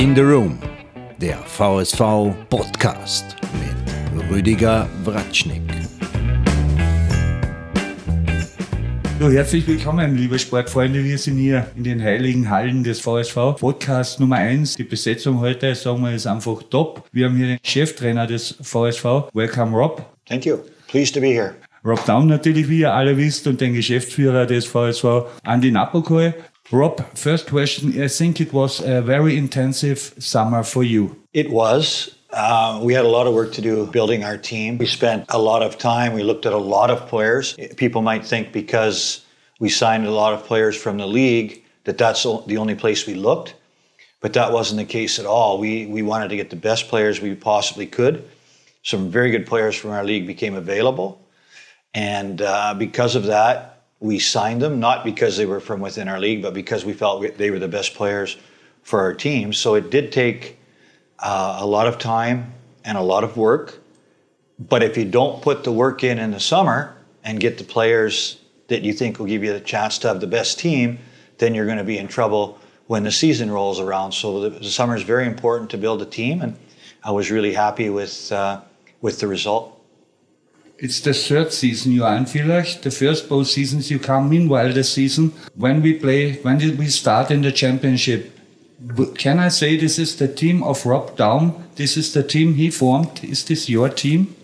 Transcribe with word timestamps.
In 0.00 0.16
the 0.16 0.22
Room, 0.22 0.58
der 1.20 1.36
VSV 1.36 2.32
Podcast 2.48 3.36
mit 3.52 4.30
Rüdiger 4.30 4.88
Wratschnick. 5.04 5.60
So, 9.18 9.28
herzlich 9.28 9.68
willkommen, 9.68 10.16
liebe 10.16 10.38
Sportfreunde. 10.38 11.04
Wir 11.04 11.18
sind 11.18 11.36
hier 11.36 11.66
in 11.76 11.84
den 11.84 12.02
heiligen 12.02 12.48
Hallen 12.48 12.82
des 12.82 12.98
VSV. 13.00 13.56
Podcast 13.58 14.20
Nummer 14.20 14.36
eins. 14.36 14.74
Die 14.74 14.84
Besetzung 14.84 15.38
heute, 15.38 15.74
sagen 15.74 16.00
wir, 16.00 16.14
ist 16.14 16.26
einfach 16.26 16.62
top. 16.70 17.06
Wir 17.12 17.26
haben 17.26 17.36
hier 17.36 17.48
den 17.48 17.58
Cheftrainer 17.62 18.26
des 18.26 18.56
VSV. 18.62 19.28
Welcome, 19.34 19.76
Rob. 19.76 20.02
Thank 20.24 20.46
you. 20.46 20.60
Pleased 20.88 21.12
to 21.12 21.20
be 21.20 21.26
here. 21.26 21.54
Rob 21.84 22.02
Daum 22.06 22.26
natürlich, 22.26 22.68
wie 22.68 22.80
ihr 22.80 22.94
alle 22.94 23.18
wisst, 23.18 23.46
und 23.46 23.60
den 23.60 23.74
Geschäftsführer 23.74 24.46
des 24.46 24.64
VSV, 24.64 25.26
Andy 25.44 25.70
Napokoi. 25.70 26.32
Rob, 26.72 27.04
first 27.16 27.48
question. 27.48 28.00
I 28.00 28.06
think 28.06 28.40
it 28.40 28.52
was 28.52 28.80
a 28.80 29.02
very 29.02 29.36
intensive 29.36 30.14
summer 30.18 30.62
for 30.62 30.84
you. 30.84 31.16
It 31.32 31.50
was. 31.50 32.14
Uh, 32.32 32.80
we 32.80 32.94
had 32.94 33.04
a 33.04 33.08
lot 33.08 33.26
of 33.26 33.34
work 33.34 33.52
to 33.54 33.60
do 33.60 33.86
building 33.86 34.22
our 34.22 34.36
team. 34.36 34.78
We 34.78 34.86
spent 34.86 35.24
a 35.30 35.38
lot 35.38 35.62
of 35.62 35.78
time. 35.78 36.12
We 36.12 36.22
looked 36.22 36.46
at 36.46 36.52
a 36.52 36.58
lot 36.58 36.90
of 36.90 37.08
players. 37.08 37.56
People 37.76 38.02
might 38.02 38.24
think 38.24 38.52
because 38.52 39.24
we 39.58 39.68
signed 39.68 40.06
a 40.06 40.12
lot 40.12 40.32
of 40.32 40.44
players 40.44 40.76
from 40.76 40.98
the 40.98 41.08
league 41.08 41.64
that 41.84 41.98
that's 41.98 42.22
the 42.22 42.56
only 42.56 42.76
place 42.76 43.04
we 43.04 43.14
looked, 43.14 43.54
but 44.20 44.32
that 44.34 44.52
wasn't 44.52 44.78
the 44.78 44.84
case 44.84 45.18
at 45.18 45.26
all. 45.26 45.58
We 45.58 45.86
we 45.86 46.02
wanted 46.02 46.28
to 46.28 46.36
get 46.36 46.50
the 46.50 46.56
best 46.56 46.88
players 46.88 47.20
we 47.20 47.34
possibly 47.34 47.86
could. 47.86 48.28
Some 48.84 49.10
very 49.10 49.32
good 49.32 49.46
players 49.46 49.74
from 49.74 49.90
our 49.90 50.04
league 50.04 50.26
became 50.26 50.54
available, 50.54 51.20
and 51.94 52.40
uh, 52.40 52.74
because 52.74 53.16
of 53.16 53.24
that, 53.24 53.69
we 54.00 54.18
signed 54.18 54.62
them 54.62 54.80
not 54.80 55.04
because 55.04 55.36
they 55.36 55.46
were 55.46 55.60
from 55.60 55.80
within 55.80 56.08
our 56.08 56.18
league, 56.18 56.42
but 56.42 56.54
because 56.54 56.84
we 56.84 56.94
felt 56.94 57.36
they 57.36 57.50
were 57.50 57.58
the 57.58 57.68
best 57.68 57.94
players 57.94 58.36
for 58.82 59.00
our 59.00 59.12
team. 59.12 59.52
So 59.52 59.74
it 59.74 59.90
did 59.90 60.10
take 60.10 60.58
uh, 61.18 61.58
a 61.60 61.66
lot 61.66 61.86
of 61.86 61.98
time 61.98 62.52
and 62.84 62.96
a 62.96 63.02
lot 63.02 63.24
of 63.24 63.36
work. 63.36 63.78
But 64.58 64.82
if 64.82 64.96
you 64.96 65.04
don't 65.04 65.42
put 65.42 65.64
the 65.64 65.72
work 65.72 66.02
in 66.02 66.18
in 66.18 66.30
the 66.30 66.40
summer 66.40 66.96
and 67.24 67.38
get 67.38 67.58
the 67.58 67.64
players 67.64 68.40
that 68.68 68.82
you 68.82 68.92
think 68.92 69.18
will 69.18 69.26
give 69.26 69.44
you 69.44 69.52
the 69.52 69.60
chance 69.60 69.98
to 69.98 70.08
have 70.08 70.20
the 70.20 70.26
best 70.26 70.58
team, 70.58 70.98
then 71.38 71.54
you're 71.54 71.66
going 71.66 71.78
to 71.78 71.84
be 71.84 71.98
in 71.98 72.08
trouble 72.08 72.58
when 72.86 73.02
the 73.02 73.12
season 73.12 73.50
rolls 73.50 73.80
around. 73.80 74.12
So 74.12 74.40
the, 74.40 74.50
the 74.50 74.70
summer 74.70 74.96
is 74.96 75.02
very 75.02 75.26
important 75.26 75.70
to 75.70 75.78
build 75.78 76.02
a 76.02 76.06
team, 76.06 76.40
and 76.42 76.56
I 77.04 77.10
was 77.10 77.30
really 77.30 77.52
happy 77.52 77.90
with 77.90 78.32
uh, 78.32 78.62
with 79.00 79.20
the 79.20 79.26
result. 79.26 79.79
It's 80.82 81.00
the 81.00 81.12
third 81.12 81.52
season 81.52 81.92
you 81.92 82.04
are 82.04 82.16
in 82.16 82.24
Villach. 82.24 82.80
The 82.80 82.90
first 82.90 83.28
both 83.28 83.48
seasons 83.48 83.90
you 83.90 83.98
come 83.98 84.30
meanwhile 84.30 84.72
the 84.72 84.82
season 84.82 85.32
when 85.54 85.82
we 85.82 85.92
play 85.94 86.32
when 86.36 86.58
did 86.58 86.78
we 86.78 86.86
start 86.86 87.30
in 87.30 87.42
the 87.42 87.52
championship 87.52 88.40
can 89.18 89.38
I 89.38 89.48
say 89.48 89.76
this 89.76 89.98
is 89.98 90.16
the 90.16 90.26
team 90.26 90.62
of 90.62 90.86
Rob 90.86 91.16
Daum? 91.16 91.62
This 91.76 91.98
is 91.98 92.14
the 92.14 92.22
team 92.22 92.54
he 92.54 92.70
formed. 92.70 93.22
Is 93.22 93.44
this 93.44 93.68
your 93.68 93.90
team? 93.90 94.34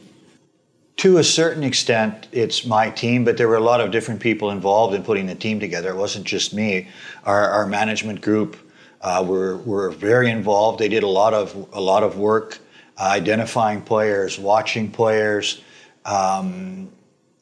To 0.98 1.16
a 1.16 1.24
certain 1.24 1.62
extent, 1.62 2.28
it's 2.32 2.66
my 2.66 2.90
team, 2.90 3.24
but 3.24 3.38
there 3.38 3.48
were 3.48 3.56
a 3.56 3.60
lot 3.60 3.80
of 3.80 3.90
different 3.90 4.20
people 4.20 4.50
involved 4.50 4.94
in 4.94 5.02
putting 5.02 5.26
the 5.26 5.34
team 5.34 5.58
together. 5.58 5.90
It 5.90 5.96
wasn't 5.96 6.26
just 6.26 6.52
me. 6.52 6.88
Our, 7.24 7.48
our 7.48 7.66
management 7.66 8.20
group 8.20 8.56
uh, 9.00 9.24
were, 9.26 9.56
were 9.58 9.90
very 9.90 10.30
involved. 10.30 10.78
They 10.78 10.88
did 10.88 11.02
a 11.02 11.08
lot 11.08 11.32
of 11.32 11.54
a 11.72 11.80
lot 11.80 12.02
of 12.02 12.18
work 12.18 12.58
uh, 12.98 13.04
identifying 13.04 13.82
players, 13.82 14.38
watching 14.38 14.90
players, 14.90 15.62
um, 16.06 16.90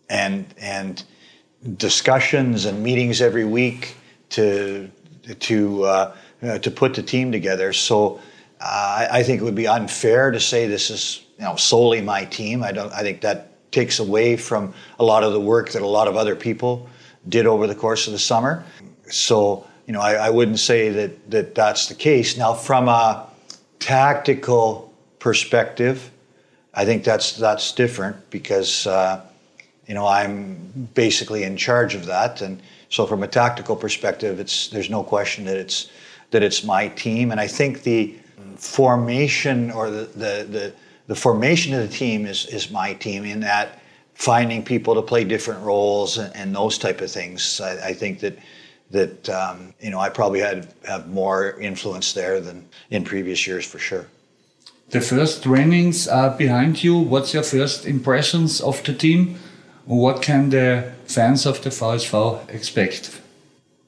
and 0.08 0.52
and 0.58 1.04
discussions 1.76 2.64
and 2.64 2.82
meetings 2.82 3.20
every 3.20 3.44
week 3.44 3.96
to 4.30 4.90
to 5.38 5.84
uh, 5.84 6.16
to 6.58 6.70
put 6.70 6.94
the 6.94 7.02
team 7.02 7.30
together. 7.30 7.72
So 7.72 8.20
uh, 8.60 9.06
I, 9.10 9.18
I, 9.18 9.22
think 9.22 9.40
it 9.40 9.44
would 9.44 9.54
be 9.54 9.66
unfair 9.66 10.30
to 10.30 10.40
say 10.40 10.66
this 10.66 10.90
is 10.90 11.24
you 11.38 11.44
know 11.44 11.56
solely 11.56 12.00
my 12.00 12.24
team. 12.24 12.62
I 12.62 12.72
don't. 12.72 12.92
I 12.92 13.02
think 13.02 13.20
that 13.20 13.50
takes 13.70 13.98
away 13.98 14.36
from 14.36 14.72
a 14.98 15.04
lot 15.04 15.22
of 15.22 15.32
the 15.32 15.40
work 15.40 15.72
that 15.72 15.82
a 15.82 15.86
lot 15.86 16.08
of 16.08 16.16
other 16.16 16.36
people 16.36 16.88
did 17.28 17.46
over 17.46 17.66
the 17.66 17.74
course 17.74 18.06
of 18.06 18.12
the 18.12 18.18
summer. 18.18 18.64
So 19.10 19.66
you 19.86 19.92
know, 19.92 20.00
I, 20.00 20.14
I 20.14 20.30
wouldn't 20.30 20.58
say 20.58 20.90
that 20.90 21.30
that 21.30 21.54
that's 21.54 21.88
the 21.88 21.94
case. 21.94 22.36
Now, 22.36 22.54
from 22.54 22.88
a 22.88 23.26
tactical 23.78 24.92
perspective, 25.18 26.10
I 26.76 26.84
think 26.84 27.04
that's 27.04 27.32
that's 27.36 27.72
different 27.72 28.30
because 28.30 28.86
uh, 28.86 29.24
you 29.86 29.94
know 29.94 30.06
I'm 30.06 30.88
basically 30.94 31.42
in 31.42 31.56
charge 31.56 31.94
of 31.94 32.06
that, 32.06 32.42
and 32.42 32.60
so 32.88 33.06
from 33.06 33.22
a 33.22 33.28
tactical 33.28 33.76
perspective, 33.76 34.40
it's 34.40 34.68
there's 34.68 34.90
no 34.90 35.02
question 35.02 35.44
that 35.44 35.56
it's 35.56 35.90
that 36.34 36.42
it's 36.42 36.64
my 36.64 36.88
team. 36.88 37.30
And 37.30 37.40
I 37.40 37.46
think 37.46 37.84
the 37.84 38.14
formation 38.56 39.70
or 39.70 39.88
the, 39.88 40.04
the, 40.04 40.46
the, 40.50 40.72
the 41.06 41.14
formation 41.14 41.74
of 41.74 41.80
the 41.80 41.96
team 41.96 42.26
is, 42.26 42.46
is 42.46 42.72
my 42.72 42.92
team 42.94 43.24
in 43.24 43.40
that 43.40 43.80
finding 44.14 44.64
people 44.64 44.96
to 44.96 45.02
play 45.02 45.22
different 45.22 45.62
roles 45.62 46.18
and, 46.18 46.34
and 46.34 46.54
those 46.54 46.76
type 46.76 47.00
of 47.00 47.10
things. 47.10 47.60
I, 47.60 47.88
I 47.88 47.92
think 47.92 48.20
that 48.20 48.38
that 48.90 49.28
um, 49.28 49.74
you 49.80 49.90
know 49.90 49.98
I 49.98 50.08
probably 50.08 50.40
had 50.40 50.72
have 50.84 51.08
more 51.08 51.58
influence 51.58 52.12
there 52.12 52.40
than 52.40 52.68
in 52.90 53.02
previous 53.04 53.46
years 53.46 53.64
for 53.64 53.78
sure. 53.78 54.06
The 54.90 55.00
first 55.00 55.42
trainings 55.42 56.06
are 56.06 56.30
behind 56.30 56.84
you. 56.84 56.98
What's 56.98 57.34
your 57.34 57.42
first 57.42 57.86
impressions 57.86 58.60
of 58.60 58.82
the 58.84 58.92
team? 58.92 59.36
What 59.86 60.22
can 60.22 60.50
the 60.50 60.92
fans 61.06 61.46
of 61.46 61.62
the 61.62 61.70
VSV 61.70 62.48
expect? 62.50 63.20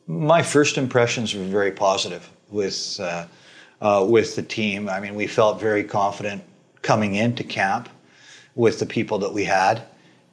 My 0.07 0.43
first 0.43 0.79
impressions 0.79 1.35
were 1.35 1.45
very 1.45 1.71
positive 1.71 2.29
with 2.51 2.99
uh, 3.01 3.27
uh, 3.81 4.07
with 4.09 4.37
the 4.37 4.43
team. 4.43 4.89
I 4.89 5.01
mean, 5.01 5.15
we 5.15 5.27
felt 5.27 5.61
very 5.61 5.85
confident 5.85 6.43
coming 6.83 7.15
into 7.15 7.45
camp 7.45 7.89
with 8.55 8.79
the 8.79 8.87
people 8.87 9.19
that 9.19 9.33
we 9.33 9.45
had, 9.45 9.83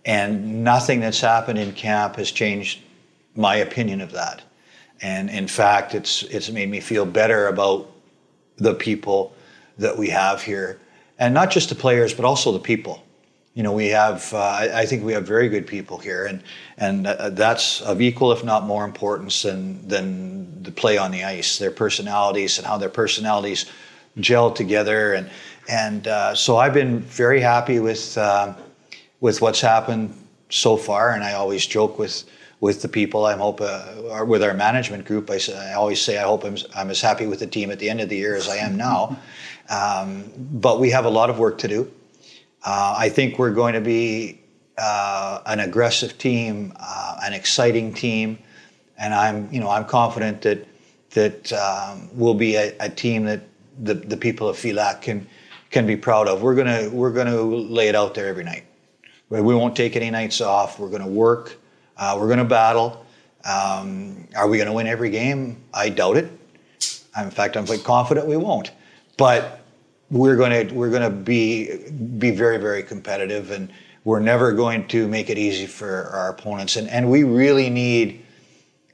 and 0.05 0.63
nothing 0.63 1.01
that's 1.01 1.19
happened 1.21 1.59
in 1.59 1.73
camp 1.73 2.15
has 2.15 2.31
changed 2.31 2.79
my 3.35 3.55
opinion 3.55 4.01
of 4.01 4.11
that. 4.13 4.41
And 5.01 5.29
in 5.29 5.47
fact, 5.47 5.93
it's 5.93 6.23
it's 6.23 6.49
made 6.49 6.69
me 6.69 6.79
feel 6.79 7.05
better 7.05 7.47
about 7.47 7.91
the 8.57 8.73
people 8.73 9.33
that 9.77 9.97
we 9.97 10.09
have 10.09 10.41
here, 10.41 10.79
and 11.19 11.33
not 11.33 11.51
just 11.51 11.69
the 11.69 11.75
players, 11.75 12.13
but 12.13 12.25
also 12.25 12.51
the 12.51 12.59
people 12.59 13.03
you 13.53 13.61
know, 13.61 13.71
we 13.71 13.89
have, 13.89 14.33
uh, 14.33 14.37
I, 14.37 14.79
I, 14.81 14.85
think 14.87 15.03
we 15.03 15.13
have 15.13 15.27
very 15.27 15.47
good 15.47 15.67
people 15.67 15.99
here, 15.99 16.25
and 16.25 16.41
and 16.77 17.05
uh, 17.05 17.29
that's 17.29 17.81
of 17.81 18.01
equal, 18.01 18.31
if 18.31 18.43
not 18.43 18.65
more, 18.65 18.83
importance 18.83 19.43
than 19.43 19.87
than 19.87 20.63
the 20.63 20.71
play 20.71 20.97
on 20.97 21.11
the 21.11 21.23
ice. 21.23 21.59
Their 21.59 21.69
personalities 21.69 22.57
and 22.57 22.65
how 22.65 22.79
their 22.79 22.89
personalities 22.89 23.71
gel 24.19 24.51
together, 24.51 25.13
and 25.13 25.29
and 25.69 26.07
uh, 26.07 26.33
so 26.33 26.57
I've 26.57 26.73
been 26.73 27.01
very 27.01 27.41
happy 27.41 27.79
with 27.79 28.17
uh, 28.17 28.55
with 29.19 29.39
what's 29.39 29.61
happened 29.61 30.17
so 30.49 30.75
far, 30.75 31.11
and 31.11 31.23
I 31.23 31.33
always 31.33 31.63
joke 31.67 31.99
with 31.99 32.23
with 32.59 32.81
the 32.81 32.89
people. 32.89 33.27
I'm 33.27 33.37
hope 33.37 33.61
uh, 33.61 34.25
with 34.25 34.41
our 34.41 34.55
management 34.55 35.05
group. 35.05 35.29
I, 35.29 35.39
I 35.53 35.73
always 35.73 36.01
say 36.01 36.17
I 36.17 36.23
hope 36.23 36.43
I'm, 36.43 36.57
I'm 36.75 36.89
as 36.89 37.01
happy 37.01 37.27
with 37.27 37.39
the 37.39 37.47
team 37.47 37.69
at 37.69 37.77
the 37.77 37.87
end 37.87 38.01
of 38.01 38.09
the 38.09 38.17
year 38.17 38.35
as 38.35 38.49
I 38.49 38.55
am 38.55 38.77
now. 38.77 39.15
Um, 39.69 40.31
but 40.37 40.79
we 40.79 40.89
have 40.91 41.05
a 41.05 41.09
lot 41.09 41.29
of 41.29 41.39
work 41.39 41.57
to 41.59 41.67
do. 41.67 41.91
Uh, 42.63 42.95
I 42.97 43.09
think 43.09 43.39
we're 43.39 43.53
going 43.53 43.73
to 43.73 43.81
be 43.81 44.39
uh, 44.77 45.41
an 45.45 45.59
aggressive 45.59 46.17
team, 46.17 46.73
uh, 46.79 47.17
an 47.23 47.33
exciting 47.33 47.93
team, 47.93 48.39
and 48.97 49.13
I'm, 49.13 49.51
you 49.51 49.59
know, 49.59 49.69
I'm 49.69 49.85
confident 49.85 50.41
that 50.43 50.67
that 51.11 51.53
um, 51.53 52.09
we'll 52.13 52.33
be 52.33 52.55
a, 52.55 52.75
a, 52.79 52.89
team 52.89 53.25
that 53.25 53.41
the, 53.83 53.93
the 53.93 54.17
people 54.17 54.49
of 54.49 54.57
Villach 54.57 55.01
can 55.01 55.27
can 55.69 55.85
be 55.85 55.95
proud 55.95 56.27
of. 56.27 56.41
We're 56.41 56.55
gonna 56.55 56.89
we're 56.89 57.11
gonna 57.11 57.39
lay 57.41 57.87
it 57.87 57.95
out 57.95 58.15
there 58.15 58.27
every 58.27 58.43
night. 58.43 58.63
We 59.29 59.41
won't 59.41 59.75
take 59.75 59.95
any 59.95 60.09
nights 60.09 60.41
off. 60.41 60.79
We're 60.79 60.89
gonna 60.89 61.07
work. 61.07 61.57
Uh, 61.97 62.17
we're 62.19 62.29
gonna 62.29 62.45
battle. 62.45 63.05
Um, 63.45 64.27
are 64.35 64.47
we 64.47 64.57
gonna 64.57 64.73
win 64.73 64.87
every 64.87 65.09
game? 65.09 65.63
I 65.73 65.89
doubt 65.89 66.17
it. 66.17 66.31
In 67.17 67.29
fact, 67.29 67.57
I'm 67.57 67.65
quite 67.65 67.83
confident 67.83 68.27
we 68.27 68.37
won't. 68.37 68.71
But 69.17 69.62
we're 70.11 70.35
going 70.35 70.67
to 70.67 70.73
we're 70.73 70.89
going 70.89 71.01
to 71.01 71.09
be 71.09 71.89
be 72.17 72.31
very 72.31 72.57
very 72.57 72.83
competitive 72.83 73.51
and 73.51 73.71
we're 74.03 74.19
never 74.19 74.51
going 74.51 74.87
to 74.89 75.07
make 75.07 75.29
it 75.29 75.37
easy 75.37 75.65
for 75.65 76.07
our 76.13 76.29
opponents. 76.29 76.75
And 76.75 76.89
and 76.89 77.09
we 77.09 77.23
really 77.23 77.69
need 77.69 78.23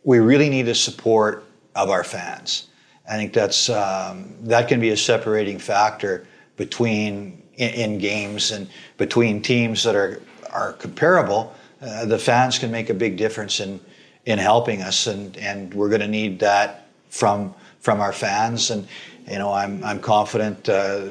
we 0.03 0.19
really 0.19 0.49
need 0.49 0.63
the 0.63 0.75
support 0.75 1.43
of 1.75 1.89
our 1.89 2.03
fans. 2.03 2.67
I 3.09 3.15
think 3.15 3.33
that's 3.33 3.69
um, 3.69 4.33
that 4.41 4.67
can 4.67 4.79
be 4.79 4.89
a 4.89 4.97
separating 4.97 5.59
factor 5.59 6.27
between 6.57 7.41
in, 7.55 7.69
in, 7.73 7.97
games 7.97 8.51
and 8.51 8.69
between 8.97 9.41
teams 9.41 9.83
that 9.83 9.95
are 9.95 10.21
are 10.51 10.73
comparable. 10.73 11.55
Uh, 11.81 12.05
the 12.05 12.19
fans 12.19 12.59
can 12.59 12.71
make 12.71 12.89
a 12.89 12.93
big 12.93 13.17
difference 13.17 13.59
in 13.59 13.79
in 14.25 14.37
helping 14.37 14.81
us 14.81 15.07
and 15.07 15.35
and 15.37 15.73
we're 15.73 15.89
going 15.89 16.01
to 16.01 16.07
need 16.07 16.39
that 16.39 16.87
from 17.09 17.53
from 17.79 17.99
our 17.99 18.13
fans. 18.13 18.69
And 18.69 18.87
you 19.29 19.37
know, 19.37 19.53
I'm 19.53 19.83
I'm 19.83 19.99
confident 19.99 20.67
uh, 20.67 21.01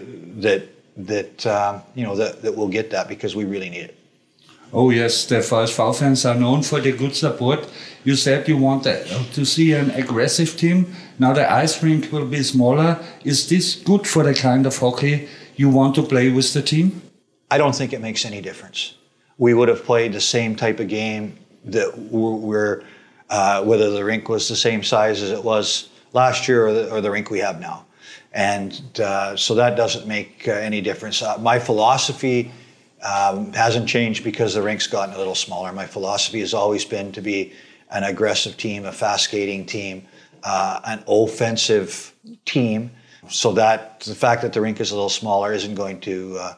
that 0.40 0.62
that 0.96 1.46
um, 1.46 1.82
you 1.94 2.04
know 2.04 2.16
that, 2.16 2.42
that 2.42 2.56
we'll 2.56 2.68
get 2.68 2.90
that 2.90 3.08
because 3.08 3.36
we 3.36 3.44
really 3.44 3.70
need 3.70 3.84
it. 3.84 3.98
Oh 4.72 4.90
yes, 4.90 5.24
the 5.24 5.36
VSV 5.36 5.98
fans 5.98 6.26
are 6.26 6.34
known 6.34 6.62
for 6.62 6.80
the 6.80 6.92
good 6.92 7.16
support. 7.16 7.66
You 8.04 8.16
said 8.16 8.48
you 8.48 8.58
want 8.58 8.84
to 8.84 9.44
see 9.44 9.72
an 9.72 9.90
aggressive 9.92 10.56
team. 10.56 10.94
Now 11.18 11.32
the 11.32 11.50
ice 11.50 11.82
rink 11.82 12.12
will 12.12 12.26
be 12.26 12.42
smaller. 12.42 12.98
Is 13.24 13.48
this 13.48 13.76
good 13.76 14.06
for 14.06 14.22
the 14.24 14.34
kind 14.34 14.66
of 14.66 14.76
hockey 14.76 15.28
you 15.56 15.70
want 15.70 15.94
to 15.94 16.02
play 16.02 16.30
with 16.30 16.52
the 16.52 16.62
team? 16.62 17.00
I 17.50 17.56
don't 17.56 17.74
think 17.74 17.92
it 17.92 18.00
makes 18.00 18.24
any 18.26 18.42
difference. 18.42 18.94
We 19.38 19.54
would 19.54 19.68
have 19.68 19.84
played 19.84 20.12
the 20.12 20.20
same 20.20 20.54
type 20.54 20.80
of 20.80 20.88
game 20.88 21.38
that 21.64 21.96
we're, 22.10 22.82
uh, 23.30 23.64
whether 23.64 23.90
the 23.90 24.04
rink 24.04 24.28
was 24.28 24.48
the 24.48 24.56
same 24.56 24.82
size 24.82 25.22
as 25.22 25.30
it 25.30 25.42
was 25.42 25.88
last 26.12 26.46
year 26.48 26.66
or 26.66 26.72
the, 26.72 26.90
or 26.90 27.00
the 27.00 27.10
rink 27.10 27.30
we 27.30 27.38
have 27.38 27.60
now. 27.60 27.86
And 28.32 29.00
uh, 29.00 29.36
so 29.36 29.54
that 29.54 29.76
doesn't 29.76 30.06
make 30.06 30.46
uh, 30.46 30.52
any 30.52 30.80
difference. 30.80 31.22
Uh, 31.22 31.38
my 31.38 31.58
philosophy 31.58 32.52
um, 33.02 33.52
hasn't 33.52 33.88
changed 33.88 34.24
because 34.24 34.54
the 34.54 34.62
rink's 34.62 34.86
gotten 34.86 35.14
a 35.14 35.18
little 35.18 35.34
smaller. 35.34 35.72
My 35.72 35.86
philosophy 35.86 36.40
has 36.40 36.52
always 36.52 36.84
been 36.84 37.12
to 37.12 37.20
be 37.22 37.52
an 37.90 38.04
aggressive 38.04 38.56
team, 38.56 38.84
a 38.84 38.92
fast 38.92 39.24
skating 39.24 39.64
team, 39.64 40.06
uh, 40.44 40.80
an 40.84 41.02
offensive 41.08 42.14
team, 42.44 42.90
so 43.28 43.52
that 43.52 44.00
the 44.00 44.14
fact 44.14 44.42
that 44.42 44.52
the 44.52 44.60
rink 44.60 44.80
is 44.80 44.90
a 44.90 44.94
little 44.94 45.08
smaller 45.08 45.52
isn't 45.52 45.74
going 45.74 46.00
to, 46.00 46.36
uh, 46.38 46.54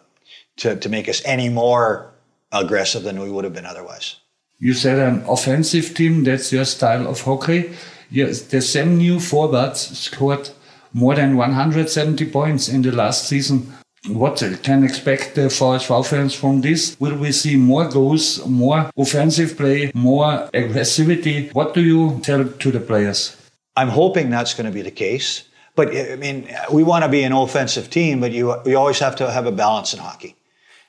to, 0.57 0.77
to 0.77 0.89
make 0.89 1.09
us 1.09 1.23
any 1.25 1.49
more 1.49 2.13
aggressive 2.53 3.03
than 3.05 3.21
we 3.21 3.31
would 3.31 3.45
have 3.45 3.55
been 3.55 3.67
otherwise. 3.67 4.17
You 4.59 4.75
said 4.75 4.99
an 4.99 5.25
offensive 5.27 5.95
team, 5.95 6.25
that's 6.25 6.53
your 6.53 6.65
style 6.65 7.07
of 7.07 7.23
hockey. 7.23 7.73
Yes, 8.11 8.43
the 8.43 8.61
same 8.61 8.99
new 8.99 9.21
forwards 9.21 9.99
scored 9.99 10.51
more 10.93 11.15
than 11.15 11.37
170 11.37 12.27
points 12.31 12.69
in 12.69 12.83
the 12.83 12.93
last 12.93 13.29
season. 13.29 13.73
What 14.09 14.43
can 14.63 14.83
expect 14.83 15.39
uh, 15.39 15.43
the 15.43 15.49
VSV 15.49 16.07
fans 16.07 16.35
from 16.35 16.63
this? 16.63 16.97
Will 16.99 17.17
we 17.17 17.33
see 17.33 17.57
more 17.57 17.87
goals, 17.87 18.45
more 18.47 18.91
offensive 18.97 19.57
play, 19.57 19.93
more 19.95 20.49
aggressivity? 20.55 21.53
What 21.53 21.75
do 21.75 21.83
you 21.83 22.19
tell 22.23 22.45
to 22.45 22.71
the 22.71 22.81
players? 22.81 23.37
I'm 23.77 23.89
hoping 23.89 24.31
that's 24.31 24.55
going 24.55 24.67
to 24.67 24.73
be 24.73 24.83
the 24.83 24.91
case. 24.91 25.45
But 25.77 25.95
uh, 25.95 26.13
I 26.13 26.17
mean, 26.17 26.49
uh, 26.51 26.73
we 26.73 26.83
want 26.83 27.05
to 27.05 27.11
be 27.11 27.23
an 27.23 27.33
offensive 27.33 27.91
team, 27.91 28.21
but 28.21 28.33
you 28.33 28.55
you 28.65 28.77
always 28.79 28.99
have 28.99 29.17
to 29.17 29.31
have 29.31 29.47
a 29.47 29.53
balance 29.53 29.93
in 29.95 30.01
hockey. 30.01 30.35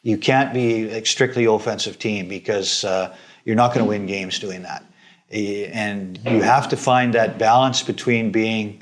You 0.03 0.17
can't 0.17 0.53
be 0.53 0.89
a 0.89 1.05
strictly 1.05 1.45
offensive 1.45 1.99
team 1.99 2.27
because 2.27 2.83
uh, 2.83 3.15
you're 3.45 3.55
not 3.55 3.73
going 3.73 3.85
to 3.85 3.89
win 3.89 4.05
games 4.07 4.39
doing 4.39 4.63
that. 4.63 4.83
Eh, 5.31 5.69
and 5.71 6.19
you 6.25 6.41
have 6.41 6.69
to 6.69 6.77
find 6.77 7.13
that 7.13 7.37
balance 7.37 7.83
between 7.83 8.31
being 8.31 8.81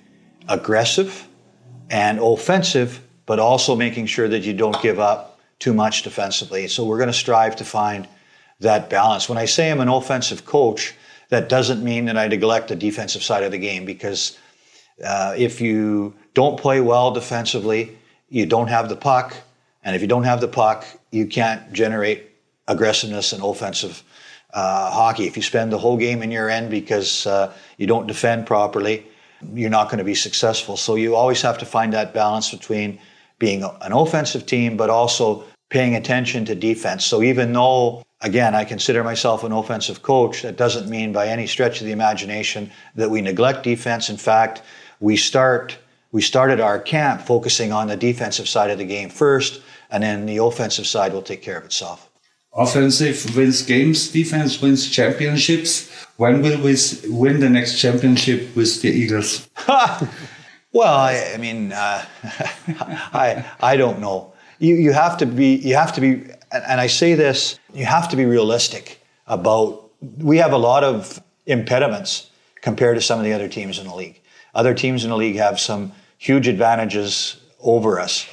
aggressive 0.50 1.28
and 1.90 2.19
offensive 2.19 3.01
but 3.30 3.38
also 3.38 3.75
making 3.75 4.07
sure 4.07 4.28
that 4.28 4.40
you 4.40 4.54
don't 4.54 4.81
give 4.81 5.00
up 5.00 5.40
too 5.60 5.72
much 5.72 6.01
defensively. 6.01 6.68
So 6.68 6.84
we're 6.84 6.98
going 6.98 7.12
to 7.12 7.13
strive 7.13 7.56
to 7.57 7.63
find 7.63 8.07
that 8.60 8.90
balance. 8.90 9.30
When 9.30 9.38
I 9.38 9.46
say 9.46 9.69
I'm 9.69 9.81
an 9.81 9.88
offensive 9.88 10.46
coach, 10.46 10.96
that 11.30 11.48
doesn't 11.48 11.84
mean 11.84 12.06
that 12.06 12.18
I 12.18 12.28
neglect 12.28 12.69
the 12.69 12.75
defensive 12.75 13.22
side 13.22 13.44
of 13.44 13.51
the 13.51 13.60
game 13.60 13.86
because 13.86 14.36
uh, 15.06 15.36
if 15.38 15.62
you 15.62 16.16
don't 16.34 16.60
play 16.60 16.81
well 16.81 17.12
defensively, 17.12 17.96
you 18.30 18.48
don't 18.48 18.68
have 18.68 18.90
the 18.90 18.96
puck. 18.96 19.36
And 19.84 19.96
if 19.96 20.01
you 20.01 20.07
don't 20.07 20.24
have 20.24 20.42
the 20.42 20.48
puck, 20.48 20.84
you 21.12 21.28
can't 21.28 21.72
generate 21.72 22.31
aggressiveness 22.68 23.31
and 23.31 23.44
offensive 23.44 24.01
uh, 24.56 24.90
hockey. 24.90 25.28
If 25.28 25.38
you 25.38 25.44
spend 25.44 25.72
the 25.72 25.78
whole 25.78 25.98
game 25.98 26.24
in 26.24 26.31
your 26.31 26.50
end 26.50 26.72
because 26.72 27.28
uh, 27.28 27.54
you 27.78 27.86
don't 27.86 28.07
defend 28.07 28.48
properly, 28.48 29.06
you're 29.53 29.69
not 29.69 29.88
going 29.88 30.00
to 30.00 30.03
be 30.03 30.15
successful. 30.15 30.77
So 30.77 30.95
you 30.95 31.15
always 31.15 31.41
have 31.41 31.57
to 31.59 31.65
find 31.65 31.94
that 31.94 32.13
balance 32.13 32.51
between 32.51 33.00
being 33.38 33.63
an 33.63 33.94
offensive 33.94 34.45
team, 34.45 34.77
but 34.77 34.89
also 34.89 35.45
paying 35.69 35.95
attention 35.95 36.45
to 36.45 36.56
defense. 36.56 37.06
So 37.06 37.21
even 37.24 37.53
though, 37.53 38.03
again, 38.21 38.56
I 38.56 38.65
consider 38.65 39.03
myself 39.03 39.44
an 39.44 39.51
offensive 39.51 40.01
coach, 40.01 40.41
that 40.41 40.57
doesn't 40.57 40.89
mean 40.89 41.13
by 41.13 41.27
any 41.27 41.47
stretch 41.47 41.80
of 41.80 41.86
the 41.86 41.94
imagination 41.94 42.71
that 42.95 43.09
we 43.09 43.21
neglect 43.21 43.63
defense. 43.63 44.09
In 44.09 44.18
fact, 44.18 44.62
we 45.00 45.15
start 45.15 45.77
we 46.12 46.21
started 46.24 46.59
our 46.59 46.80
camp 46.80 47.21
focusing 47.21 47.71
on 47.71 47.88
the 47.88 47.95
defensive 47.95 48.47
side 48.47 48.71
of 48.71 48.80
the 48.80 48.86
game 48.86 49.09
first, 49.09 49.62
and 49.91 50.01
then 50.01 50.25
the 50.25 50.38
offensive 50.38 50.88
side 50.88 51.13
will 51.13 51.21
take 51.21 51.44
care 51.44 51.57
of 51.57 51.65
itself. 51.65 52.08
Offensive 52.54 53.36
wins 53.36 53.62
games, 53.62 54.10
defense 54.10 54.62
wins 54.62 54.90
championships. 54.90 55.90
When 56.18 56.42
will 56.42 56.60
we 56.62 56.75
win 57.07 57.40
the 57.40 57.50
next 57.50 57.80
championship 57.80 58.56
with 58.56 58.81
the 58.81 58.90
Eagles? 58.90 59.48
Well, 60.72 60.94
I, 60.96 61.31
I 61.34 61.38
mean, 61.38 61.72
uh, 61.72 62.06
I 62.24 63.44
I 63.60 63.75
don't 63.75 64.00
know. 64.00 64.34
You 64.60 64.75
you 64.75 64.94
have 64.94 65.18
to 65.18 65.25
be 65.25 65.56
you 65.56 65.75
have 65.75 65.94
to 65.94 66.01
be, 66.01 66.25
and 66.51 66.80
I 66.80 66.88
say 66.88 67.16
this, 67.16 67.60
you 67.74 67.86
have 67.86 68.10
to 68.10 68.16
be 68.16 68.25
realistic 68.25 69.01
about. 69.25 69.90
We 70.18 70.38
have 70.38 70.54
a 70.54 70.57
lot 70.57 70.84
of 70.84 71.22
impediments 71.46 72.30
compared 72.62 72.98
to 72.98 73.01
some 73.01 73.19
of 73.19 73.25
the 73.25 73.34
other 73.34 73.48
teams 73.48 73.80
in 73.80 73.88
the 73.88 73.96
league. 73.96 74.22
Other 74.54 74.74
teams 74.74 75.04
in 75.04 75.10
the 75.10 75.18
league 75.18 75.38
have 75.38 75.60
some 75.60 75.92
huge 76.18 76.48
advantages 76.48 77.42
over 77.60 78.00
us, 78.00 78.28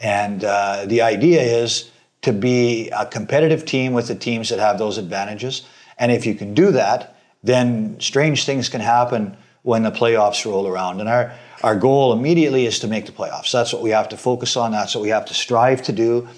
and 0.00 0.44
uh, 0.44 0.84
the 0.86 1.00
idea 1.00 1.40
is 1.40 1.90
to 2.28 2.32
be 2.32 2.88
a 2.90 3.06
competitive 3.06 3.64
team 3.64 3.92
with 3.92 4.08
the 4.08 4.14
teams 4.14 4.50
that 4.50 4.58
have 4.58 4.78
those 4.78 4.98
advantages. 4.98 5.66
And 5.98 6.12
if 6.12 6.26
you 6.26 6.34
can 6.34 6.54
do 6.54 6.72
that, 6.72 7.16
then 7.42 7.98
strange 8.00 8.44
things 8.44 8.68
can 8.68 8.80
happen 8.80 9.36
when 9.62 9.82
the 9.82 9.90
playoffs 9.90 10.44
roll 10.44 10.66
around. 10.66 11.00
And 11.00 11.08
our 11.08 11.32
our 11.62 11.74
goal 11.74 12.12
immediately 12.12 12.66
is 12.66 12.78
to 12.80 12.86
make 12.86 13.06
the 13.06 13.12
playoffs. 13.12 13.50
That's 13.50 13.72
what 13.72 13.82
we 13.82 13.90
have 13.90 14.08
to 14.10 14.16
focus 14.16 14.56
on. 14.56 14.70
That's 14.70 14.94
what 14.94 15.02
we 15.02 15.08
have 15.08 15.24
to 15.26 15.34
strive 15.34 15.82
to 15.82 15.92
do. 15.92 16.28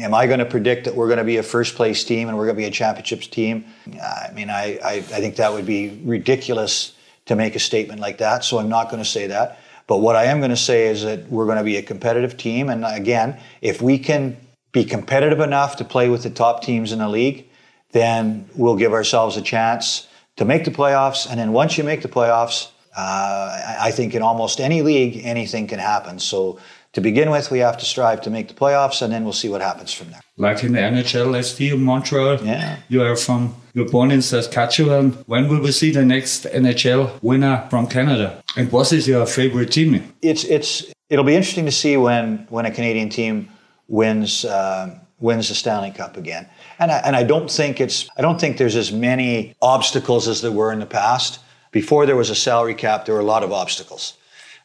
Am 0.00 0.14
I 0.14 0.26
going 0.26 0.40
to 0.40 0.46
predict 0.46 0.86
that 0.86 0.94
we're 0.96 1.06
going 1.06 1.18
to 1.18 1.24
be 1.24 1.36
a 1.36 1.42
first 1.42 1.76
place 1.76 2.02
team 2.02 2.28
and 2.28 2.36
we're 2.36 2.46
going 2.46 2.56
to 2.56 2.62
be 2.62 2.66
a 2.66 2.72
championships 2.72 3.26
team? 3.26 3.66
I 3.86 4.32
mean, 4.32 4.50
I, 4.50 4.78
I, 4.82 4.94
I 4.94 5.20
think 5.22 5.36
that 5.36 5.52
would 5.52 5.66
be 5.66 6.00
ridiculous 6.04 6.94
to 7.26 7.36
make 7.36 7.54
a 7.54 7.60
statement 7.60 8.00
like 8.00 8.18
that. 8.18 8.44
So 8.44 8.58
I'm 8.58 8.68
not 8.68 8.90
going 8.90 9.02
to 9.02 9.08
say 9.08 9.28
that. 9.28 9.58
But 9.86 9.98
what 9.98 10.16
I 10.16 10.24
am 10.24 10.38
going 10.38 10.50
to 10.50 10.56
say 10.56 10.88
is 10.88 11.02
that 11.02 11.28
we're 11.28 11.44
going 11.44 11.58
to 11.58 11.64
be 11.64 11.76
a 11.76 11.82
competitive 11.82 12.36
team. 12.36 12.70
And 12.70 12.84
again, 12.84 13.38
if 13.60 13.82
we 13.82 13.98
can 13.98 14.36
be 14.74 14.84
competitive 14.84 15.40
enough 15.40 15.76
to 15.76 15.84
play 15.84 16.10
with 16.10 16.24
the 16.24 16.30
top 16.30 16.62
teams 16.62 16.92
in 16.92 16.98
the 16.98 17.08
league, 17.08 17.46
then 17.92 18.50
we'll 18.56 18.76
give 18.76 18.92
ourselves 18.92 19.36
a 19.38 19.42
chance 19.42 20.06
to 20.36 20.44
make 20.44 20.64
the 20.64 20.70
playoffs. 20.70 21.30
And 21.30 21.38
then 21.38 21.52
once 21.52 21.78
you 21.78 21.84
make 21.84 22.02
the 22.02 22.08
playoffs, 22.08 22.68
uh, 22.96 23.76
I 23.80 23.92
think 23.92 24.14
in 24.14 24.20
almost 24.20 24.60
any 24.60 24.82
league, 24.82 25.24
anything 25.24 25.68
can 25.68 25.78
happen. 25.78 26.18
So 26.18 26.58
to 26.92 27.00
begin 27.00 27.30
with, 27.30 27.52
we 27.52 27.60
have 27.60 27.78
to 27.78 27.84
strive 27.84 28.20
to 28.22 28.30
make 28.30 28.48
the 28.48 28.54
playoffs, 28.54 29.00
and 29.00 29.12
then 29.12 29.22
we'll 29.22 29.32
see 29.32 29.48
what 29.48 29.60
happens 29.60 29.92
from 29.92 30.10
there. 30.10 30.20
Like 30.36 30.64
in 30.64 30.72
the 30.72 30.80
NHL, 30.80 31.42
ST 31.42 31.78
Montreal, 31.78 32.44
yeah. 32.44 32.78
you 32.88 33.00
are 33.02 33.16
from, 33.16 33.54
you're 33.74 33.88
born 33.88 34.10
in 34.10 34.22
Saskatchewan. 34.22 35.12
When 35.26 35.48
will 35.48 35.60
we 35.60 35.70
see 35.70 35.92
the 35.92 36.04
next 36.04 36.46
NHL 36.46 37.22
winner 37.22 37.66
from 37.70 37.86
Canada? 37.86 38.42
And 38.56 38.72
what 38.72 38.92
is 38.92 39.06
your 39.06 39.26
favorite 39.26 39.70
team? 39.70 40.12
It's 40.22 40.44
it's 40.44 40.84
it'll 41.10 41.24
be 41.24 41.34
interesting 41.34 41.64
to 41.66 41.72
see 41.72 41.96
when 41.96 42.46
when 42.48 42.66
a 42.66 42.70
Canadian 42.70 43.08
team 43.08 43.48
wins 43.88 44.44
uh, 44.44 44.98
wins 45.20 45.48
the 45.48 45.54
Stanley 45.54 45.90
Cup 45.90 46.16
again. 46.16 46.48
And 46.78 46.90
I, 46.90 46.98
and 46.98 47.16
I 47.16 47.22
don't 47.22 47.50
think 47.50 47.80
it's 47.80 48.08
I 48.16 48.22
don't 48.22 48.40
think 48.40 48.58
there's 48.58 48.76
as 48.76 48.92
many 48.92 49.54
obstacles 49.62 50.28
as 50.28 50.42
there 50.42 50.52
were 50.52 50.72
in 50.72 50.80
the 50.80 50.86
past. 50.86 51.40
Before 51.72 52.06
there 52.06 52.16
was 52.16 52.30
a 52.30 52.34
salary 52.34 52.74
cap, 52.74 53.04
there 53.04 53.14
were 53.14 53.20
a 53.20 53.24
lot 53.24 53.42
of 53.42 53.52
obstacles. 53.52 54.14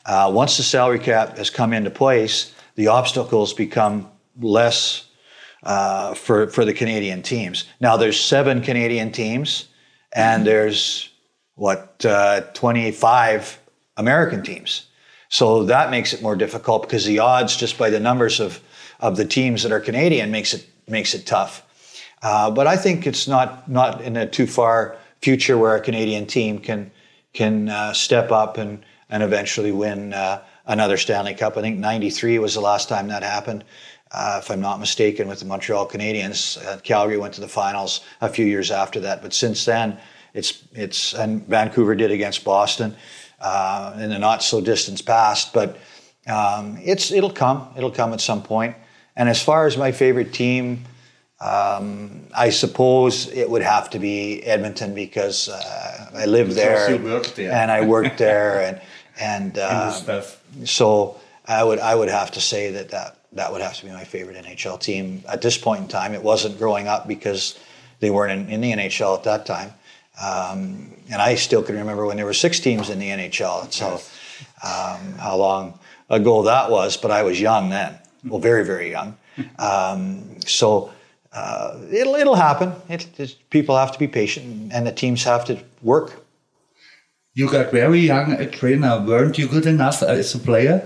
Uh, 0.06 0.32
once 0.34 0.58
the 0.58 0.64
salary 0.64 1.00
cap 1.00 1.38
has 1.38 1.50
come 1.50 1.74
into 1.74 1.90
place, 1.90 2.54
the 2.76 2.88
obstacles 2.88 3.54
become 3.54 4.10
less 4.40 5.08
uh, 5.64 6.14
for 6.14 6.48
for 6.48 6.66
the 6.66 6.74
Canadian 6.74 7.22
teams. 7.22 7.66
Now 7.80 7.98
there's 7.98 8.20
seven 8.20 8.62
Canadian 8.62 9.12
teams, 9.12 9.68
and 10.14 10.46
there's 10.46 11.10
what 11.56 12.06
uh, 12.06 12.42
25 12.54 13.60
American 13.98 14.42
teams. 14.44 14.86
So 15.28 15.66
that 15.66 15.92
makes 15.92 16.14
it 16.14 16.22
more 16.22 16.36
difficult 16.36 16.84
because 16.84 17.06
the 17.06 17.20
odds, 17.20 17.56
just 17.56 17.78
by 17.78 17.90
the 17.90 18.00
numbers 18.00 18.40
of 18.40 18.62
of 19.00 19.18
the 19.18 19.26
teams 19.26 19.64
that 19.64 19.72
are 19.72 19.80
Canadian, 19.80 20.32
makes 20.32 20.54
it 20.54 20.68
makes 20.88 21.14
it 21.14 21.26
tough. 21.26 21.64
Uh, 22.22 22.52
but 22.52 22.68
I 22.68 22.76
think 22.76 23.08
it's 23.08 23.28
not 23.28 23.70
not 23.70 24.02
in 24.02 24.18
a 24.18 24.28
too 24.28 24.48
far 24.48 24.98
future 25.22 25.58
where 25.58 25.76
a 25.76 25.82
Canadian 25.82 26.26
team 26.26 26.60
can 26.60 26.92
can 27.34 27.70
uh, 27.70 27.94
step 27.94 28.32
up 28.32 28.58
and 28.58 28.84
and 29.10 29.24
eventually 29.24 29.72
win 29.72 30.14
uh, 30.14 30.42
another 30.66 30.98
Stanley 30.98 31.34
Cup. 31.34 31.58
I 31.58 31.62
think 31.62 31.80
'93 31.80 32.40
was 32.40 32.54
the 32.54 32.62
last 32.62 32.90
time 32.90 33.08
that 33.08 33.24
happened, 33.24 33.64
uh, 34.12 34.42
if 34.44 34.52
I'm 34.52 34.62
not 34.62 34.80
mistaken, 34.80 35.28
with 35.28 35.40
the 35.40 35.46
Montreal 35.46 35.88
Canadiens. 35.88 36.64
Uh, 36.66 36.80
Calgary 36.82 37.18
went 37.18 37.34
to 37.36 37.42
the 37.42 37.48
finals 37.48 38.02
a 38.22 38.30
few 38.30 38.46
years 38.46 38.72
after 38.72 39.00
that, 39.02 39.22
but 39.22 39.34
since 39.34 39.66
then, 39.66 39.98
it's 40.34 40.64
it's 40.74 41.14
and 41.14 41.46
Vancouver 41.48 41.96
did 41.96 42.12
against 42.12 42.44
Boston 42.44 42.96
uh, 43.40 43.94
in 43.98 44.10
the 44.10 44.20
not 44.20 44.44
so 44.44 44.62
distant 44.62 45.06
past, 45.06 45.54
but 45.54 45.78
um, 46.28 46.78
it's 46.84 47.12
it'll 47.12 47.32
come, 47.32 47.68
it'll 47.78 47.92
come 47.92 48.14
at 48.14 48.22
some 48.22 48.44
point. 48.44 48.76
And 49.20 49.30
as 49.30 49.40
far 49.44 49.68
as 49.68 49.78
my 49.78 49.92
favorite 49.92 50.34
team. 50.34 50.86
Um, 51.42 52.28
I 52.36 52.50
suppose 52.50 53.30
it 53.32 53.50
would 53.50 53.62
have 53.62 53.90
to 53.92 54.00
be 54.00 54.44
Edmonton 54.44 54.94
because 54.94 55.48
uh, 55.48 56.12
I 56.14 56.26
lived 56.26 56.52
there, 56.52 56.98
there, 56.98 57.54
and 57.54 57.72
I 57.72 57.86
worked 57.86 58.18
there, 58.28 58.62
and 58.62 58.82
and 59.18 59.58
uh, 59.58 59.90
so 60.66 61.18
I 61.46 61.64
would 61.64 61.80
I 61.80 61.96
would 61.96 62.10
have 62.10 62.32
to 62.32 62.42
say 62.42 62.72
that, 62.72 62.90
that 62.90 63.16
that 63.32 63.54
would 63.54 63.62
have 63.62 63.78
to 63.78 63.86
be 63.86 63.92
my 63.92 64.04
favorite 64.04 64.36
NHL 64.44 64.82
team 64.82 65.24
at 65.30 65.42
this 65.42 65.58
point 65.58 65.82
in 65.84 65.88
time. 65.88 66.14
It 66.14 66.24
wasn't 66.24 66.58
growing 66.58 66.90
up 66.90 67.08
because 67.08 67.58
They 68.00 68.10
weren't 68.10 68.32
in, 68.32 68.50
in 68.54 68.62
the 68.62 68.72
NHL 68.72 69.18
at 69.18 69.24
that 69.24 69.46
time. 69.46 69.74
Um, 70.22 70.94
and 71.10 71.22
I 71.22 71.36
still 71.36 71.64
can 71.64 71.76
remember 71.76 72.06
when 72.06 72.18
there 72.18 72.26
were 72.26 72.34
six 72.34 72.60
teams 72.60 72.90
in 72.90 73.00
the 73.00 73.10
NHL. 73.10 73.72
So 73.72 73.96
um, 74.64 75.14
how 75.18 75.38
long 75.38 75.80
ago 76.10 76.44
that 76.44 76.72
was, 76.72 76.98
but 76.98 77.12
I 77.12 77.24
was 77.24 77.40
young 77.40 77.70
then. 77.70 77.98
Well, 78.26 78.40
very, 78.40 78.66
very 78.66 78.90
young. 78.92 79.18
Um, 79.58 80.40
so 80.46 80.92
uh, 81.32 81.78
it'll, 81.92 82.16
it'll 82.16 82.36
happen. 82.36 82.74
It, 82.90 83.36
people 83.50 83.78
have 83.78 83.92
to 83.92 84.00
be 84.00 84.08
patient 84.08 84.72
and 84.74 84.86
the 84.86 84.92
teams 84.92 85.24
have 85.24 85.46
to 85.46 85.58
work. 85.82 86.24
You 87.34 87.50
got 87.50 87.72
very 87.72 88.00
young 88.00 88.34
a 88.34 88.46
trainer. 88.50 89.00
Weren't 89.06 89.38
you 89.38 89.48
good 89.48 89.66
enough 89.66 90.04
as 90.04 90.36
a 90.36 90.40
player? 90.40 90.82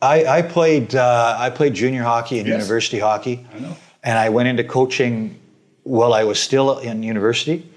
I, 0.00 0.24
I 0.38 0.42
played 0.42 0.94
uh, 0.94 1.36
I 1.38 1.50
played 1.50 1.74
junior 1.74 2.04
hockey 2.04 2.38
and 2.38 2.46
Yes. 2.46 2.54
university 2.60 3.00
hockey, 3.00 3.44
I 3.54 3.58
know. 3.58 3.76
and 4.04 4.16
I 4.16 4.28
went 4.28 4.48
into 4.48 4.62
coaching 4.64 5.36
while 5.82 6.14
I 6.14 6.22
was 6.24 6.38
still 6.38 6.78
in 6.78 7.02
university. 7.02 7.68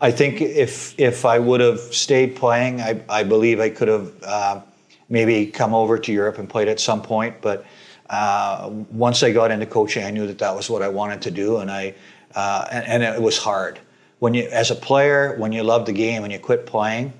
I 0.00 0.12
think 0.12 0.40
if 0.40 0.94
if 0.98 1.24
I 1.24 1.40
would 1.40 1.60
have 1.60 1.80
stayed 1.80 2.36
playing, 2.36 2.80
I, 2.80 3.00
I 3.08 3.24
believe 3.24 3.58
I 3.58 3.70
could 3.70 3.88
have 3.88 4.12
uh, 4.22 4.60
maybe 5.08 5.46
come 5.46 5.74
over 5.74 5.98
to 5.98 6.12
Europe 6.12 6.38
and 6.38 6.48
played 6.48 6.68
at 6.68 6.78
some 6.78 7.02
point. 7.02 7.34
But 7.42 7.64
uh, 8.10 8.70
once 8.90 9.22
I 9.22 9.32
got 9.32 9.50
into 9.50 9.66
coaching, 9.66 10.04
I 10.04 10.10
knew 10.10 10.26
that 10.26 10.38
that 10.38 10.54
was 10.54 10.70
what 10.70 10.82
I 10.82 10.88
wanted 10.88 11.22
to 11.22 11.30
do, 11.30 11.58
and 11.58 11.70
I 11.70 11.94
uh, 12.34 12.66
and, 12.70 13.02
and 13.02 13.02
it 13.02 13.22
was 13.22 13.38
hard. 13.38 13.78
When 14.18 14.34
you 14.34 14.44
as 14.44 14.70
a 14.70 14.74
player, 14.74 15.36
when 15.36 15.52
you 15.52 15.62
love 15.62 15.86
the 15.86 15.92
game 15.92 16.24
and 16.24 16.32
you 16.32 16.38
quit 16.38 16.66
playing, 16.66 17.12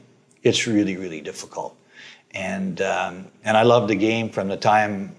it's 0.43 0.67
really 0.67 0.97
really 0.97 1.21
difficult 1.21 1.79
and 2.33 2.81
um, 2.83 3.27
and 3.45 3.57
I 3.57 3.63
loved 3.63 3.89
the 3.89 3.95
game 3.95 4.31
from 4.31 4.49
the 4.49 4.57
time 4.57 5.15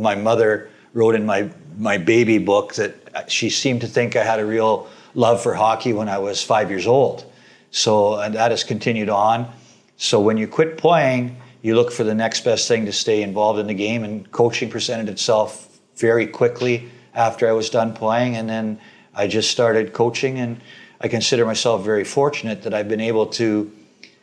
my 0.00 0.14
mother 0.14 0.70
wrote 0.94 1.14
in 1.14 1.26
my 1.26 1.50
my 1.76 1.98
baby 1.98 2.38
book 2.38 2.74
that 2.74 3.30
she 3.30 3.50
seemed 3.50 3.80
to 3.80 3.86
think 3.86 4.16
I 4.16 4.24
had 4.24 4.38
a 4.40 4.46
real 4.46 4.88
love 5.14 5.42
for 5.42 5.54
hockey 5.54 5.92
when 5.92 6.08
I 6.08 6.18
was 6.18 6.42
five 6.42 6.70
years 6.70 6.86
old. 6.86 7.30
So 7.70 8.20
and 8.20 8.34
that 8.34 8.50
has 8.50 8.64
continued 8.64 9.08
on. 9.08 9.50
So 9.96 10.20
when 10.20 10.36
you 10.36 10.46
quit 10.46 10.78
playing, 10.78 11.36
you 11.62 11.76
look 11.76 11.92
for 11.92 12.04
the 12.04 12.14
next 12.14 12.44
best 12.44 12.68
thing 12.68 12.86
to 12.86 12.92
stay 12.92 13.22
involved 13.22 13.58
in 13.58 13.68
the 13.68 13.74
game, 13.74 14.04
and 14.04 14.30
coaching 14.32 14.68
presented 14.68 15.08
itself 15.08 15.80
very 15.96 16.26
quickly 16.26 16.90
after 17.14 17.48
I 17.48 17.52
was 17.52 17.70
done 17.70 17.94
playing, 17.94 18.36
and 18.36 18.48
then 18.48 18.78
I 19.14 19.28
just 19.28 19.50
started 19.50 19.92
coaching, 19.92 20.38
and 20.38 20.60
I 21.00 21.08
consider 21.08 21.46
myself 21.46 21.84
very 21.84 22.04
fortunate 22.04 22.62
that 22.62 22.74
I've 22.74 22.88
been 22.88 23.00
able 23.00 23.26
to 23.26 23.70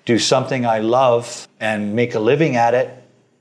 do 0.05 0.19
something 0.19 0.65
I 0.65 0.79
love 0.79 1.47
and 1.59 1.95
make 1.95 2.15
a 2.15 2.19
living 2.19 2.55
at 2.55 2.73
it 2.73 2.89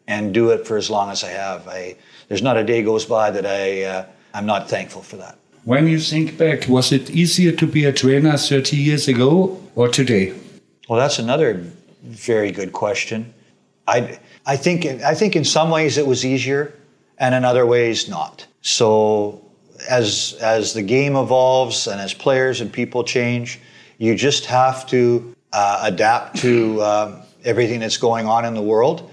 and 0.06 0.32
do 0.32 0.50
it 0.50 0.66
for 0.66 0.76
as 0.76 0.90
long 0.90 1.10
as 1.10 1.24
I 1.24 1.30
have. 1.30 1.66
I, 1.66 1.96
there's 2.28 2.42
not 2.42 2.56
a 2.56 2.64
day 2.64 2.82
goes 2.82 3.04
by 3.04 3.30
that 3.30 3.46
I, 3.46 3.82
uh, 3.82 4.06
I'm 4.34 4.46
not 4.46 4.68
thankful 4.68 5.02
for 5.02 5.16
that. 5.16 5.38
When 5.64 5.86
you 5.86 5.98
think 5.98 6.38
back, 6.38 6.68
was 6.68 6.92
it 6.92 7.10
easier 7.10 7.52
to 7.52 7.66
be 7.66 7.84
a 7.84 7.92
trainer 7.92 8.36
30 8.36 8.76
years 8.76 9.08
ago 9.08 9.60
or 9.74 9.88
today? 9.88 10.34
Well, 10.88 10.98
that's 10.98 11.18
another 11.18 11.62
very 12.02 12.50
good 12.52 12.72
question. 12.72 13.34
I, 13.88 14.18
I, 14.46 14.56
think, 14.56 14.84
I 14.86 15.14
think 15.14 15.34
in 15.34 15.44
some 15.44 15.70
ways 15.70 15.98
it 15.98 16.06
was 16.06 16.24
easier 16.24 16.74
and 17.16 17.34
in 17.34 17.44
other 17.44 17.66
ways 17.66 18.08
not. 18.08 18.46
So 18.60 19.44
as, 19.88 20.36
as 20.40 20.74
the 20.74 20.82
game 20.82 21.16
evolves 21.16 21.86
and 21.86 22.00
as 22.00 22.12
players 22.12 22.60
and 22.60 22.72
people 22.72 23.02
change, 23.02 23.60
you 23.96 24.14
just 24.14 24.46
have 24.46 24.86
to 24.88 25.34
uh, 25.52 25.80
adapt 25.82 26.36
to 26.36 26.80
uh, 26.80 27.24
everything 27.44 27.80
that's 27.80 27.96
going 27.96 28.26
on 28.26 28.44
in 28.44 28.54
the 28.54 28.62
world. 28.62 29.10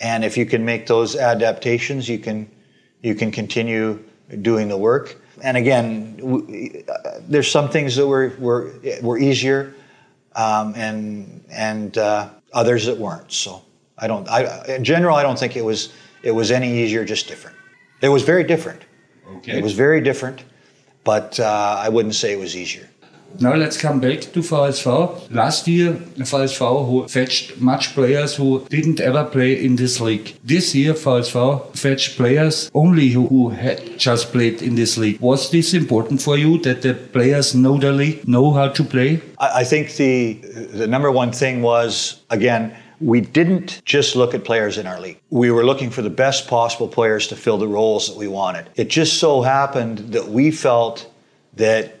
And 0.00 0.24
if 0.24 0.36
you 0.36 0.46
can 0.46 0.64
make 0.64 0.86
those 0.86 1.16
adaptations, 1.16 2.08
you 2.08 2.18
can 2.18 2.48
you 3.02 3.14
can 3.14 3.30
continue 3.30 4.02
doing 4.42 4.68
the 4.68 4.76
work. 4.76 5.20
And 5.42 5.56
again, 5.56 6.84
uh, 6.88 7.20
there's 7.28 7.50
some 7.50 7.68
things 7.68 7.96
that 7.96 8.06
were 8.06 8.32
were, 8.38 8.74
were 9.02 9.18
easier, 9.18 9.74
um, 10.36 10.74
and 10.76 11.44
and 11.50 11.98
uh, 11.98 12.30
others 12.52 12.86
that 12.86 12.96
weren't. 12.96 13.32
So 13.32 13.62
I 14.00 14.06
don't. 14.06 14.28
I 14.28 14.64
in 14.76 14.84
general, 14.84 15.16
I 15.16 15.22
don't 15.22 15.38
think 15.38 15.56
it 15.56 15.64
was 15.64 15.92
it 16.22 16.32
was 16.32 16.50
any 16.50 16.70
easier, 16.82 17.04
just 17.04 17.28
different. 17.28 17.56
It 18.00 18.08
was 18.08 18.22
very 18.22 18.44
different. 18.44 18.82
Okay. 19.36 19.58
It 19.58 19.62
was 19.62 19.72
very 19.72 20.00
different, 20.00 20.44
but 21.04 21.38
uh, 21.40 21.76
I 21.84 21.88
wouldn't 21.88 22.14
say 22.14 22.32
it 22.32 22.38
was 22.38 22.56
easier. 22.56 22.88
Now 23.40 23.54
let's 23.54 23.76
come 23.76 24.00
back 24.00 24.20
to 24.20 24.40
VSV. 24.40 25.30
Last 25.30 25.68
year, 25.68 25.92
VSV 25.92 26.86
who 26.86 27.06
fetched 27.08 27.60
much 27.60 27.94
players 27.94 28.34
who 28.34 28.66
didn't 28.70 29.00
ever 29.00 29.24
play 29.24 29.64
in 29.64 29.76
this 29.76 30.00
league. 30.00 30.34
This 30.42 30.74
year, 30.74 30.94
VSV 30.94 31.76
fetched 31.76 32.16
players 32.16 32.70
only 32.74 33.10
who, 33.10 33.26
who 33.28 33.50
had 33.50 33.98
just 33.98 34.32
played 34.32 34.62
in 34.62 34.74
this 34.74 34.96
league. 34.96 35.20
Was 35.20 35.50
this 35.50 35.74
important 35.74 36.22
for 36.22 36.38
you 36.38 36.58
that 36.62 36.82
the 36.82 36.94
players 36.94 37.54
know 37.54 37.76
the 37.76 37.92
league, 37.92 38.26
know 38.26 38.52
how 38.52 38.68
to 38.68 38.82
play? 38.82 39.20
I 39.38 39.60
I 39.60 39.64
think 39.64 39.94
the 39.96 40.34
the 40.80 40.86
number 40.86 41.10
one 41.10 41.32
thing 41.32 41.62
was 41.62 42.22
again 42.30 42.72
we 43.00 43.20
didn't 43.20 43.82
just 43.84 44.16
look 44.16 44.34
at 44.34 44.44
players 44.44 44.78
in 44.78 44.86
our 44.86 45.00
league. 45.00 45.20
We 45.30 45.50
were 45.50 45.64
looking 45.64 45.90
for 45.90 46.02
the 46.02 46.10
best 46.10 46.48
possible 46.48 46.88
players 46.88 47.28
to 47.28 47.36
fill 47.36 47.58
the 47.58 47.68
roles 47.68 48.08
that 48.08 48.16
we 48.16 48.28
wanted. 48.28 48.68
It 48.76 48.88
just 48.88 49.18
so 49.18 49.42
happened 49.42 49.98
that 50.12 50.28
we 50.28 50.50
felt 50.50 51.10
that 51.54 51.94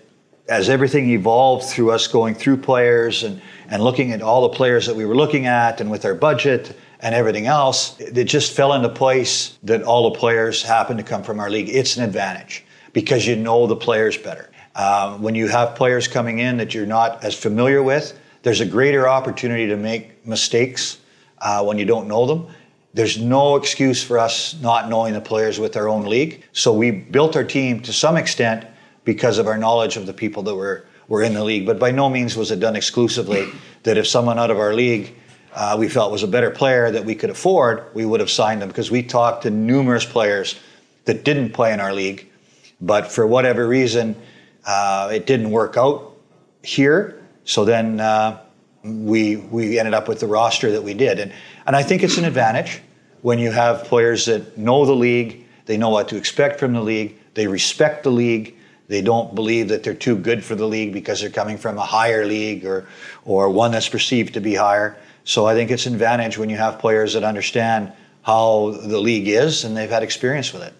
as 0.48 0.68
everything 0.68 1.10
evolved 1.10 1.66
through 1.66 1.90
us 1.90 2.06
going 2.06 2.34
through 2.34 2.56
players 2.56 3.22
and, 3.22 3.40
and 3.68 3.82
looking 3.82 4.12
at 4.12 4.22
all 4.22 4.48
the 4.48 4.56
players 4.56 4.86
that 4.86 4.96
we 4.96 5.04
were 5.04 5.14
looking 5.14 5.46
at 5.46 5.80
and 5.80 5.90
with 5.90 6.04
our 6.04 6.14
budget 6.14 6.76
and 7.00 7.14
everything 7.14 7.46
else, 7.46 7.98
it 8.00 8.24
just 8.24 8.56
fell 8.56 8.72
into 8.72 8.88
place 8.88 9.58
that 9.62 9.82
all 9.82 10.10
the 10.10 10.18
players 10.18 10.62
happened 10.62 10.98
to 10.98 11.04
come 11.04 11.22
from 11.22 11.38
our 11.38 11.50
league. 11.50 11.68
It's 11.68 11.96
an 11.96 12.02
advantage 12.02 12.64
because 12.92 13.26
you 13.26 13.36
know 13.36 13.66
the 13.66 13.76
players 13.76 14.16
better. 14.16 14.50
Um, 14.74 15.22
when 15.22 15.34
you 15.34 15.48
have 15.48 15.74
players 15.74 16.08
coming 16.08 16.38
in 16.38 16.56
that 16.56 16.74
you're 16.74 16.86
not 16.86 17.22
as 17.22 17.34
familiar 17.34 17.82
with, 17.82 18.18
there's 18.42 18.60
a 18.60 18.66
greater 18.66 19.08
opportunity 19.08 19.66
to 19.66 19.76
make 19.76 20.26
mistakes 20.26 20.98
uh, 21.38 21.64
when 21.64 21.78
you 21.78 21.84
don't 21.84 22.08
know 22.08 22.26
them. 22.26 22.46
There's 22.94 23.18
no 23.18 23.56
excuse 23.56 24.02
for 24.02 24.18
us 24.18 24.54
not 24.60 24.88
knowing 24.88 25.12
the 25.12 25.20
players 25.20 25.58
with 25.58 25.76
our 25.76 25.88
own 25.88 26.06
league. 26.06 26.42
So 26.52 26.72
we 26.72 26.90
built 26.90 27.36
our 27.36 27.44
team 27.44 27.80
to 27.82 27.92
some 27.92 28.16
extent 28.16 28.66
because 29.04 29.38
of 29.38 29.46
our 29.46 29.58
knowledge 29.58 29.96
of 29.96 30.06
the 30.06 30.12
people 30.12 30.42
that 30.44 30.54
were, 30.54 30.86
were 31.06 31.22
in 31.22 31.34
the 31.34 31.44
league. 31.44 31.66
But 31.66 31.78
by 31.78 31.90
no 31.90 32.08
means 32.08 32.36
was 32.36 32.50
it 32.50 32.60
done 32.60 32.76
exclusively 32.76 33.48
that 33.82 33.96
if 33.96 34.06
someone 34.06 34.38
out 34.38 34.50
of 34.50 34.58
our 34.58 34.74
league 34.74 35.14
uh, 35.54 35.76
we 35.78 35.88
felt 35.88 36.12
was 36.12 36.22
a 36.22 36.28
better 36.28 36.50
player 36.50 36.90
that 36.90 37.04
we 37.04 37.14
could 37.14 37.30
afford, 37.30 37.84
we 37.94 38.04
would 38.04 38.20
have 38.20 38.30
signed 38.30 38.62
them 38.62 38.68
because 38.68 38.90
we 38.90 39.02
talked 39.02 39.42
to 39.42 39.50
numerous 39.50 40.04
players 40.04 40.58
that 41.04 41.24
didn't 41.24 41.52
play 41.52 41.72
in 41.72 41.80
our 41.80 41.92
league, 41.92 42.30
but 42.80 43.10
for 43.10 43.26
whatever 43.26 43.66
reason, 43.66 44.14
uh, 44.66 45.10
it 45.12 45.26
didn't 45.26 45.50
work 45.50 45.76
out 45.76 46.14
here. 46.62 47.17
So 47.48 47.64
then 47.64 47.98
uh, 47.98 48.40
we 48.84 49.36
we 49.36 49.78
ended 49.78 49.94
up 49.94 50.06
with 50.06 50.20
the 50.20 50.26
roster 50.26 50.70
that 50.72 50.82
we 50.82 50.92
did, 50.92 51.18
and 51.18 51.32
and 51.66 51.74
I 51.74 51.82
think 51.82 52.02
it's 52.02 52.18
an 52.18 52.26
advantage 52.26 52.82
when 53.22 53.38
you 53.38 53.50
have 53.50 53.84
players 53.84 54.26
that 54.26 54.58
know 54.58 54.84
the 54.84 54.94
league, 54.94 55.46
they 55.64 55.78
know 55.78 55.88
what 55.88 56.08
to 56.08 56.16
expect 56.16 56.60
from 56.60 56.74
the 56.74 56.82
league, 56.82 57.18
they 57.32 57.46
respect 57.46 58.04
the 58.04 58.10
league, 58.10 58.54
they 58.88 59.00
don't 59.00 59.34
believe 59.34 59.68
that 59.68 59.82
they're 59.82 59.94
too 59.94 60.14
good 60.14 60.44
for 60.44 60.56
the 60.56 60.66
league 60.66 60.92
because 60.92 61.22
they're 61.22 61.30
coming 61.30 61.56
from 61.56 61.78
a 61.78 61.84
higher 61.84 62.26
league 62.26 62.66
or 62.66 62.86
or 63.24 63.48
one 63.48 63.70
that's 63.70 63.88
perceived 63.88 64.34
to 64.34 64.40
be 64.40 64.54
higher. 64.54 64.98
So 65.24 65.46
I 65.46 65.54
think 65.54 65.70
it's 65.70 65.86
an 65.86 65.94
advantage 65.94 66.36
when 66.36 66.50
you 66.50 66.58
have 66.58 66.78
players 66.78 67.14
that 67.14 67.24
understand 67.24 67.92
how 68.22 68.72
the 68.82 69.00
league 69.00 69.26
is 69.26 69.64
and 69.64 69.74
they've 69.74 69.88
had 69.88 70.02
experience 70.02 70.52
with 70.52 70.64
it. 70.64 70.74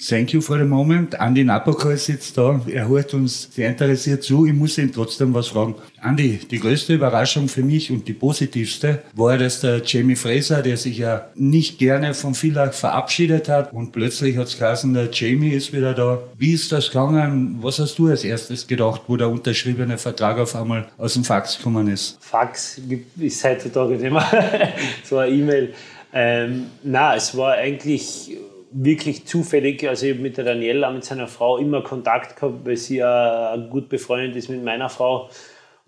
Thank 0.00 0.32
you 0.32 0.40
for 0.40 0.56
the 0.58 0.64
moment. 0.64 1.14
Andy 1.18 1.42
Napokal 1.42 1.96
sitzt 1.96 2.38
da. 2.38 2.60
Er 2.68 2.86
hört 2.86 3.14
uns 3.14 3.48
sehr 3.52 3.68
interessiert 3.68 4.22
zu. 4.22 4.46
Ich 4.46 4.52
muss 4.52 4.78
ihn 4.78 4.92
trotzdem 4.92 5.34
was 5.34 5.48
fragen. 5.48 5.74
Andy, 6.00 6.38
die 6.38 6.60
größte 6.60 6.94
Überraschung 6.94 7.48
für 7.48 7.64
mich 7.64 7.90
und 7.90 8.06
die 8.06 8.12
positivste 8.12 9.02
war, 9.14 9.36
dass 9.36 9.60
der 9.60 9.82
Jamie 9.84 10.14
Fraser, 10.14 10.62
der 10.62 10.76
sich 10.76 10.98
ja 10.98 11.26
nicht 11.34 11.80
gerne 11.80 12.14
vom 12.14 12.36
Villach 12.36 12.72
verabschiedet 12.72 13.48
hat 13.48 13.72
und 13.72 13.90
plötzlich 13.90 14.36
hat 14.36 14.46
es 14.46 14.56
geheißen, 14.56 14.94
der 14.94 15.08
Jamie 15.10 15.50
ist 15.50 15.72
wieder 15.72 15.94
da. 15.94 16.20
Wie 16.38 16.52
ist 16.52 16.70
das 16.70 16.88
gegangen? 16.88 17.58
Was 17.60 17.80
hast 17.80 17.98
du 17.98 18.06
als 18.06 18.22
erstes 18.22 18.68
gedacht, 18.68 19.02
wo 19.08 19.16
der 19.16 19.28
unterschriebene 19.28 19.98
Vertrag 19.98 20.38
auf 20.38 20.54
einmal 20.54 20.86
aus 20.96 21.14
dem 21.14 21.24
Fax 21.24 21.56
gekommen 21.56 21.88
ist? 21.88 22.18
Fax 22.20 22.80
ist 23.18 23.42
heutzutage 23.42 23.96
nicht 23.96 24.12
mehr 24.12 24.72
so 25.02 25.18
eine 25.18 25.34
E-Mail. 25.34 25.74
Ähm, 26.12 26.66
na, 26.84 27.16
es 27.16 27.36
war 27.36 27.54
eigentlich 27.54 28.30
wirklich 28.70 29.26
zufällig. 29.26 29.86
Also 29.88 30.06
ich 30.06 30.12
habe 30.12 30.22
mit 30.22 30.36
der 30.36 30.44
Daniela, 30.44 30.90
mit 30.90 31.04
seiner 31.04 31.26
Frau, 31.26 31.58
immer 31.58 31.82
Kontakt 31.82 32.36
gehabt, 32.36 32.64
weil 32.64 32.76
sie 32.76 32.96
ja 32.98 33.56
gut 33.70 33.88
befreundet 33.88 34.36
ist 34.36 34.48
mit 34.48 34.62
meiner 34.62 34.88
Frau. 34.88 35.30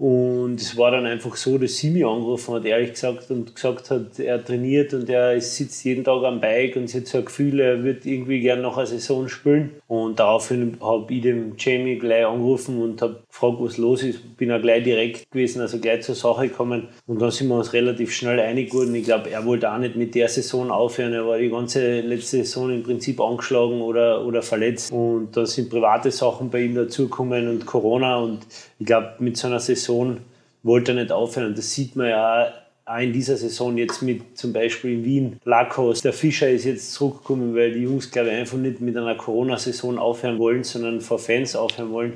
Und 0.00 0.58
es 0.58 0.78
war 0.78 0.92
dann 0.92 1.04
einfach 1.04 1.36
so, 1.36 1.58
dass 1.58 1.76
sie 1.76 1.90
mich 1.90 2.06
angerufen 2.06 2.54
hat, 2.54 2.64
ehrlich 2.64 2.92
gesagt, 2.92 3.30
und 3.30 3.54
gesagt 3.54 3.90
hat, 3.90 4.18
er 4.18 4.42
trainiert 4.42 4.94
und 4.94 5.10
er 5.10 5.38
sitzt 5.42 5.84
jeden 5.84 6.04
Tag 6.04 6.24
am 6.24 6.40
Bike 6.40 6.76
und 6.76 6.88
sie 6.88 7.00
hat 7.00 7.06
so 7.06 7.18
ein 7.18 7.26
Gefühl, 7.26 7.60
er 7.60 7.84
wird 7.84 8.06
irgendwie 8.06 8.40
gerne 8.40 8.62
noch 8.62 8.78
eine 8.78 8.86
Saison 8.86 9.28
spielen. 9.28 9.72
Und 9.88 10.18
daraufhin 10.18 10.78
habe 10.80 11.12
ich 11.12 11.20
dem 11.20 11.52
Jamie 11.58 11.98
gleich 11.98 12.24
angerufen 12.24 12.80
und 12.80 13.02
habe 13.02 13.20
gefragt, 13.28 13.56
was 13.60 13.76
los 13.76 14.02
ist. 14.02 14.38
Bin 14.38 14.50
auch 14.52 14.62
gleich 14.62 14.84
direkt 14.84 15.30
gewesen, 15.30 15.60
also 15.60 15.78
gleich 15.78 16.00
zur 16.00 16.14
Sache 16.14 16.48
gekommen. 16.48 16.88
Und 17.06 17.20
dann 17.20 17.30
sind 17.30 17.48
wir 17.48 17.56
uns 17.56 17.74
relativ 17.74 18.10
schnell 18.14 18.40
einig 18.40 18.70
geworden. 18.70 18.94
Ich 18.94 19.04
glaube, 19.04 19.28
er 19.28 19.44
wollte 19.44 19.70
auch 19.70 19.76
nicht 19.76 19.96
mit 19.96 20.14
der 20.14 20.28
Saison 20.28 20.70
aufhören. 20.70 21.12
Er 21.12 21.26
war 21.26 21.36
die 21.36 21.50
ganze 21.50 22.00
letzte 22.00 22.38
Saison 22.38 22.70
im 22.70 22.82
Prinzip 22.82 23.20
angeschlagen 23.20 23.82
oder, 23.82 24.24
oder 24.24 24.40
verletzt. 24.40 24.90
Und 24.90 25.36
dann 25.36 25.44
sind 25.44 25.68
private 25.68 26.10
Sachen 26.10 26.48
bei 26.48 26.62
ihm 26.62 26.74
dazugekommen 26.74 27.48
und 27.48 27.66
Corona. 27.66 28.16
Und 28.16 28.38
ich 28.78 28.86
glaube, 28.86 29.12
mit 29.18 29.36
so 29.36 29.48
einer 29.48 29.60
Saison 29.60 29.89
wollte 30.62 30.92
er 30.92 30.96
nicht 30.96 31.12
aufhören. 31.12 31.54
Das 31.54 31.72
sieht 31.72 31.96
man 31.96 32.08
ja 32.08 32.52
auch 32.84 32.98
in 32.98 33.12
dieser 33.12 33.36
Saison 33.36 33.76
jetzt 33.76 34.02
mit 34.02 34.36
zum 34.36 34.52
Beispiel 34.52 34.94
in 34.94 35.04
Wien, 35.04 35.40
Lakos. 35.44 36.02
Der 36.02 36.12
Fischer 36.12 36.50
ist 36.50 36.64
jetzt 36.64 36.92
zurückgekommen, 36.92 37.54
weil 37.54 37.72
die 37.72 37.82
Jungs, 37.82 38.10
glaube 38.10 38.30
ich, 38.30 38.34
einfach 38.34 38.58
nicht 38.58 38.80
mit 38.80 38.96
einer 38.96 39.14
Corona-Saison 39.14 39.98
aufhören 39.98 40.38
wollen, 40.38 40.64
sondern 40.64 41.00
vor 41.00 41.18
Fans 41.18 41.54
aufhören 41.54 41.92
wollen. 41.92 42.14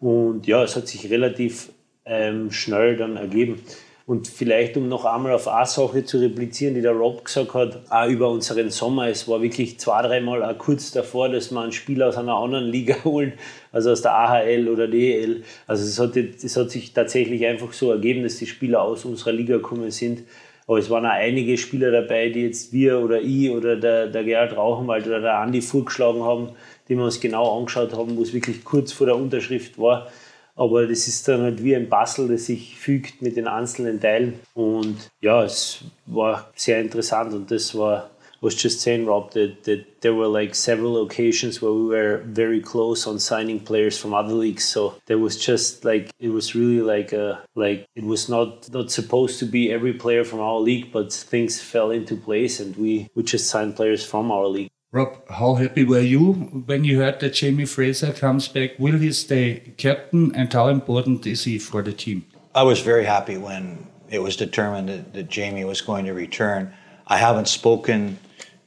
Und 0.00 0.46
ja, 0.46 0.62
es 0.62 0.76
hat 0.76 0.88
sich 0.88 1.10
relativ 1.10 1.70
ähm, 2.04 2.50
schnell 2.50 2.96
dann 2.96 3.16
ergeben. 3.16 3.62
Und 4.04 4.26
vielleicht, 4.26 4.76
um 4.76 4.88
noch 4.88 5.04
einmal 5.04 5.32
auf 5.32 5.46
eine 5.46 5.64
Sache 5.64 6.04
zu 6.04 6.18
replizieren, 6.18 6.74
die 6.74 6.80
der 6.80 6.92
Rob 6.92 7.24
gesagt 7.24 7.54
hat, 7.54 7.82
auch 7.88 8.08
über 8.08 8.30
unseren 8.30 8.70
Sommer. 8.70 9.08
Es 9.08 9.28
war 9.28 9.42
wirklich 9.42 9.78
zwei, 9.78 10.02
dreimal 10.02 10.42
auch 10.42 10.58
kurz 10.58 10.90
davor, 10.90 11.28
dass 11.28 11.52
man 11.52 11.64
einen 11.64 11.72
Spieler 11.72 12.08
aus 12.08 12.16
einer 12.16 12.34
anderen 12.34 12.64
Liga 12.64 12.96
holen, 13.04 13.34
also 13.70 13.92
aus 13.92 14.02
der 14.02 14.14
AHL 14.14 14.68
oder 14.68 14.88
DEL. 14.88 15.44
Also 15.68 15.84
es 15.84 15.98
hat, 16.00 16.16
es 16.16 16.56
hat 16.56 16.70
sich 16.70 16.92
tatsächlich 16.92 17.46
einfach 17.46 17.72
so 17.72 17.92
ergeben, 17.92 18.24
dass 18.24 18.38
die 18.38 18.46
Spieler 18.46 18.82
aus 18.82 19.04
unserer 19.04 19.32
Liga 19.32 19.56
gekommen 19.56 19.90
sind. 19.92 20.24
Aber 20.66 20.78
es 20.78 20.90
waren 20.90 21.06
auch 21.06 21.10
einige 21.10 21.58
Spieler 21.58 21.90
dabei, 21.90 22.28
die 22.28 22.42
jetzt 22.42 22.72
wir 22.72 23.00
oder 23.00 23.20
ich 23.20 23.50
oder 23.50 23.76
der, 23.76 24.06
der 24.08 24.24
Gerhard 24.24 24.56
Rauchenwald 24.56 25.06
oder 25.06 25.20
der 25.20 25.38
Andi 25.38 25.60
vorgeschlagen 25.60 26.22
haben, 26.22 26.50
die 26.88 26.96
wir 26.96 27.04
uns 27.04 27.20
genau 27.20 27.58
angeschaut 27.58 27.92
haben, 27.92 28.16
wo 28.16 28.22
es 28.22 28.32
wirklich 28.32 28.64
kurz 28.64 28.92
vor 28.92 29.06
der 29.06 29.16
Unterschrift 29.16 29.78
war. 29.78 30.08
Aber 30.54 30.86
das 30.86 31.08
ist 31.08 31.26
dann 31.28 31.42
halt 31.42 31.64
wie 31.64 31.74
ein 31.74 31.88
Puzzle, 31.88 32.28
das 32.28 32.46
sich 32.46 32.76
fügt 32.76 33.22
mit 33.22 33.36
den 33.36 33.48
einzelnen 33.48 34.00
Teilen. 34.00 34.40
Und 34.54 35.10
ja, 35.20 35.44
es 35.44 35.80
war 36.06 36.50
sehr 36.54 36.80
interessant 36.80 37.32
und 37.32 37.50
das 37.50 37.74
war 37.74 38.10
was 38.42 38.56
just 38.56 38.80
saying, 38.80 39.06
Rob, 39.06 39.30
that, 39.30 39.62
that 39.64 40.02
there 40.02 40.14
were 40.14 40.26
like 40.26 40.54
several 40.54 41.00
occasions 41.00 41.62
where 41.62 41.72
we 41.72 41.86
were 41.86 42.18
very 42.26 42.60
close 42.60 43.06
on 43.06 43.20
signing 43.20 43.60
players 43.60 43.96
from 43.96 44.12
other 44.12 44.34
leagues. 44.34 44.64
So 44.64 44.96
there 45.06 45.18
was 45.18 45.36
just 45.36 45.84
like 45.84 46.10
it 46.18 46.30
was 46.30 46.54
really 46.54 46.80
like 46.80 47.12
a 47.12 47.40
like 47.54 47.86
it 47.94 48.02
was 48.02 48.28
not 48.28 48.68
not 48.72 48.90
supposed 48.90 49.38
to 49.38 49.46
be 49.46 49.72
every 49.72 49.92
player 49.92 50.24
from 50.24 50.40
our 50.40 50.58
league, 50.58 50.90
but 50.92 51.12
things 51.12 51.62
fell 51.62 51.92
into 51.92 52.16
place 52.16 52.58
and 52.58 52.76
we 52.76 53.08
we 53.14 53.22
just 53.22 53.48
signed 53.48 53.76
players 53.76 54.04
from 54.04 54.32
our 54.32 54.48
league. 54.48 54.72
Rob, 54.92 55.26
how 55.30 55.54
happy 55.54 55.84
were 55.84 56.00
you 56.00 56.34
when 56.66 56.84
you 56.84 57.00
heard 57.00 57.20
that 57.20 57.32
Jamie 57.32 57.64
Fraser 57.64 58.12
comes 58.12 58.46
back? 58.46 58.72
Will 58.78 58.98
he 58.98 59.10
stay 59.12 59.72
captain 59.78 60.34
and 60.34 60.52
how 60.52 60.68
important 60.68 61.26
is 61.26 61.44
he 61.44 61.58
for 61.58 61.80
the 61.80 61.94
team? 61.94 62.26
I 62.54 62.62
was 62.62 62.80
very 62.80 63.06
happy 63.06 63.38
when 63.38 63.86
it 64.10 64.18
was 64.18 64.36
determined 64.36 64.90
that, 64.90 65.14
that 65.14 65.30
Jamie 65.30 65.64
was 65.64 65.80
going 65.80 66.04
to 66.04 66.12
return. 66.12 66.74
I 67.06 67.16
haven't 67.16 67.48
spoken 67.48 68.18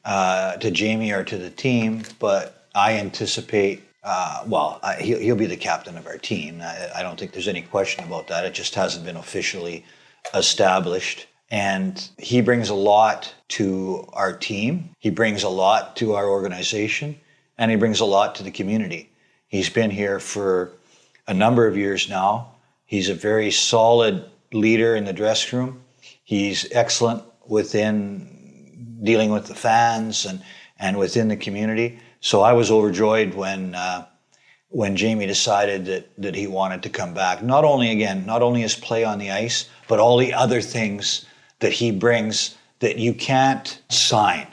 uh, 0.04 0.58
to 0.58 0.72
Jamie 0.72 1.12
or 1.12 1.24
to 1.24 1.38
the 1.38 1.52
team, 1.52 2.02
but 2.18 2.70
I 2.74 2.94
anticipate. 2.94 3.84
Uh, 4.04 4.46
well, 4.48 4.80
I, 4.82 4.96
he'll, 4.96 5.20
he'll, 5.20 5.36
be 5.36 5.46
the 5.46 5.56
captain 5.56 5.96
of 5.96 6.08
our 6.08 6.18
team. 6.18 6.60
I, 6.60 6.90
I, 6.96 7.04
don't 7.04 7.20
think 7.20 7.34
there's 7.34 7.48
any 7.48 7.62
question 7.62 8.04
about 8.04 8.28
that. 8.28 8.46
It 8.46 8.54
just 8.54 8.74
hasn't 8.74 9.06
been 9.06 9.18
officially 9.18 9.86
established. 10.34 11.28
And 11.52 12.10
he 12.18 12.42
brings 12.42 12.70
a 12.70 12.76
lot 12.76 13.34
to 13.50 14.08
our 14.14 14.36
team. 14.36 14.90
He 15.00 15.10
brings 15.10 15.44
a 15.44 15.50
lot 15.50 15.96
to 15.98 16.16
our 16.16 16.28
organization, 16.28 17.20
and 17.58 17.70
he 17.70 17.78
brings 17.78 18.00
a 18.00 18.06
lot 18.06 18.36
to 18.36 18.44
the 18.44 18.52
community. 18.52 19.12
He's 19.48 19.70
been 19.70 19.92
here 19.92 20.20
for 20.20 20.72
a 21.28 21.34
number 21.34 21.68
of 21.68 21.78
years 21.78 22.10
now. 22.10 22.52
He's 22.86 23.10
a 23.10 23.14
very 23.14 23.52
solid 23.52 24.26
leader 24.52 24.96
in 24.96 25.06
the 25.06 25.14
dressing 25.14 25.60
room. 25.60 25.82
He's 26.24 26.68
excellent 26.72 27.24
within 27.48 29.00
dealing 29.04 29.32
with 29.32 29.46
the 29.46 29.56
fans 29.56 30.26
and, 30.26 30.42
and 30.80 30.98
within 30.98 31.28
the 31.28 31.38
community. 31.38 32.00
So 32.22 32.42
I 32.42 32.54
was 32.54 32.72
overjoyed 32.72 33.36
when 33.36 33.76
uh, 33.76 34.08
when 34.70 34.96
Jamie 34.96 35.28
decided 35.28 35.86
that 35.86 36.10
that 36.18 36.36
he 36.36 36.48
wanted 36.48 36.84
to 36.84 36.90
come 36.90 37.14
back. 37.14 37.44
Not 37.44 37.64
only 37.64 37.92
again, 37.92 38.26
not 38.26 38.42
only 38.42 38.62
his 38.62 38.76
play 38.76 39.04
on 39.04 39.20
the 39.20 39.32
ice, 39.32 39.70
but 39.88 40.00
all 40.00 40.18
the 40.18 40.34
other 40.34 40.60
things 40.60 41.26
that 41.66 41.74
he 41.74 41.90
brings 41.90 42.56
that 42.78 43.00
you 43.00 43.12
can't 43.12 43.82
sign. 43.90 44.46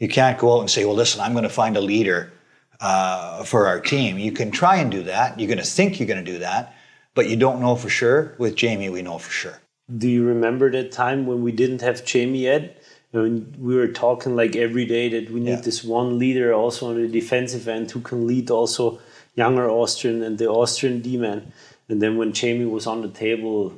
You 0.00 0.08
can't 0.08 0.36
go 0.36 0.56
out 0.56 0.60
and 0.62 0.70
say, 0.70 0.84
"Well, 0.84 0.96
listen, 0.96 1.20
I'm 1.20 1.30
going 1.30 1.44
to 1.44 1.48
find 1.62 1.76
a 1.76 1.80
leader 1.80 2.32
uh, 2.80 3.44
for 3.44 3.68
our 3.68 3.78
team." 3.78 4.18
You 4.18 4.32
can 4.32 4.50
try 4.50 4.74
and 4.78 4.90
do 4.90 5.04
that. 5.04 5.38
You're 5.38 5.46
going 5.46 5.58
to 5.58 5.64
think 5.64 6.00
you're 6.00 6.08
going 6.08 6.24
to 6.24 6.32
do 6.32 6.38
that, 6.40 6.74
but 7.14 7.28
you 7.30 7.36
don't 7.36 7.60
know 7.60 7.76
for 7.76 7.88
sure. 7.88 8.34
With 8.38 8.56
Jamie, 8.56 8.90
we 8.90 9.00
know 9.00 9.18
for 9.18 9.30
sure. 9.30 9.60
Do 9.96 10.08
you 10.08 10.24
remember 10.26 10.72
that 10.72 10.90
time 10.90 11.24
when 11.24 11.44
we 11.44 11.52
didn't 11.52 11.82
have 11.82 12.04
Jamie 12.04 12.40
yet? 12.40 12.82
And 13.12 13.56
we 13.56 13.76
were 13.76 13.86
talking 13.86 14.34
like 14.34 14.56
every 14.56 14.86
day 14.86 15.08
that 15.10 15.30
we 15.30 15.38
need 15.38 15.50
yeah. 15.50 15.60
this 15.60 15.84
one 15.84 16.18
leader 16.18 16.52
also 16.52 16.90
on 16.90 17.00
the 17.00 17.06
defensive 17.06 17.68
end 17.68 17.92
who 17.92 18.00
can 18.00 18.26
lead 18.26 18.50
also 18.50 18.98
younger 19.36 19.70
Austrian 19.70 20.20
and 20.24 20.36
the 20.36 20.48
Austrian 20.48 21.00
D-man. 21.00 21.52
And 21.88 22.02
then 22.02 22.16
when 22.18 22.32
Jamie 22.32 22.66
was 22.66 22.88
on 22.88 23.02
the 23.02 23.08
table, 23.08 23.72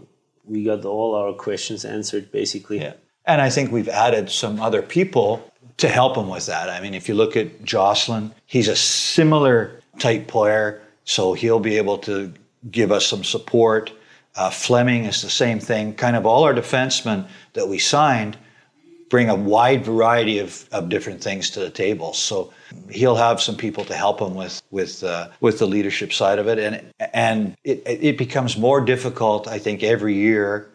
we 0.48 0.64
got 0.64 0.84
all 0.84 1.14
our 1.14 1.32
questions 1.32 1.84
answered 1.84 2.32
basically. 2.32 2.80
Yeah. 2.80 2.94
And 3.24 3.40
I 3.40 3.50
think 3.50 3.70
we've 3.70 3.88
added 3.88 4.30
some 4.30 4.60
other 4.60 4.82
people 4.82 5.52
to 5.76 5.88
help 5.88 6.16
him 6.16 6.28
with 6.28 6.46
that. 6.46 6.70
I 6.70 6.80
mean, 6.80 6.94
if 6.94 7.08
you 7.08 7.14
look 7.14 7.36
at 7.36 7.62
Jocelyn, 7.62 8.32
he's 8.46 8.68
a 8.68 8.76
similar 8.76 9.80
type 9.98 10.26
player, 10.26 10.82
so 11.04 11.34
he'll 11.34 11.60
be 11.60 11.76
able 11.76 11.98
to 11.98 12.32
give 12.70 12.90
us 12.90 13.06
some 13.06 13.22
support. 13.24 13.92
Uh, 14.34 14.50
Fleming 14.50 15.04
is 15.04 15.22
the 15.22 15.30
same 15.30 15.60
thing. 15.60 15.94
Kind 15.94 16.16
of 16.16 16.26
all 16.26 16.44
our 16.44 16.54
defensemen 16.54 17.28
that 17.52 17.68
we 17.68 17.78
signed 17.78 18.36
bring 19.08 19.28
a 19.28 19.34
wide 19.34 19.84
variety 19.84 20.38
of, 20.38 20.68
of 20.72 20.88
different 20.88 21.22
things 21.22 21.50
to 21.50 21.60
the 21.60 21.70
table. 21.70 22.12
So 22.12 22.52
he'll 22.90 23.16
have 23.16 23.40
some 23.40 23.56
people 23.56 23.84
to 23.86 23.94
help 23.94 24.20
him 24.20 24.34
with 24.34 24.62
with 24.70 25.02
uh, 25.02 25.28
with 25.40 25.58
the 25.58 25.66
leadership 25.66 26.12
side 26.12 26.38
of 26.38 26.48
it, 26.48 26.58
and 26.58 26.92
and 27.14 27.56
it 27.64 27.82
it 27.86 28.18
becomes 28.18 28.56
more 28.56 28.80
difficult, 28.80 29.48
I 29.48 29.58
think, 29.58 29.82
every 29.82 30.14
year 30.14 30.68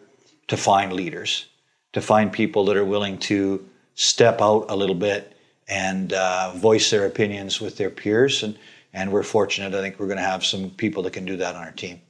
to 0.48 0.58
find 0.58 0.94
leaders, 0.94 1.48
to 1.94 2.02
find 2.02 2.32
people 2.32 2.66
that 2.66 2.78
are 2.78 2.86
willing 2.86 3.18
to 3.20 3.64
step 3.96 4.42
out 4.42 4.66
a 4.70 4.76
little 4.76 4.96
bit 4.96 5.38
and 5.68 6.14
uh, 6.14 6.52
voice 6.56 6.90
their 6.90 7.06
opinions 7.06 7.62
with 7.62 7.78
their 7.78 7.90
peers, 7.90 8.44
and 8.44 8.58
and 8.94 9.12
we're 9.12 9.24
fortunate. 9.24 9.74
I 9.74 9.82
think 9.82 10.00
we're 10.00 10.08
going 10.08 10.18
to 10.18 10.24
have 10.24 10.44
some 10.44 10.70
people 10.72 11.04
that 11.04 11.14
can 11.14 11.26
do 11.26 11.38
that 11.38 11.56
on 11.56 11.64
our 11.64 11.72
team. 11.72 12.02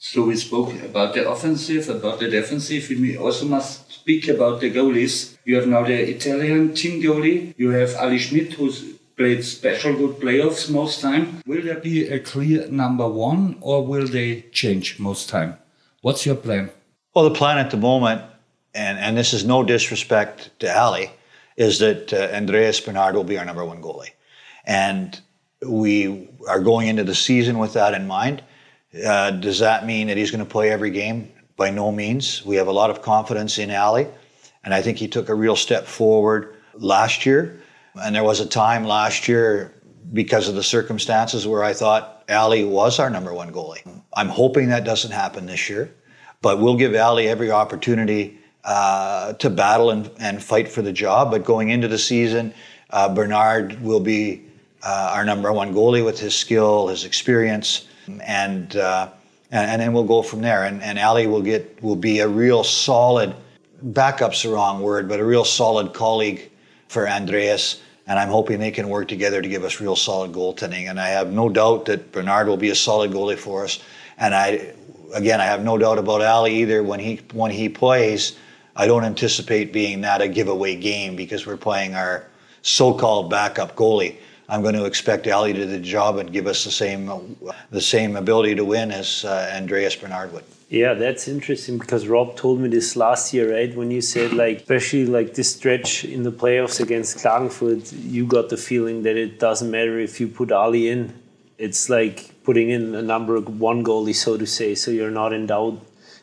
So 0.00 0.22
we 0.22 0.36
spoke 0.36 0.72
about 0.84 1.14
the 1.14 1.28
offensive, 1.28 1.88
about 1.88 2.20
the 2.20 2.28
defensive. 2.28 2.88
We 2.88 3.16
also 3.16 3.46
must 3.46 3.87
speak 4.08 4.28
about 4.28 4.58
the 4.62 4.70
goalies. 4.70 5.36
You 5.44 5.56
have 5.56 5.66
now 5.66 5.84
the 5.84 5.92
Italian 5.92 6.74
team 6.74 7.02
goalie. 7.02 7.52
You 7.58 7.72
have 7.72 7.94
Ali 7.96 8.18
Schmidt, 8.18 8.54
who's 8.54 8.94
played 9.18 9.44
special 9.44 9.92
good 9.92 10.16
playoffs 10.18 10.70
most 10.70 11.02
time. 11.02 11.42
Will 11.44 11.62
there 11.62 11.78
be 11.78 12.08
a 12.08 12.18
clear 12.18 12.66
number 12.70 13.06
one, 13.06 13.58
or 13.60 13.86
will 13.86 14.06
they 14.06 14.46
change 14.50 14.98
most 14.98 15.28
time? 15.28 15.58
What's 16.00 16.24
your 16.24 16.36
plan? 16.36 16.70
Well, 17.14 17.28
the 17.28 17.34
plan 17.34 17.58
at 17.58 17.70
the 17.70 17.76
moment, 17.76 18.22
and, 18.72 18.98
and 18.98 19.14
this 19.14 19.34
is 19.34 19.44
no 19.44 19.62
disrespect 19.62 20.58
to 20.60 20.74
Ali, 20.74 21.10
is 21.58 21.78
that 21.80 22.10
uh, 22.10 22.34
Andreas 22.34 22.80
Bernard 22.80 23.14
will 23.14 23.24
be 23.24 23.36
our 23.36 23.44
number 23.44 23.64
one 23.66 23.82
goalie. 23.82 24.12
And 24.64 25.20
we 25.60 26.30
are 26.48 26.60
going 26.60 26.88
into 26.88 27.04
the 27.04 27.14
season 27.14 27.58
with 27.58 27.74
that 27.74 27.92
in 27.92 28.06
mind. 28.06 28.42
Uh, 29.06 29.32
does 29.32 29.58
that 29.58 29.84
mean 29.84 30.06
that 30.06 30.16
he's 30.16 30.30
going 30.30 30.42
to 30.42 30.50
play 30.50 30.70
every 30.70 30.92
game? 30.92 31.30
By 31.58 31.70
no 31.70 31.92
means. 31.92 32.46
We 32.46 32.56
have 32.56 32.68
a 32.68 32.72
lot 32.72 32.88
of 32.88 33.02
confidence 33.02 33.58
in 33.58 33.70
Ali, 33.70 34.06
and 34.64 34.72
I 34.72 34.80
think 34.80 34.96
he 34.96 35.08
took 35.08 35.28
a 35.28 35.34
real 35.34 35.56
step 35.56 35.86
forward 35.86 36.54
last 36.74 37.26
year. 37.26 37.60
And 38.00 38.14
there 38.14 38.24
was 38.24 38.38
a 38.38 38.46
time 38.46 38.84
last 38.84 39.26
year 39.26 39.74
because 40.12 40.48
of 40.48 40.54
the 40.54 40.62
circumstances 40.62 41.46
where 41.48 41.64
I 41.64 41.72
thought 41.72 42.24
Ali 42.30 42.64
was 42.64 43.00
our 43.00 43.10
number 43.10 43.34
one 43.34 43.52
goalie. 43.52 43.82
I'm 44.14 44.28
hoping 44.28 44.68
that 44.68 44.84
doesn't 44.84 45.10
happen 45.10 45.46
this 45.46 45.68
year, 45.68 45.92
but 46.42 46.60
we'll 46.60 46.76
give 46.76 46.94
Ali 46.94 47.28
every 47.28 47.50
opportunity 47.50 48.38
uh, 48.64 49.32
to 49.34 49.50
battle 49.50 49.90
and, 49.90 50.10
and 50.18 50.42
fight 50.42 50.68
for 50.68 50.82
the 50.82 50.92
job. 50.92 51.32
But 51.32 51.44
going 51.44 51.70
into 51.70 51.88
the 51.88 51.98
season, 51.98 52.54
uh, 52.90 53.12
Bernard 53.12 53.82
will 53.82 54.00
be 54.00 54.44
uh, 54.82 55.12
our 55.14 55.24
number 55.24 55.52
one 55.52 55.74
goalie 55.74 56.04
with 56.04 56.20
his 56.20 56.36
skill, 56.36 56.86
his 56.86 57.04
experience 57.04 57.88
and 58.22 58.76
uh, 58.76 59.08
and, 59.08 59.17
and 59.50 59.80
then 59.80 59.92
we'll 59.92 60.04
go 60.04 60.22
from 60.22 60.42
there. 60.42 60.64
And, 60.64 60.82
and 60.82 60.98
Ali 60.98 61.26
will 61.26 61.42
get 61.42 61.82
will 61.82 61.96
be 61.96 62.20
a 62.20 62.28
real 62.28 62.64
solid 62.64 63.34
backup's 63.82 64.42
the 64.42 64.50
wrong 64.50 64.80
word, 64.80 65.08
but 65.08 65.20
a 65.20 65.24
real 65.24 65.44
solid 65.44 65.94
colleague 65.94 66.50
for 66.88 67.08
Andreas. 67.08 67.80
And 68.06 68.18
I'm 68.18 68.28
hoping 68.28 68.58
they 68.58 68.70
can 68.70 68.88
work 68.88 69.08
together 69.08 69.42
to 69.42 69.48
give 69.48 69.64
us 69.64 69.80
real 69.80 69.96
solid 69.96 70.32
goaltending. 70.32 70.88
And 70.88 70.98
I 70.98 71.08
have 71.08 71.32
no 71.32 71.48
doubt 71.48 71.84
that 71.86 72.10
Bernard 72.10 72.48
will 72.48 72.56
be 72.56 72.70
a 72.70 72.74
solid 72.74 73.10
goalie 73.10 73.38
for 73.38 73.64
us. 73.64 73.80
And 74.16 74.34
I 74.34 74.72
again, 75.14 75.40
I 75.40 75.44
have 75.44 75.62
no 75.62 75.78
doubt 75.78 75.98
about 75.98 76.22
Ali 76.22 76.56
either. 76.56 76.82
When 76.82 77.00
he 77.00 77.20
when 77.32 77.50
he 77.50 77.68
plays, 77.68 78.36
I 78.76 78.86
don't 78.86 79.04
anticipate 79.04 79.72
being 79.72 80.02
that 80.02 80.20
a 80.20 80.28
giveaway 80.28 80.76
game 80.76 81.16
because 81.16 81.46
we're 81.46 81.56
playing 81.56 81.94
our 81.94 82.26
so-called 82.62 83.30
backup 83.30 83.76
goalie. 83.76 84.16
I'm 84.50 84.62
going 84.62 84.74
to 84.74 84.86
expect 84.86 85.28
Ali 85.28 85.52
to 85.52 85.60
do 85.60 85.66
the 85.66 85.78
job 85.78 86.16
and 86.16 86.32
give 86.32 86.46
us 86.46 86.64
the 86.64 86.70
same 86.70 87.36
the 87.70 87.80
same 87.80 88.16
ability 88.16 88.54
to 88.54 88.64
win 88.64 88.90
as 88.90 89.24
uh, 89.24 89.52
Andreas 89.54 89.94
Bernard 89.94 90.32
would. 90.32 90.44
Yeah, 90.70 90.94
that's 90.94 91.28
interesting 91.28 91.78
because 91.78 92.06
Rob 92.08 92.36
told 92.36 92.60
me 92.60 92.68
this 92.68 92.96
last 92.96 93.32
year, 93.34 93.52
right? 93.54 93.74
When 93.74 93.90
you 93.90 94.00
said 94.00 94.32
like, 94.32 94.58
especially 94.58 95.06
like 95.06 95.34
this 95.34 95.54
stretch 95.54 96.04
in 96.04 96.22
the 96.22 96.32
playoffs 96.32 96.80
against 96.80 97.18
Klagenfurt, 97.18 97.92
you 98.04 98.26
got 98.26 98.48
the 98.48 98.56
feeling 98.56 99.02
that 99.02 99.16
it 99.16 99.38
doesn't 99.38 99.70
matter 99.70 99.98
if 99.98 100.20
you 100.20 100.28
put 100.28 100.50
Ali 100.50 100.88
in. 100.88 101.14
It's 101.58 101.90
like 101.90 102.42
putting 102.44 102.70
in 102.70 102.94
a 102.94 103.02
number 103.02 103.40
one 103.40 103.84
goalie, 103.84 104.14
so 104.14 104.36
to 104.38 104.46
say. 104.46 104.74
So 104.74 104.90
you're 104.90 105.10
not 105.10 105.32
in 105.32 105.46
doubt 105.46 105.80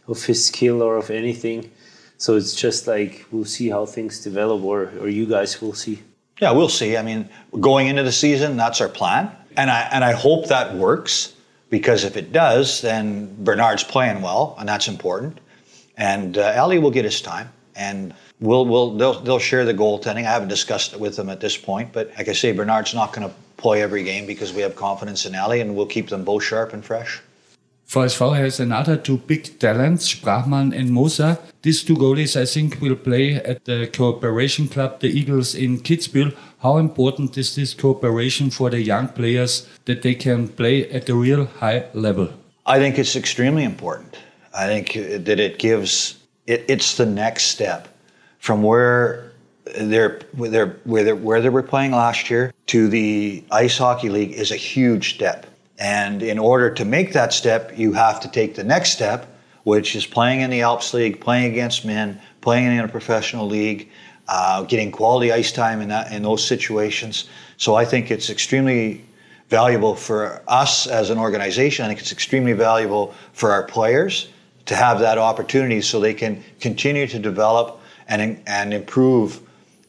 of 0.07 0.23
his 0.23 0.45
skill 0.45 0.81
or 0.81 0.97
of 0.97 1.09
anything. 1.11 1.71
So 2.17 2.35
it's 2.35 2.55
just 2.55 2.87
like 2.87 3.25
we'll 3.31 3.45
see 3.45 3.69
how 3.69 3.85
things 3.85 4.23
develop, 4.23 4.63
or 4.63 4.91
or 4.99 5.09
you 5.09 5.25
guys 5.27 5.61
will 5.61 5.73
see. 5.73 6.01
Yeah, 6.41 6.51
we'll 6.51 6.69
see. 6.69 6.97
I 6.97 7.01
mean, 7.01 7.29
going 7.59 7.87
into 7.87 8.03
the 8.03 8.11
season, 8.11 8.57
that's 8.57 8.81
our 8.81 8.89
plan, 8.89 9.31
and 9.55 9.71
I 9.71 9.87
and 9.91 10.03
I 10.03 10.11
hope 10.11 10.47
that 10.47 10.75
works 10.75 11.33
because 11.69 12.03
if 12.03 12.17
it 12.17 12.31
does, 12.31 12.81
then 12.81 13.35
Bernard's 13.43 13.83
playing 13.83 14.21
well, 14.21 14.55
and 14.59 14.67
that's 14.67 14.87
important. 14.87 15.39
And 15.97 16.37
uh, 16.37 16.55
Ali 16.57 16.77
will 16.77 16.91
get 16.91 17.05
his 17.05 17.21
time, 17.21 17.49
and 17.75 18.13
we'll, 18.41 18.65
we'll 18.65 18.97
they'll, 18.97 19.19
they'll 19.21 19.39
share 19.39 19.63
the 19.63 19.73
goaltending. 19.73 20.25
I 20.25 20.31
haven't 20.31 20.49
discussed 20.49 20.93
it 20.93 20.99
with 20.99 21.15
them 21.15 21.29
at 21.29 21.39
this 21.39 21.55
point, 21.55 21.93
but 21.93 22.11
like 22.17 22.27
I 22.27 22.33
say, 22.33 22.51
Bernard's 22.51 22.93
not 22.93 23.13
going 23.13 23.27
to 23.27 23.33
play 23.55 23.81
every 23.81 24.03
game 24.03 24.25
because 24.25 24.51
we 24.51 24.61
have 24.61 24.75
confidence 24.75 25.25
in 25.25 25.35
Ali, 25.35 25.61
and 25.61 25.75
we'll 25.75 25.85
keep 25.85 26.09
them 26.09 26.25
both 26.25 26.43
sharp 26.43 26.73
and 26.73 26.83
fresh. 26.83 27.21
VSV 27.87 28.37
has 28.37 28.59
another 28.59 28.97
two 28.97 29.17
big 29.17 29.59
talents, 29.59 30.13
Sprachmann 30.13 30.75
and 30.77 30.89
Moser. 30.91 31.37
These 31.61 31.83
two 31.83 31.95
goalies, 31.95 32.39
I 32.39 32.45
think, 32.45 32.81
will 32.81 32.95
play 32.95 33.35
at 33.35 33.65
the 33.65 33.87
cooperation 33.87 34.67
club, 34.67 34.99
the 34.99 35.07
Eagles 35.07 35.53
in 35.53 35.79
Kitzbühel. 35.79 36.35
How 36.59 36.77
important 36.77 37.37
is 37.37 37.55
this 37.55 37.73
cooperation 37.73 38.49
for 38.49 38.69
the 38.69 38.81
young 38.81 39.09
players 39.09 39.67
that 39.85 40.01
they 40.01 40.15
can 40.15 40.47
play 40.47 40.89
at 40.89 41.09
a 41.09 41.15
real 41.15 41.45
high 41.45 41.85
level? 41.93 42.29
I 42.65 42.79
think 42.79 42.97
it's 42.97 43.15
extremely 43.15 43.63
important. 43.63 44.17
I 44.53 44.65
think 44.65 44.93
that 45.25 45.39
it 45.39 45.59
gives 45.59 46.17
it, 46.47 46.65
it's 46.67 46.97
the 46.97 47.05
next 47.05 47.45
step 47.45 47.87
from 48.39 48.63
where 48.63 49.31
they're, 49.77 50.21
where, 50.35 50.49
they're, 50.49 51.15
where 51.15 51.41
they 51.41 51.49
were 51.49 51.63
playing 51.63 51.91
last 51.91 52.29
year 52.29 52.53
to 52.67 52.87
the 52.87 53.43
ice 53.51 53.77
hockey 53.77 54.09
league 54.09 54.31
is 54.31 54.51
a 54.51 54.55
huge 54.55 55.15
step 55.15 55.45
and 55.77 56.23
in 56.23 56.39
order 56.39 56.69
to 56.71 56.85
make 56.85 57.13
that 57.13 57.33
step, 57.33 57.77
you 57.77 57.93
have 57.93 58.19
to 58.21 58.31
take 58.31 58.55
the 58.55 58.63
next 58.63 58.91
step, 58.91 59.27
which 59.63 59.95
is 59.95 60.05
playing 60.05 60.41
in 60.41 60.49
the 60.49 60.61
Alps 60.61 60.93
League, 60.93 61.19
playing 61.19 61.51
against 61.51 61.85
men, 61.85 62.21
playing 62.41 62.67
in 62.67 62.79
a 62.79 62.87
professional 62.87 63.47
league, 63.47 63.89
uh, 64.27 64.63
getting 64.63 64.91
quality 64.91 65.31
ice 65.31 65.51
time 65.51 65.81
in, 65.81 65.89
that, 65.89 66.11
in 66.11 66.23
those 66.23 66.45
situations. 66.45 67.29
So 67.57 67.75
I 67.75 67.85
think 67.85 68.09
it's 68.09 68.29
extremely 68.29 69.05
valuable 69.49 69.95
for 69.95 70.41
us 70.47 70.87
as 70.87 71.09
an 71.09 71.17
organization. 71.17 71.85
I 71.85 71.89
think 71.89 71.99
it's 71.99 72.11
extremely 72.11 72.53
valuable 72.53 73.13
for 73.33 73.51
our 73.51 73.63
players 73.63 74.29
to 74.65 74.75
have 74.75 74.99
that 74.99 75.17
opportunity 75.17 75.81
so 75.81 75.99
they 75.99 76.13
can 76.13 76.43
continue 76.59 77.05
to 77.07 77.19
develop 77.19 77.79
and, 78.07 78.41
and 78.47 78.73
improve 78.73 79.41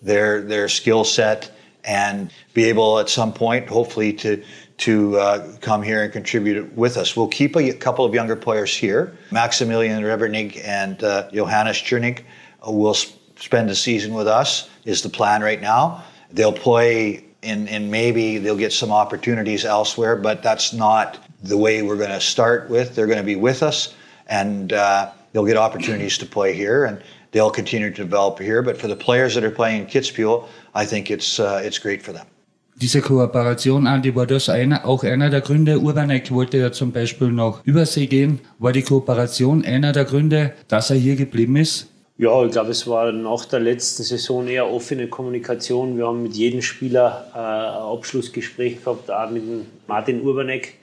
their, 0.03 0.43
their 0.43 0.69
skill 0.69 1.05
set 1.05 1.51
and 1.85 2.31
be 2.53 2.65
able 2.65 2.99
at 2.99 3.09
some 3.09 3.33
point, 3.33 3.69
hopefully, 3.69 4.13
to 4.13 4.43
to 4.79 5.19
uh, 5.19 5.57
come 5.61 5.83
here 5.83 6.03
and 6.03 6.13
contribute 6.13 6.73
with 6.75 6.97
us. 6.97 7.17
We'll 7.17 7.29
keep 7.29 7.57
a 7.57 7.73
couple 7.73 8.05
of 8.05 8.15
younger 8.15 8.37
players 8.37 8.77
here. 8.77 9.17
Maximilian 9.31 10.03
Rebernig 10.03 10.63
and 10.65 11.03
uh, 11.03 11.31
Johannes 11.33 11.79
Tschurnig 11.79 12.23
will 12.67 12.95
spend 12.95 13.69
the 13.69 13.75
season 13.75 14.13
with 14.15 14.29
us, 14.29 14.69
is 14.85 15.03
the 15.03 15.09
plan 15.09 15.43
right 15.43 15.61
now. 15.61 16.05
They'll 16.31 16.53
play 16.53 17.25
and 17.43 17.91
maybe 17.91 18.39
they'll 18.39 18.57
get 18.57 18.73
some 18.73 18.91
opportunities 18.91 19.65
elsewhere, 19.65 20.17
but 20.17 20.43
that's 20.43 20.73
not 20.73 21.25
the 21.43 21.57
way 21.57 21.83
we're 21.83 21.97
going 21.97 22.11
to 22.11 22.21
start 22.21 22.69
with. 22.69 22.95
They're 22.95 23.07
going 23.07 23.19
to 23.19 23.25
be 23.25 23.37
with 23.37 23.63
us, 23.63 23.95
and 24.27 24.73
uh, 24.73 25.13
they'll 25.33 25.47
get 25.47 25.57
opportunities 25.57 26.19
to 26.19 26.27
play 26.27 26.55
here, 26.55 26.85
and 26.85 27.01
they'll 27.31 27.51
continue 27.51 27.91
to 27.91 27.95
develop 27.95 28.41
here. 28.41 28.63
But 28.63 28.79
for 28.79 28.89
the 28.89 28.97
players 28.97 29.35
that 29.37 29.45
are 29.45 29.51
playing 29.51 29.83
in 29.83 29.87
Kitzbühel, 29.87 30.49
I 30.75 30.85
think 30.85 31.11
it's, 31.11 31.39
uh, 31.39 31.61
it's 31.63 31.79
great 31.79 32.03
for 32.03 32.13
them. 32.13 32.27
Diese 32.79 33.01
Kooperation, 33.01 33.87
Andi, 33.87 34.15
war 34.15 34.27
das 34.27 34.51
einer, 34.51 34.87
auch 34.87 35.03
einer 35.03 35.31
der 35.31 35.41
Gründe? 35.41 35.79
Urbanek 35.79 36.31
wollte 36.31 36.59
ja 36.59 36.73
zum 36.73 36.93
Beispiel 36.93 37.33
nach 37.33 37.65
Übersee 37.65 38.07
gehen. 38.07 38.41
War 38.59 38.73
die 38.73 38.83
Kooperation 38.83 39.65
einer 39.65 39.93
der 39.93 40.05
Gründe, 40.05 40.53
dass 40.69 40.91
er 40.91 40.97
hier 40.97 41.17
geblieben 41.17 41.57
ist? 41.57 41.89
Ja, 42.19 42.45
ich 42.45 42.53
glaube, 42.53 42.73
es 42.73 42.87
war 42.87 43.13
nach 43.13 43.47
der 43.47 43.61
letzten 43.61 44.03
Saison 44.03 44.47
eher 44.47 44.71
offene 44.71 45.07
Kommunikation. 45.07 45.97
Wir 45.97 46.07
haben 46.07 46.23
mit 46.23 46.35
jedem 46.35 46.61
Spieler 46.61 47.27
äh, 47.35 47.39
ein 47.39 47.97
Abschlussgespräch 47.97 48.85
gehabt, 48.85 49.11
auch 49.11 49.31
mit 49.31 49.45
Martin 49.87 50.21
Urbanek 50.21 50.75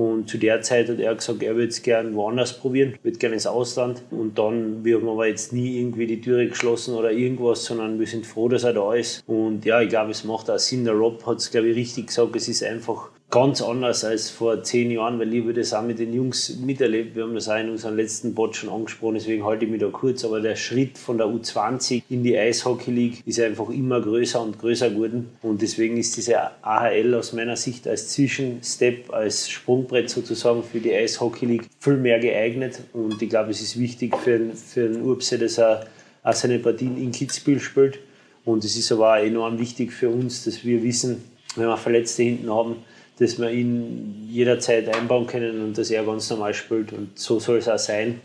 und 0.00 0.30
zu 0.30 0.38
der 0.38 0.62
Zeit 0.62 0.88
hat 0.88 0.98
er 0.98 1.14
gesagt, 1.14 1.42
er 1.42 1.56
würde 1.56 1.68
es 1.68 1.82
gerne 1.82 2.14
woanders 2.14 2.58
probieren, 2.58 2.94
würde 3.02 3.18
gerne 3.18 3.34
ins 3.34 3.46
Ausland. 3.46 4.02
Und 4.10 4.38
dann, 4.38 4.82
wir 4.82 4.96
haben 4.96 5.06
aber 5.06 5.26
jetzt 5.26 5.52
nie 5.52 5.78
irgendwie 5.78 6.06
die 6.06 6.22
Türe 6.22 6.48
geschlossen 6.48 6.94
oder 6.94 7.12
irgendwas, 7.12 7.66
sondern 7.66 8.00
wir 8.00 8.06
sind 8.06 8.26
froh, 8.26 8.48
dass 8.48 8.64
er 8.64 8.72
da 8.72 8.94
ist. 8.94 9.22
Und 9.26 9.66
ja, 9.66 9.82
ich 9.82 9.90
glaube, 9.90 10.12
es 10.12 10.24
macht 10.24 10.50
auch 10.50 10.58
Sinn. 10.58 10.86
Der 10.86 10.94
Rob 10.94 11.26
hat 11.26 11.36
es, 11.36 11.50
glaube 11.50 11.68
ich, 11.68 11.76
richtig 11.76 12.06
gesagt. 12.06 12.34
Es 12.34 12.48
ist 12.48 12.64
einfach 12.64 13.10
ganz 13.30 13.62
anders 13.62 14.04
als 14.04 14.28
vor 14.28 14.62
zehn 14.64 14.90
Jahren, 14.90 15.20
weil 15.20 15.32
ich 15.32 15.54
das 15.54 15.72
auch 15.72 15.82
mit 15.82 16.00
den 16.00 16.12
Jungs 16.12 16.56
miterlebt. 16.56 17.14
Wir 17.14 17.22
haben 17.22 17.34
das 17.34 17.48
auch 17.48 17.58
in 17.58 17.70
unserem 17.70 17.96
letzten 17.96 18.34
Bot 18.34 18.56
schon 18.56 18.68
angesprochen, 18.68 19.14
deswegen 19.14 19.44
halte 19.44 19.64
ich 19.64 19.70
mich 19.70 19.80
da 19.80 19.88
kurz. 19.88 20.24
Aber 20.24 20.40
der 20.40 20.56
Schritt 20.56 20.98
von 20.98 21.16
der 21.16 21.28
U20 21.28 22.02
in 22.10 22.24
die 22.24 22.36
Eishockey 22.36 22.90
League 22.90 23.22
ist 23.24 23.38
einfach 23.40 23.68
immer 23.70 24.00
größer 24.00 24.42
und 24.42 24.58
größer 24.58 24.90
geworden. 24.90 25.28
Und 25.42 25.62
deswegen 25.62 25.96
ist 25.96 26.16
diese 26.16 26.38
AHL 26.62 27.14
aus 27.14 27.32
meiner 27.32 27.56
Sicht 27.56 27.86
als 27.86 28.08
Zwischenstep, 28.08 29.12
als 29.12 29.48
Sprungbrett 29.48 30.10
sozusagen 30.10 30.64
für 30.64 30.80
die 30.80 30.92
Eishockey 30.92 31.46
League 31.46 31.66
viel 31.78 31.96
mehr 31.96 32.18
geeignet. 32.18 32.80
Und 32.92 33.22
ich 33.22 33.30
glaube, 33.30 33.50
es 33.50 33.60
ist 33.60 33.78
wichtig 33.78 34.16
für, 34.16 34.40
für 34.54 34.88
den 34.88 35.02
Urbse, 35.02 35.38
dass 35.38 35.58
er 35.58 35.86
auch 36.24 36.32
seine 36.32 36.58
Partien 36.58 37.00
in 37.00 37.12
Kitzbühel 37.12 37.60
spielt. 37.60 38.00
Und 38.44 38.64
es 38.64 38.76
ist 38.76 38.90
aber 38.90 39.14
auch 39.14 39.22
enorm 39.22 39.58
wichtig 39.60 39.92
für 39.92 40.08
uns, 40.08 40.44
dass 40.44 40.64
wir 40.64 40.82
wissen, 40.82 41.22
wenn 41.54 41.66
wir 41.66 41.76
Verletzte 41.76 42.22
hinten 42.22 42.50
haben, 42.50 42.76
dass 43.20 43.38
wir 43.38 43.50
ihn 43.50 44.26
jederzeit 44.30 44.88
einbauen 44.88 45.26
können 45.26 45.62
und 45.62 45.78
dass 45.78 45.90
er 45.90 46.04
ganz 46.04 46.30
normal 46.30 46.54
spielt. 46.54 46.92
Und 46.92 47.18
so 47.18 47.38
soll 47.38 47.58
es 47.58 47.68
auch 47.68 47.78
sein. 47.78 48.20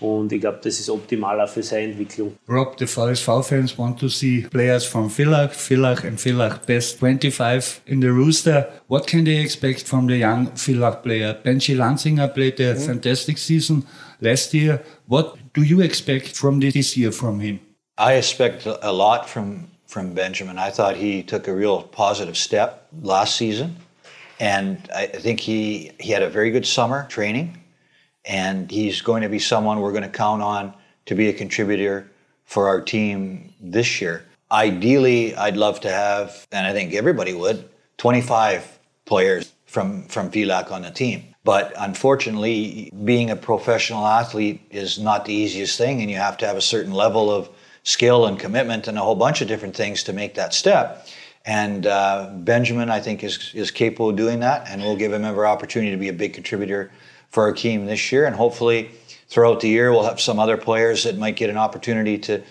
Und 0.00 0.32
ich 0.32 0.40
glaube, 0.40 0.58
das 0.62 0.78
ist 0.80 0.90
optimaler 0.90 1.48
für 1.48 1.62
seine 1.62 1.92
Entwicklung. 1.92 2.34
Rob, 2.46 2.76
the 2.78 2.86
VSV 2.86 3.42
fans 3.42 3.78
want 3.78 3.98
to 3.98 4.08
see 4.08 4.46
players 4.50 4.84
from 4.84 5.08
Villach, 5.08 5.52
Villach 5.52 6.04
and 6.04 6.20
Villach 6.20 6.58
best 6.66 6.98
25 6.98 7.82
in 7.86 8.02
the 8.02 8.08
rooster. 8.08 8.68
What 8.88 9.06
can 9.06 9.24
they 9.24 9.40
expect 9.40 9.88
from 9.88 10.08
the 10.08 10.16
young 10.16 10.50
Villach 10.56 11.02
player? 11.02 11.34
Benji 11.42 11.74
Lanzinger 11.74 12.28
played 12.28 12.60
a 12.60 12.74
mm. 12.74 12.86
fantastic 12.86 13.38
season 13.38 13.86
last 14.20 14.52
year. 14.52 14.82
What 15.06 15.38
do 15.54 15.62
you 15.62 15.80
expect 15.80 16.36
from 16.36 16.60
this 16.60 16.96
year 16.98 17.12
from 17.12 17.40
him? 17.40 17.60
I 17.96 18.14
expect 18.14 18.66
a 18.66 18.92
lot 18.92 19.26
from 19.30 19.68
from 19.86 20.12
Benjamin. 20.12 20.58
I 20.58 20.70
thought 20.70 20.96
he 20.96 21.22
took 21.22 21.46
a 21.46 21.54
real 21.54 21.82
positive 21.82 22.36
step 22.36 22.88
last 23.00 23.36
season. 23.36 23.76
And 24.40 24.88
I 24.94 25.06
think 25.06 25.40
he, 25.40 25.92
he 26.00 26.10
had 26.12 26.22
a 26.22 26.28
very 26.28 26.50
good 26.50 26.66
summer 26.66 27.06
training, 27.08 27.62
and 28.24 28.70
he's 28.70 29.00
going 29.00 29.22
to 29.22 29.28
be 29.28 29.38
someone 29.38 29.80
we're 29.80 29.92
going 29.92 30.02
to 30.02 30.08
count 30.08 30.42
on 30.42 30.74
to 31.06 31.14
be 31.14 31.28
a 31.28 31.32
contributor 31.32 32.10
for 32.44 32.68
our 32.68 32.80
team 32.80 33.52
this 33.60 34.00
year. 34.00 34.24
Ideally, 34.50 35.34
I'd 35.36 35.56
love 35.56 35.80
to 35.80 35.90
have, 35.90 36.46
and 36.52 36.66
I 36.66 36.72
think 36.72 36.94
everybody 36.94 37.32
would, 37.32 37.68
25 37.98 38.78
players 39.04 39.52
from, 39.66 40.04
from 40.04 40.30
Villach 40.30 40.70
on 40.70 40.82
the 40.82 40.90
team. 40.90 41.34
But 41.44 41.74
unfortunately, 41.76 42.90
being 43.04 43.30
a 43.30 43.36
professional 43.36 44.06
athlete 44.06 44.62
is 44.70 44.98
not 44.98 45.26
the 45.26 45.34
easiest 45.34 45.76
thing, 45.76 46.00
and 46.00 46.10
you 46.10 46.16
have 46.16 46.38
to 46.38 46.46
have 46.46 46.56
a 46.56 46.62
certain 46.62 46.92
level 46.92 47.30
of 47.30 47.50
skill 47.82 48.26
and 48.26 48.38
commitment 48.38 48.88
and 48.88 48.96
a 48.96 49.02
whole 49.02 49.14
bunch 49.14 49.42
of 49.42 49.48
different 49.48 49.76
things 49.76 50.02
to 50.04 50.12
make 50.12 50.34
that 50.34 50.54
step. 50.54 51.06
And 51.44 51.86
uh, 51.86 52.30
Benjamin, 52.36 52.88
I 52.90 53.00
think, 53.00 53.22
is, 53.22 53.50
is 53.54 53.70
capable 53.70 54.10
of 54.10 54.16
doing 54.16 54.40
that, 54.40 54.66
and 54.68 54.80
we'll 54.80 54.96
give 54.96 55.12
him 55.12 55.24
every 55.24 55.46
opportunity 55.46 55.90
to 55.90 55.98
be 55.98 56.08
a 56.08 56.12
big 56.12 56.32
contributor 56.32 56.90
for 57.28 57.42
our 57.42 57.52
team 57.52 57.84
this 57.84 58.10
year. 58.10 58.24
And 58.24 58.34
hopefully, 58.34 58.90
throughout 59.28 59.60
the 59.60 59.68
year, 59.68 59.92
we'll 59.92 60.04
have 60.04 60.20
some 60.20 60.38
other 60.38 60.56
players 60.56 61.04
that 61.04 61.18
might 61.18 61.36
get 61.36 61.50
an 61.50 61.58
opportunity 61.58 62.16
to, 62.18 62.42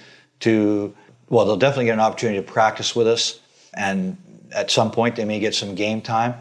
to 0.42 0.94
well, 1.30 1.46
they'll 1.46 1.58
definitely 1.58 1.86
get 1.86 1.94
an 1.94 2.02
opportunity 2.02 2.40
to 2.40 2.52
practice 2.52 2.96
with 2.96 3.08
us, 3.08 3.40
and 3.74 4.18
at 4.52 4.70
some 4.70 4.92
point, 4.92 5.16
they 5.16 5.26
may 5.26 5.40
get 5.40 5.56
some 5.56 5.74
game 5.74 6.02
time. 6.02 6.36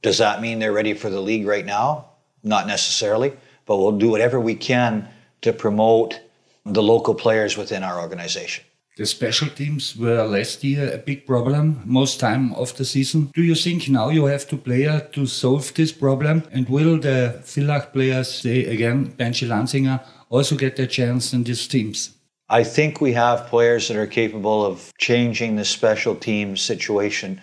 Does 0.00 0.18
that 0.18 0.40
mean 0.40 0.58
they're 0.58 0.72
ready 0.72 0.94
for 0.94 1.10
the 1.10 1.20
league 1.20 1.46
right 1.46 1.66
now? 1.66 2.06
Not 2.42 2.66
necessarily, 2.66 3.36
but 3.66 3.76
we'll 3.76 3.98
do 3.98 4.08
whatever 4.08 4.40
we 4.40 4.54
can 4.54 5.06
to 5.42 5.52
promote 5.52 6.18
the 6.64 6.82
local 6.82 7.14
players 7.14 7.58
within 7.58 7.82
our 7.82 8.00
organization. 8.00 8.64
The 9.00 9.06
special 9.06 9.48
teams 9.48 9.96
were 9.96 10.26
last 10.26 10.62
year 10.62 10.92
a 10.92 10.98
big 10.98 11.26
problem 11.26 11.80
most 11.86 12.20
time 12.20 12.52
of 12.52 12.76
the 12.76 12.84
season. 12.84 13.30
Do 13.32 13.42
you 13.42 13.54
think 13.54 13.88
now 13.88 14.10
you 14.10 14.26
have 14.26 14.46
to 14.48 14.58
player 14.58 15.08
to 15.14 15.24
solve 15.24 15.72
this 15.72 15.90
problem? 15.90 16.42
And 16.52 16.68
will 16.68 17.00
the 17.00 17.40
Villach 17.46 17.94
players, 17.94 18.30
say 18.30 18.66
again, 18.66 19.14
Benji 19.16 19.48
Lanzinger, 19.48 20.04
also 20.28 20.54
get 20.54 20.76
their 20.76 20.86
chance 20.86 21.32
in 21.32 21.44
these 21.44 21.66
teams? 21.66 22.10
I 22.50 22.62
think 22.62 23.00
we 23.00 23.14
have 23.14 23.46
players 23.46 23.88
that 23.88 23.96
are 23.96 24.06
capable 24.06 24.66
of 24.66 24.92
changing 24.98 25.56
the 25.56 25.64
special 25.64 26.14
team 26.14 26.58
situation 26.58 27.40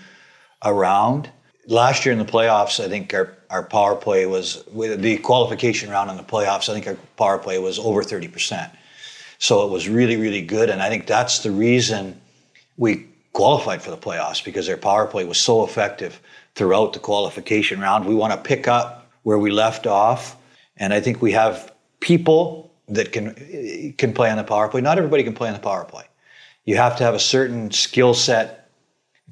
around. 0.63 1.31
Last 1.65 2.05
year 2.05 2.13
in 2.13 2.19
the 2.19 2.31
playoffs, 2.31 2.79
I 2.79 2.87
think 2.87 3.15
our, 3.15 3.35
our 3.49 3.63
power 3.63 3.95
play 3.95 4.27
was, 4.27 4.63
with 4.71 5.01
the 5.01 5.17
qualification 5.17 5.89
round 5.89 6.11
in 6.11 6.17
the 6.17 6.23
playoffs, 6.23 6.69
I 6.69 6.73
think 6.73 6.85
our 6.85 6.97
power 7.17 7.39
play 7.39 7.57
was 7.57 7.79
over 7.79 8.03
30%. 8.03 8.69
So 9.39 9.65
it 9.65 9.71
was 9.71 9.87
really, 9.87 10.17
really 10.17 10.41
good. 10.41 10.69
And 10.69 10.81
I 10.81 10.89
think 10.89 11.07
that's 11.07 11.39
the 11.39 11.51
reason 11.51 12.19
we 12.77 13.05
qualified 13.33 13.81
for 13.81 13.91
the 13.91 13.97
playoffs 13.97 14.43
because 14.43 14.65
their 14.65 14.77
power 14.77 15.05
play 15.05 15.23
was 15.25 15.37
so 15.37 15.63
effective 15.63 16.19
throughout 16.55 16.93
the 16.93 16.99
qualification 16.99 17.79
round. 17.79 18.05
We 18.05 18.15
want 18.15 18.33
to 18.33 18.39
pick 18.39 18.67
up 18.67 19.11
where 19.23 19.37
we 19.37 19.51
left 19.51 19.85
off. 19.85 20.35
And 20.77 20.93
I 20.93 20.99
think 20.99 21.21
we 21.21 21.31
have 21.33 21.71
people 21.99 22.71
that 22.87 23.11
can 23.11 23.93
can 23.97 24.13
play 24.13 24.29
on 24.29 24.37
the 24.37 24.43
power 24.43 24.67
play. 24.69 24.81
Not 24.81 24.97
everybody 24.97 25.23
can 25.23 25.33
play 25.33 25.49
on 25.49 25.53
the 25.53 25.59
power 25.59 25.83
play. 25.83 26.05
You 26.65 26.77
have 26.77 26.97
to 26.97 27.03
have 27.03 27.13
a 27.13 27.19
certain 27.19 27.71
skill 27.71 28.13
set 28.13 28.69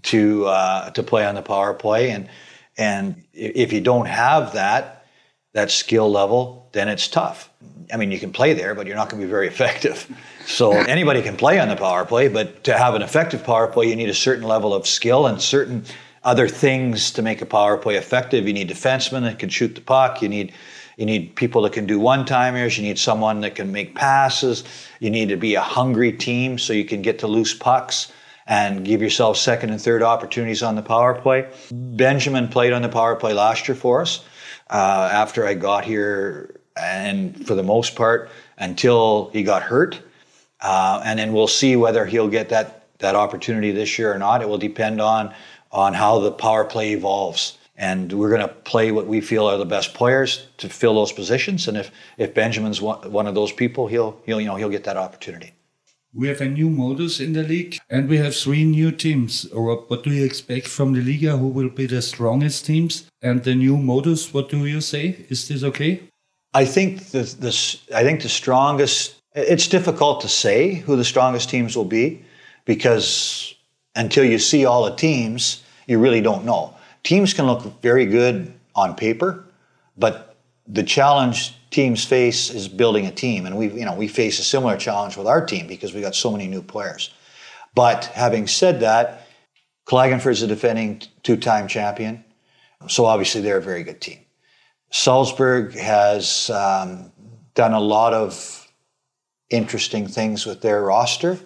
to 0.03 0.45
uh, 0.45 0.89
to 0.91 1.03
play 1.03 1.25
on 1.25 1.35
the 1.35 1.41
power 1.41 1.73
play, 1.73 2.11
and 2.11 2.29
and 2.77 3.23
if 3.33 3.71
you 3.71 3.81
don't 3.81 4.07
have 4.07 4.53
that 4.53 5.05
that 5.53 5.71
skill 5.71 6.11
level, 6.11 6.64
then 6.75 6.89
it's 6.89 7.07
tough. 7.07 7.49
I 7.91 7.97
mean, 7.97 8.11
you 8.11 8.19
can 8.19 8.31
play 8.31 8.53
there, 8.53 8.75
but 8.75 8.85
you're 8.85 8.95
not 8.95 9.09
going 9.09 9.21
to 9.21 9.25
be 9.25 9.31
very 9.31 9.47
effective. 9.55 10.07
So 10.45 10.73
anybody 10.73 11.21
can 11.21 11.37
play 11.37 11.59
on 11.59 11.69
the 11.69 11.75
power 11.75 12.05
play, 12.05 12.27
but 12.27 12.63
to 12.65 12.77
have 12.77 12.93
an 12.93 13.01
effective 13.01 13.43
power 13.43 13.67
play, 13.67 13.87
you 13.87 13.95
need 13.95 14.09
a 14.09 14.13
certain 14.13 14.43
level 14.43 14.73
of 14.73 14.85
skill 14.85 15.25
and 15.25 15.41
certain 15.41 15.85
other 16.23 16.47
things 16.47 17.11
to 17.11 17.21
make 17.21 17.41
a 17.41 17.45
power 17.45 17.77
play 17.77 17.95
effective. 17.95 18.47
You 18.47 18.53
need 18.53 18.69
defensemen 18.69 19.21
that 19.21 19.39
can 19.39 19.49
shoot 19.49 19.73
the 19.75 19.81
puck. 19.81 20.21
You 20.21 20.29
need 20.29 20.53
you 20.97 21.05
need 21.05 21.35
people 21.35 21.63
that 21.63 21.73
can 21.73 21.85
do 21.85 21.99
one 21.99 22.25
timers. 22.25 22.77
You 22.77 22.83
need 22.83 22.97
someone 22.97 23.41
that 23.41 23.55
can 23.55 23.71
make 23.71 23.95
passes. 23.95 24.63
You 25.01 25.09
need 25.09 25.27
to 25.27 25.35
be 25.35 25.55
a 25.55 25.61
hungry 25.61 26.13
team 26.13 26.57
so 26.57 26.71
you 26.71 26.85
can 26.85 27.01
get 27.01 27.19
to 27.19 27.27
loose 27.27 27.53
pucks 27.53 28.13
and 28.47 28.85
give 28.85 29.01
yourself 29.01 29.35
second 29.35 29.71
and 29.71 29.81
third 29.81 30.01
opportunities 30.01 30.63
on 30.63 30.75
the 30.75 30.81
power 30.81 31.13
play. 31.13 31.49
Benjamin 31.71 32.47
played 32.47 32.71
on 32.71 32.81
the 32.81 32.89
power 32.89 33.15
play 33.17 33.33
last 33.33 33.67
year 33.67 33.75
for 33.75 34.01
us. 34.01 34.23
Uh, 34.69 35.09
after 35.11 35.45
I 35.45 35.53
got 35.53 35.83
here 35.83 36.61
and 36.77 37.45
for 37.45 37.55
the 37.55 37.63
most 37.63 37.95
part 37.95 38.29
until 38.57 39.29
he 39.33 39.43
got 39.43 39.61
hurt. 39.61 39.99
Uh, 40.61 41.01
and 41.05 41.19
then 41.19 41.33
we'll 41.33 41.47
see 41.47 41.75
whether 41.75 42.05
he'll 42.05 42.29
get 42.29 42.49
that 42.49 42.81
that 42.99 43.15
opportunity 43.15 43.71
this 43.71 43.99
year 43.99 44.13
or 44.13 44.17
not. 44.17 44.41
It 44.41 44.49
will 44.49 44.57
depend 44.57 45.01
on 45.01 45.33
on 45.71 45.93
how 45.93 46.19
the 46.19 46.31
power 46.31 46.63
play 46.63 46.93
evolves. 46.93 47.57
And 47.77 48.13
we're 48.13 48.29
going 48.29 48.41
to 48.41 48.47
play 48.47 48.93
what 48.93 49.05
we 49.05 49.19
feel 49.19 49.45
are 49.47 49.57
the 49.57 49.65
best 49.65 49.93
players 49.93 50.47
to 50.57 50.69
fill 50.69 50.95
those 50.95 51.11
positions. 51.11 51.67
And 51.67 51.75
if, 51.75 51.91
if 52.17 52.33
Benjamin's 52.33 52.81
one, 52.81 53.27
of 53.27 53.35
those 53.35 53.51
people, 53.51 53.87
he'll, 53.87 54.17
he'll 54.25 54.39
you 54.39 54.47
know 54.47 54.55
he'll 54.55 54.69
get 54.69 54.85
that 54.85 54.95
opportunity. 54.95 55.51
We 56.13 56.29
have 56.29 56.39
a 56.39 56.47
new 56.47 56.69
modus 56.69 57.19
in 57.19 57.33
the 57.33 57.43
league, 57.43 57.77
and 57.89 58.07
we 58.07 58.15
have 58.15 58.33
three 58.33 58.63
new 58.63 58.91
teams. 58.91 59.45
What 59.51 60.03
do 60.05 60.11
you 60.11 60.23
expect 60.23 60.67
from 60.69 60.93
the 60.93 61.01
Liga? 61.01 61.35
Who 61.35 61.49
will 61.49 61.67
be 61.67 61.87
the 61.87 62.01
strongest 62.01 62.65
teams? 62.65 63.09
And 63.21 63.43
the 63.43 63.53
new 63.53 63.75
modus, 63.75 64.33
what 64.33 64.47
do 64.47 64.65
you 64.65 64.79
say? 64.79 65.25
Is 65.27 65.49
this 65.49 65.61
okay? 65.61 66.03
I 66.55 66.63
think 66.63 67.07
the, 67.07 67.23
the, 67.23 67.77
I 67.93 68.03
think 68.03 68.21
the 68.21 68.29
strongest, 68.29 69.21
it's 69.33 69.67
difficult 69.67 70.21
to 70.21 70.29
say 70.29 70.75
who 70.75 70.95
the 70.95 71.03
strongest 71.03 71.49
teams 71.49 71.75
will 71.75 71.83
be 71.83 72.23
because 72.63 73.53
until 73.93 74.23
you 74.23 74.39
see 74.39 74.65
all 74.65 74.85
the 74.85 74.95
teams, 74.95 75.63
you 75.85 75.99
really 75.99 76.21
don't 76.21 76.45
know. 76.45 76.73
Teams 77.03 77.33
can 77.33 77.45
look 77.45 77.81
very 77.81 78.05
good 78.05 78.53
on 78.73 78.95
paper, 78.95 79.43
but 79.97 80.37
the 80.65 80.81
challenge 80.81 81.53
teams 81.71 82.05
face 82.05 82.49
is 82.49 82.69
building 82.69 83.05
a 83.05 83.11
team. 83.11 83.45
And 83.45 83.57
we, 83.57 83.67
you 83.73 83.83
know, 83.83 83.93
we 83.93 84.07
face 84.07 84.39
a 84.39 84.43
similar 84.43 84.77
challenge 84.77 85.17
with 85.17 85.27
our 85.27 85.45
team 85.45 85.67
because 85.67 85.93
we 85.93 85.99
got 85.99 86.15
so 86.15 86.31
many 86.31 86.47
new 86.47 86.61
players. 86.61 87.13
But 87.75 88.05
having 88.05 88.47
said 88.47 88.79
that, 88.79 89.27
Klagenfurt 89.85 90.31
is 90.31 90.41
a 90.41 90.47
defending 90.47 91.01
two-time 91.21 91.67
champion. 91.67 92.23
So 92.87 93.03
obviously 93.03 93.41
they're 93.41 93.57
a 93.57 93.61
very 93.61 93.83
good 93.83 93.99
team. 93.99 94.24
Salzburg 94.91 95.73
has 95.75 96.49
um, 96.49 97.11
done 97.53 97.73
a 97.73 97.79
lot 97.79 98.13
of 98.13 98.71
interesting 99.49 100.07
things 100.07 100.45
with 100.45 100.61
their 100.61 100.81
roster. 100.81 101.39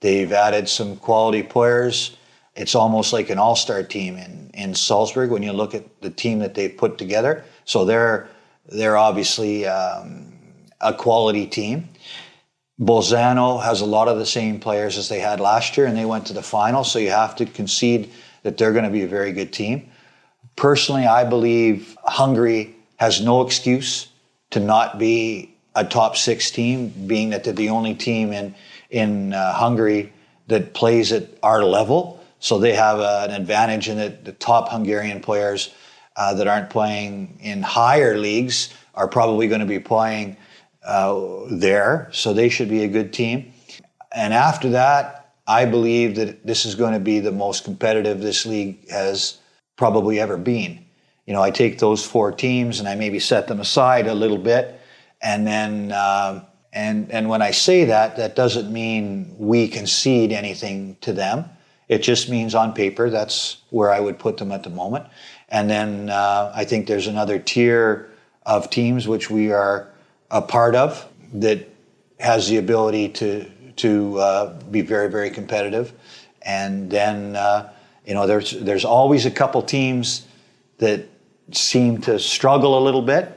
They've 0.00 0.32
added 0.32 0.68
some 0.68 0.96
quality 0.96 1.42
players. 1.42 2.16
It's 2.54 2.74
almost 2.74 3.12
like 3.12 3.30
an 3.30 3.38
all-star 3.38 3.82
team 3.82 4.16
in, 4.16 4.50
in 4.54 4.74
Salzburg 4.74 5.30
when 5.30 5.42
you 5.42 5.52
look 5.52 5.74
at 5.74 6.00
the 6.00 6.10
team 6.10 6.38
that 6.40 6.54
they've 6.54 6.76
put 6.76 6.98
together. 6.98 7.44
So 7.64 7.84
they're 7.84 8.28
they're 8.70 8.98
obviously 8.98 9.66
um, 9.66 10.32
a 10.80 10.92
quality 10.92 11.46
team. 11.46 11.88
Bolzano 12.78 13.62
has 13.62 13.80
a 13.80 13.86
lot 13.86 14.08
of 14.08 14.18
the 14.18 14.26
same 14.26 14.60
players 14.60 14.98
as 14.98 15.08
they 15.08 15.20
had 15.20 15.40
last 15.40 15.76
year, 15.76 15.86
and 15.86 15.96
they 15.96 16.04
went 16.04 16.26
to 16.26 16.32
the 16.32 16.42
final. 16.42 16.84
So 16.84 16.98
you 16.98 17.10
have 17.10 17.34
to 17.36 17.46
concede 17.46 18.10
that 18.42 18.56
they're 18.56 18.72
going 18.72 18.84
to 18.84 18.90
be 18.90 19.02
a 19.02 19.08
very 19.08 19.32
good 19.32 19.52
team. 19.52 19.90
Personally, 20.58 21.06
I 21.06 21.22
believe 21.22 21.96
Hungary 22.04 22.74
has 22.96 23.20
no 23.20 23.42
excuse 23.42 24.08
to 24.50 24.58
not 24.58 24.98
be 24.98 25.54
a 25.76 25.84
top 25.84 26.16
six 26.16 26.50
team, 26.50 26.92
being 27.06 27.30
that 27.30 27.44
they're 27.44 27.52
the 27.52 27.68
only 27.68 27.94
team 27.94 28.32
in 28.32 28.56
in 28.90 29.32
uh, 29.32 29.52
Hungary 29.52 30.12
that 30.48 30.74
plays 30.74 31.12
at 31.12 31.28
our 31.44 31.62
level. 31.62 32.20
So 32.40 32.58
they 32.58 32.72
have 32.74 32.98
uh, 32.98 33.28
an 33.28 33.40
advantage 33.40 33.88
in 33.88 33.98
that 33.98 34.24
the 34.24 34.32
top 34.32 34.68
Hungarian 34.70 35.20
players 35.20 35.72
uh, 36.16 36.34
that 36.34 36.48
aren't 36.48 36.70
playing 36.70 37.38
in 37.40 37.62
higher 37.62 38.18
leagues 38.18 38.74
are 38.96 39.06
probably 39.06 39.46
going 39.46 39.60
to 39.60 39.66
be 39.66 39.78
playing 39.78 40.36
uh, 40.84 41.20
there. 41.52 42.08
So 42.10 42.32
they 42.32 42.48
should 42.48 42.68
be 42.68 42.82
a 42.82 42.88
good 42.88 43.12
team. 43.12 43.52
And 44.10 44.34
after 44.34 44.70
that, 44.70 45.34
I 45.46 45.66
believe 45.66 46.16
that 46.16 46.44
this 46.44 46.66
is 46.66 46.74
going 46.74 46.94
to 46.94 47.00
be 47.00 47.20
the 47.20 47.30
most 47.30 47.62
competitive 47.62 48.20
this 48.20 48.44
league 48.44 48.90
has 48.90 49.37
probably 49.78 50.20
ever 50.20 50.36
been 50.36 50.84
you 51.28 51.34
know, 51.34 51.42
I 51.42 51.50
take 51.50 51.78
those 51.78 52.06
four 52.06 52.32
teams 52.32 52.80
and 52.80 52.88
I 52.88 52.94
maybe 52.94 53.18
set 53.18 53.48
them 53.48 53.60
aside 53.60 54.06
a 54.06 54.14
little 54.14 54.38
bit, 54.38 54.80
and 55.20 55.46
then 55.46 55.92
um, 55.92 56.46
and 56.72 57.12
and 57.12 57.28
when 57.28 57.42
I 57.42 57.50
say 57.50 57.84
that, 57.84 58.16
that 58.16 58.34
doesn't 58.34 58.72
mean 58.72 59.36
we 59.36 59.68
concede 59.68 60.32
anything 60.32 60.96
to 61.02 61.12
them. 61.12 61.44
It 61.86 61.98
just 61.98 62.30
means 62.30 62.54
on 62.54 62.72
paper 62.72 63.10
that's 63.10 63.58
where 63.68 63.92
I 63.92 64.00
would 64.00 64.18
put 64.18 64.38
them 64.38 64.52
at 64.52 64.62
the 64.62 64.70
moment. 64.70 65.04
And 65.50 65.68
then 65.68 66.08
uh, 66.08 66.50
I 66.54 66.64
think 66.64 66.86
there's 66.86 67.06
another 67.06 67.38
tier 67.38 68.08
of 68.46 68.70
teams 68.70 69.06
which 69.06 69.28
we 69.28 69.52
are 69.52 69.86
a 70.30 70.40
part 70.40 70.74
of 70.74 71.06
that 71.34 71.68
has 72.20 72.48
the 72.48 72.56
ability 72.56 73.10
to 73.10 73.44
to 73.76 74.18
uh, 74.18 74.60
be 74.70 74.80
very 74.80 75.10
very 75.10 75.28
competitive. 75.28 75.92
And 76.40 76.90
then 76.90 77.36
uh, 77.36 77.70
you 78.08 78.14
know 78.14 78.26
there's 78.26 78.52
there's 78.52 78.86
always 78.86 79.26
a 79.26 79.30
couple 79.30 79.60
teams 79.60 80.26
that 80.78 81.06
seem 81.52 82.00
to 82.00 82.18
struggle 82.18 82.78
a 82.78 82.82
little 82.82 83.02
bit. 83.02 83.30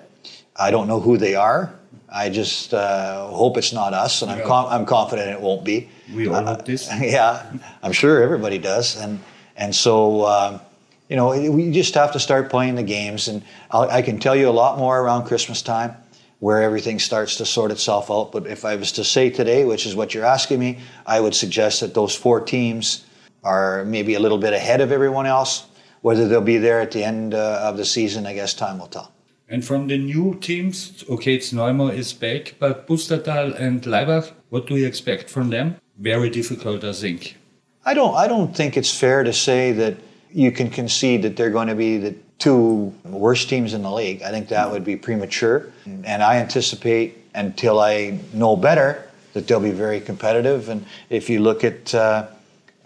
I 0.56 0.72
don't 0.72 0.88
know 0.88 1.02
who 1.02 1.18
they 1.18 1.36
are. 1.36 1.74
I 2.10 2.30
just 2.30 2.74
uh, 2.74 3.28
hope 3.28 3.58
it's 3.58 3.74
not 3.74 3.94
us, 3.94 4.22
and 4.22 4.32
I'm, 4.32 4.46
com- 4.46 4.68
I'm 4.68 4.86
confident 4.86 5.30
it 5.30 5.42
won't 5.42 5.66
be. 5.66 5.90
We 6.14 6.28
all 6.28 6.46
hope 6.46 6.66
this. 6.66 6.90
yeah, 7.02 7.52
I'm 7.84 7.92
sure 7.92 8.24
everybody 8.24 8.58
does, 8.60 8.96
and 8.96 9.20
and 9.58 9.76
so 9.76 10.26
um, 10.26 10.62
you 11.10 11.18
know 11.18 11.30
we 11.52 11.72
just 11.72 11.94
have 11.96 12.14
to 12.14 12.20
start 12.20 12.50
playing 12.50 12.76
the 12.76 12.84
games, 12.84 13.28
and 13.28 13.44
I'll, 13.72 13.90
i 13.90 14.02
can 14.02 14.20
tell 14.20 14.38
you 14.38 14.48
a 14.48 14.56
lot 14.56 14.78
more 14.78 14.98
around 15.02 15.26
Christmas 15.26 15.62
time, 15.62 15.96
where 16.40 16.62
everything 16.62 16.98
starts 16.98 17.36
to 17.38 17.46
sort 17.46 17.72
itself 17.72 18.10
out. 18.10 18.32
But 18.32 18.48
if 18.48 18.64
I 18.64 18.78
was 18.78 18.94
to 18.94 19.04
say 19.04 19.30
today, 19.30 19.66
which 19.66 19.86
is 19.86 19.98
what 19.98 20.14
you're 20.14 20.26
asking 20.26 20.60
me, 20.60 20.80
I 21.06 21.20
would 21.20 21.36
suggest 21.36 21.82
that 21.82 21.94
those 21.94 22.16
four 22.16 22.40
teams 22.40 23.06
are 23.44 23.84
maybe 23.86 24.14
a 24.14 24.20
little 24.20 24.38
bit 24.38 24.54
ahead 24.54 24.82
of 24.82 24.92
everyone 24.92 25.26
else 25.26 25.66
whether 26.02 26.28
they'll 26.28 26.42
be 26.42 26.58
there 26.58 26.82
at 26.82 26.92
the 26.92 27.04
end 27.04 27.34
uh, 27.34 27.62
of 27.64 27.78
the 27.78 27.86
season, 27.86 28.26
I 28.26 28.34
guess 28.34 28.54
time 28.54 28.80
will 28.80 28.88
tell. 28.88 29.12
And 29.48 29.64
from 29.64 29.88
the 29.88 29.98
new 29.98 30.36
teams, 30.40 31.04
okay, 31.10 31.36
it's 31.36 31.52
Neumer 31.52 31.94
is 31.94 32.14
back, 32.14 32.56
but 32.60 32.88
Pustertal 32.88 33.60
and 33.60 33.82
Laibach, 33.84 34.32
what 34.50 34.68
do 34.68 34.78
you 34.78 34.88
expect 34.88 35.30
from 35.30 35.50
them? 35.50 35.76
Very 35.98 36.30
difficult, 36.30 36.84
I 36.84 36.94
think. 36.94 37.38
I 37.86 37.94
don't. 37.94 38.16
I 38.16 38.28
don't 38.28 38.56
think 38.56 38.78
it's 38.78 38.96
fair 38.96 39.24
to 39.24 39.34
say 39.34 39.72
that 39.74 39.98
you 40.32 40.52
can 40.52 40.70
concede 40.70 41.24
that 41.24 41.36
they're 41.36 41.50
going 41.50 41.68
to 41.68 41.76
be 41.76 41.98
the 41.98 42.16
two 42.40 42.94
worst 43.04 43.50
teams 43.50 43.74
in 43.74 43.84
the 43.84 43.92
league. 43.92 44.22
I 44.22 44.30
think 44.30 44.48
that 44.50 44.72
would 44.72 44.86
be 44.86 44.96
premature, 44.96 45.72
and 45.86 46.24
I 46.24 46.38
anticipate 46.38 47.18
until 47.36 47.80
I 47.80 48.20
know 48.34 48.56
better 48.56 49.10
that 49.34 49.48
they'll 49.48 49.60
be 49.60 49.72
very 49.72 50.00
competitive. 50.00 50.70
And 50.70 50.86
if 51.10 51.30
you 51.30 51.40
look 51.40 51.64
at 51.64 51.94
uh, 51.94 52.28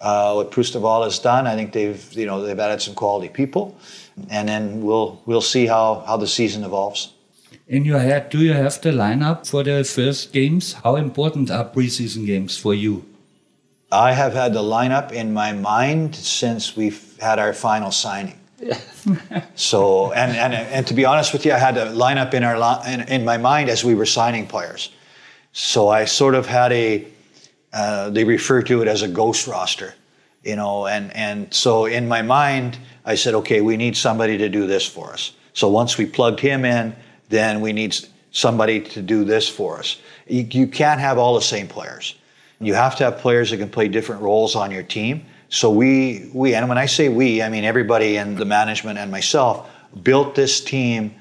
uh, 0.05 0.33
what 0.33 0.51
Pustertal 0.51 1.03
has 1.03 1.17
done. 1.17 1.47
I 1.47 1.55
think 1.55 1.73
they've 1.73 2.13
you 2.13 2.27
know 2.27 2.41
they've 2.43 2.59
added 2.59 2.81
some 2.81 2.93
quality 2.93 3.29
people, 3.29 3.75
and 4.29 4.47
then 4.47 4.81
we'll 4.85 5.19
we'll 5.25 5.47
see 5.53 5.65
how 5.65 6.03
how 6.07 6.17
the 6.17 6.27
season 6.27 6.63
evolves. 6.63 7.13
In 7.67 7.83
your 7.85 7.99
head, 7.99 8.29
do 8.29 8.37
you 8.37 8.53
have 8.53 8.79
the 8.81 8.91
lineup 8.91 9.47
for 9.47 9.63
the 9.63 9.83
first 9.83 10.31
games? 10.31 10.73
How 10.83 10.95
important 10.97 11.49
are 11.49 11.65
preseason 11.65 12.25
games 12.27 12.55
for 12.55 12.75
you? 12.75 13.03
I 13.91 14.13
have 14.13 14.33
had 14.33 14.53
the 14.53 14.61
lineup 14.61 15.11
in 15.11 15.33
my 15.33 15.53
mind 15.53 16.15
since 16.15 16.75
we've 16.77 17.17
had 17.19 17.39
our 17.39 17.53
final 17.53 17.91
signing. 17.91 18.39
so, 19.55 20.11
and, 20.13 20.35
and, 20.35 20.53
and 20.53 20.87
to 20.87 20.93
be 20.93 21.05
honest 21.05 21.33
with 21.33 21.45
you, 21.45 21.53
I 21.53 21.57
had 21.57 21.77
a 21.77 21.85
lineup 21.87 22.33
in, 22.33 22.43
our, 22.43 22.55
in, 22.87 23.01
in 23.01 23.25
my 23.25 23.37
mind 23.37 23.69
as 23.69 23.83
we 23.83 23.95
were 23.95 24.05
signing 24.05 24.47
players. 24.47 24.91
So 25.53 25.87
I 25.87 26.05
sort 26.05 26.35
of 26.35 26.45
had 26.45 26.71
a, 26.71 27.07
uh, 27.75 28.09
they 28.09 28.23
refer 28.23 28.61
to 28.61 28.81
it 28.81 28.87
as 28.87 29.01
a 29.01 29.07
ghost 29.07 29.47
roster, 29.47 29.93
you 30.45 30.55
know, 30.55 30.87
and, 30.87 31.13
and 31.13 31.53
so 31.53 31.85
in 31.85 32.07
my 32.07 32.21
mind, 32.21 32.79
I 33.03 33.15
said, 33.15 33.33
okay, 33.35 33.59
we 33.59 33.75
need 33.75 33.97
somebody 33.97 34.37
to 34.37 34.47
do 34.47 34.65
this 34.65 34.87
for 34.87 35.11
us. 35.11 35.33
So 35.51 35.67
once 35.67 35.97
we 35.97 36.05
plugged 36.05 36.39
him 36.39 36.63
in, 36.63 36.95
then 37.27 37.59
we 37.59 37.73
need 37.73 37.93
somebody 38.31 38.79
to 38.79 39.01
do 39.01 39.25
this 39.25 39.49
for 39.49 39.77
us. 39.77 39.97
You, 40.25 40.47
you 40.49 40.67
can't 40.67 41.01
have 41.01 41.17
all 41.17 41.35
the 41.35 41.41
same 41.41 41.67
players. 41.67 42.15
You 42.61 42.73
have 42.75 42.95
to 42.95 43.03
have 43.03 43.17
players 43.17 43.51
that 43.51 43.57
can 43.57 43.69
play 43.69 43.89
different 43.89 44.21
roles 44.21 44.55
on 44.55 44.71
your 44.71 44.83
team. 44.83 45.25
So 45.49 45.69
we, 45.69 46.29
we, 46.33 46.55
and 46.55 46.69
when 46.69 46.77
I 46.77 46.85
say 46.85 47.09
we, 47.09 47.41
I 47.41 47.49
mean 47.49 47.65
everybody 47.65 48.15
in 48.15 48.35
the 48.35 48.45
management 48.45 48.97
and 48.97 49.11
myself 49.11 49.69
built 50.01 50.33
this 50.33 50.61
team 50.61 51.13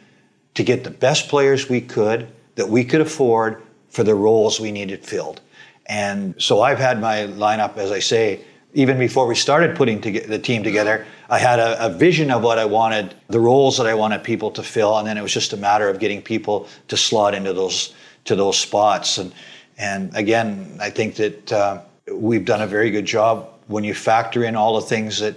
to 0.55 0.63
get 0.63 0.85
the 0.85 0.91
best 0.91 1.29
players 1.29 1.69
we 1.69 1.81
could 1.81 2.29
that 2.55 2.69
we 2.69 2.85
could 2.85 3.01
afford 3.01 3.61
for 3.89 4.05
the 4.05 4.15
roles 4.15 4.61
we 4.61 4.71
needed 4.71 5.05
filled. 5.05 5.41
And 5.87 6.35
so 6.39 6.63
I've 6.63 6.79
had 6.79 7.01
my 7.01 7.27
lineup, 7.27 7.77
as 7.77 7.91
I 7.93 7.99
say, 7.99 8.45
even 8.73 8.99
before 8.99 9.27
we 9.27 9.35
started 9.35 9.77
putting 9.77 10.01
the 10.01 10.39
team 10.39 10.65
together, 10.65 11.07
I 11.31 11.39
had 11.39 11.61
a, 11.61 11.87
a, 11.87 11.89
vision 11.89 12.31
of 12.31 12.43
what 12.43 12.59
I 12.59 12.65
wanted, 12.65 13.15
the 13.29 13.39
roles 13.39 13.77
that 13.77 13.87
I 13.87 13.95
wanted 13.95 14.25
people 14.25 14.51
to 14.53 14.63
fill, 14.63 14.99
and 14.99 15.07
then 15.07 15.17
it 15.17 15.23
was 15.23 15.33
just 15.33 15.53
a 15.53 15.57
matter 15.57 15.89
of 15.89 16.01
getting 16.01 16.21
people 16.21 16.69
to 16.89 16.97
slot 16.97 17.35
into 17.35 17.53
those 17.53 17.95
to 18.25 18.35
those 18.35 18.59
spots. 18.59 19.19
And 19.19 19.33
and 19.79 20.15
again, 20.17 20.77
I 20.81 20.91
think 20.91 21.15
that 21.17 21.53
uh, 21.53 21.83
we've 22.13 22.45
done 22.45 22.63
a 22.63 22.67
very 22.67 22.91
good 22.91 23.07
job 23.07 23.49
when 23.69 23.85
you 23.85 23.95
factor 23.95 24.45
in 24.45 24.57
all 24.57 24.81
the 24.81 24.87
things 24.87 25.21
that. 25.21 25.37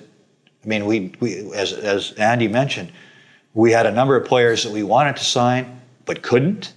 I 0.63 0.67
mean, 0.67 0.85
we, 0.85 1.13
we 1.21 1.53
as 1.53 1.71
as 1.71 2.11
Andy 2.13 2.47
mentioned, 2.47 2.91
we 3.53 3.71
had 3.71 3.85
a 3.85 3.91
number 3.91 4.17
of 4.17 4.27
players 4.27 4.63
that 4.63 4.73
we 4.73 4.83
wanted 4.83 5.15
to 5.17 5.23
sign 5.23 5.79
but 6.05 6.23
couldn't 6.23 6.73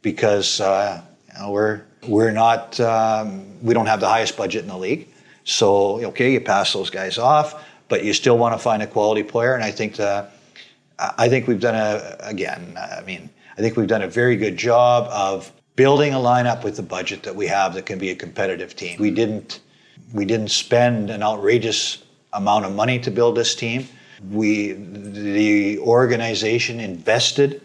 because 0.00 0.60
uh, 0.60 1.02
you 1.34 1.40
know, 1.40 1.50
we're 1.50 1.82
we're 2.08 2.30
not 2.30 2.78
um, 2.80 3.44
we 3.62 3.74
don't 3.74 3.86
have 3.86 4.00
the 4.00 4.08
highest 4.08 4.36
budget 4.36 4.62
in 4.62 4.68
the 4.68 4.76
league. 4.76 5.08
So 5.44 6.04
okay, 6.06 6.32
you 6.32 6.40
pass 6.40 6.72
those 6.72 6.90
guys 6.90 7.18
off, 7.18 7.64
but 7.88 8.04
you 8.04 8.12
still 8.12 8.38
want 8.38 8.54
to 8.54 8.58
find 8.58 8.82
a 8.82 8.86
quality 8.86 9.22
player. 9.22 9.54
And 9.54 9.64
I 9.64 9.70
think 9.70 9.96
that 9.96 10.32
I 10.98 11.28
think 11.28 11.46
we've 11.46 11.60
done 11.60 11.74
a 11.74 12.16
again. 12.20 12.76
I 12.76 13.02
mean, 13.02 13.30
I 13.56 13.60
think 13.60 13.76
we've 13.76 13.88
done 13.88 14.02
a 14.02 14.08
very 14.08 14.36
good 14.36 14.56
job 14.56 15.08
of 15.10 15.52
building 15.76 16.14
a 16.14 16.18
lineup 16.18 16.62
with 16.62 16.76
the 16.76 16.82
budget 16.82 17.24
that 17.24 17.34
we 17.34 17.46
have 17.46 17.74
that 17.74 17.86
can 17.86 17.98
be 17.98 18.10
a 18.10 18.14
competitive 18.14 18.76
team. 18.76 18.98
We 19.00 19.10
didn't 19.10 19.60
we 20.12 20.24
didn't 20.24 20.50
spend 20.50 21.10
an 21.10 21.22
outrageous 21.22 22.02
amount 22.32 22.64
of 22.64 22.74
money 22.74 22.98
to 23.00 23.10
build 23.10 23.36
this 23.36 23.54
team. 23.54 23.88
We 24.30 24.72
the 24.72 25.78
organization 25.80 26.80
invested 26.80 27.60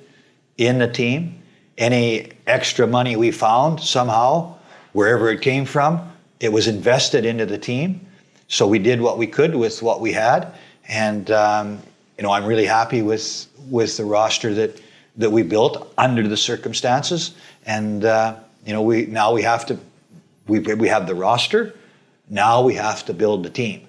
in 0.58 0.80
the 0.80 0.88
team. 0.88 1.38
Any 1.80 2.34
extra 2.46 2.86
money 2.86 3.15
we 3.15 3.32
found 3.32 3.80
somehow, 3.80 4.56
wherever 4.94 5.32
it 5.32 5.42
came 5.42 5.65
from, 5.65 6.12
it 6.39 6.54
was 6.54 6.68
invested 6.68 7.26
into 7.26 7.48
the 7.48 7.58
team. 7.58 8.06
So 8.48 8.68
we 8.68 8.78
did 8.78 9.02
what 9.02 9.18
we 9.18 9.26
could 9.26 9.56
with 9.56 9.82
what 9.82 10.02
we 10.02 10.12
had, 10.12 10.54
and 10.88 11.32
um, 11.32 11.80
you 12.18 12.24
know 12.24 12.32
I'm 12.32 12.46
really 12.46 12.65
happy 12.65 13.02
with 13.02 13.48
with 13.70 13.98
the 13.98 14.06
roster 14.06 14.54
that 14.54 14.82
that 15.18 15.30
we 15.30 15.44
built 15.44 15.94
under 15.98 16.28
the 16.28 16.38
circumstances. 16.38 17.34
And 17.65 18.06
uh, 18.06 18.36
you 18.65 18.74
know, 18.74 18.82
we 18.82 19.06
now 19.06 19.34
we 19.34 19.42
have 19.44 19.65
to 19.68 19.78
we 20.48 20.60
we 20.60 20.88
have 20.88 21.08
the 21.08 21.15
roster. 21.15 21.76
Now 22.30 22.62
we 22.62 22.76
have 22.76 23.06
to 23.06 23.13
build 23.13 23.44
the 23.44 23.50
team, 23.50 23.88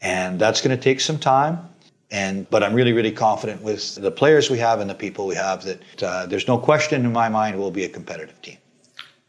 and 0.00 0.38
that's 0.38 0.60
going 0.60 0.76
to 0.76 0.82
take 0.82 1.00
some 1.00 1.18
time. 1.18 1.67
And 2.10 2.48
but 2.48 2.62
I'm 2.62 2.72
really 2.72 2.92
really 2.92 3.12
confident 3.12 3.62
with 3.62 3.96
the 3.96 4.10
players 4.10 4.48
we 4.48 4.58
have 4.58 4.80
and 4.80 4.88
the 4.88 4.94
people 4.94 5.26
we 5.26 5.34
have 5.34 5.64
that 5.64 6.02
uh, 6.02 6.26
there's 6.26 6.48
no 6.48 6.58
question 6.58 7.04
in 7.04 7.12
my 7.12 7.28
mind 7.28 7.58
we'll 7.58 7.70
be 7.70 7.84
a 7.84 7.88
competitive 7.88 8.40
team. 8.40 8.58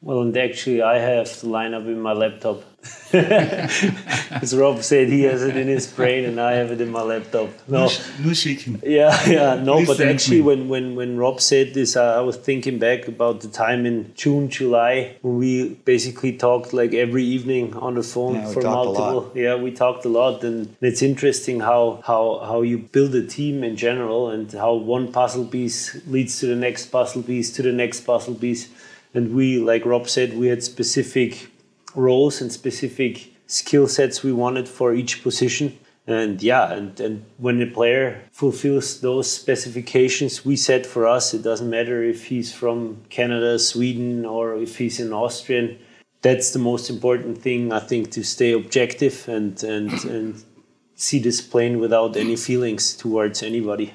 Well, 0.01 0.21
and 0.21 0.38
actually, 0.38 0.81
I 0.81 0.97
have 0.97 1.27
the 1.41 1.47
lineup 1.47 1.85
in 1.85 1.99
my 1.99 2.13
laptop. 2.13 2.63
As 3.13 4.55
Rob 4.55 4.81
said, 4.81 5.09
he 5.09 5.23
has 5.23 5.43
it 5.43 5.57
in 5.57 5.67
his 5.67 5.88
brain, 5.88 6.23
and 6.23 6.39
I 6.39 6.53
have 6.53 6.71
it 6.71 6.79
in 6.79 6.89
my 6.89 7.01
laptop. 7.01 7.49
No, 7.67 7.89
no 8.23 8.33
shaking. 8.33 8.81
Yeah, 8.81 9.29
yeah, 9.29 9.55
no. 9.55 9.85
but 9.85 9.99
actually, 9.99 10.39
when, 10.39 10.69
when 10.69 10.95
when 10.95 11.17
Rob 11.17 11.41
said 11.41 11.73
this, 11.73 11.97
I, 11.97 12.19
I 12.19 12.21
was 12.21 12.38
thinking 12.38 12.79
back 12.79 13.09
about 13.09 13.41
the 13.41 13.49
time 13.49 13.85
in 13.85 14.13
June, 14.15 14.49
July, 14.49 15.17
when 15.21 15.38
we 15.38 15.69
basically 15.83 16.38
talked 16.38 16.71
like 16.71 16.93
every 16.93 17.25
evening 17.25 17.75
on 17.75 17.95
the 17.95 18.03
phone 18.03 18.35
yeah, 18.35 18.53
for 18.53 18.62
multiple. 18.62 19.31
Yeah, 19.35 19.55
we 19.55 19.71
talked 19.71 20.05
a 20.05 20.09
lot, 20.09 20.45
and 20.45 20.73
it's 20.79 21.01
interesting 21.01 21.59
how 21.59 22.01
how 22.07 22.39
how 22.45 22.62
you 22.62 22.77
build 22.77 23.13
a 23.15 23.27
team 23.27 23.65
in 23.65 23.75
general, 23.75 24.29
and 24.29 24.49
how 24.53 24.75
one 24.75 25.12
puzzle 25.12 25.45
piece 25.45 25.99
leads 26.07 26.39
to 26.39 26.45
the 26.45 26.55
next 26.55 26.85
puzzle 26.85 27.21
piece 27.21 27.51
to 27.51 27.62
the 27.62 27.73
next 27.73 28.01
puzzle 28.01 28.35
piece 28.35 28.69
and 29.13 29.34
we 29.34 29.60
like 29.60 29.86
rob 29.86 30.08
said 30.08 30.38
we 30.38 30.48
had 30.48 30.63
specific 30.63 31.50
roles 31.95 32.41
and 32.41 32.52
specific 32.52 33.34
skill 33.48 33.88
sets 33.88 34.24
we 34.24 34.32
wanted 34.32 34.67
for 34.67 34.93
each 34.93 35.24
position. 35.24 35.78
And 36.08 36.41
yeah 36.41 36.74
and, 36.74 37.00
and 37.00 37.24
when 37.38 37.62
a 37.62 37.67
player 37.67 38.24
fulfills 38.32 39.02
those 39.02 39.32
specifications 39.32 40.43
we 40.43 40.56
set 40.56 40.88
for 40.88 41.06
us 41.06 41.36
it 41.36 41.43
doesn't 41.43 41.69
matter 41.69 42.04
if 42.04 42.26
he's 42.26 42.52
from 42.52 43.04
canada 43.10 43.60
sweden 43.60 44.26
or 44.26 44.56
if 44.56 44.80
he's 44.80 45.00
an 45.00 45.13
austrian 45.13 45.78
that's 46.24 46.50
the 46.50 46.58
most 46.58 46.89
important 46.89 47.38
thing 47.38 47.72
i 47.72 47.80
think 47.80 48.10
to 48.10 48.24
stay 48.24 48.54
objective 48.54 49.30
and 49.30 49.63
and 49.63 50.04
and 50.06 50.43
see 50.95 51.19
this 51.19 51.41
plane 51.41 51.78
without 51.78 52.17
any 52.17 52.36
feelings 52.36 52.95
towards 52.95 53.43
anybody 53.43 53.93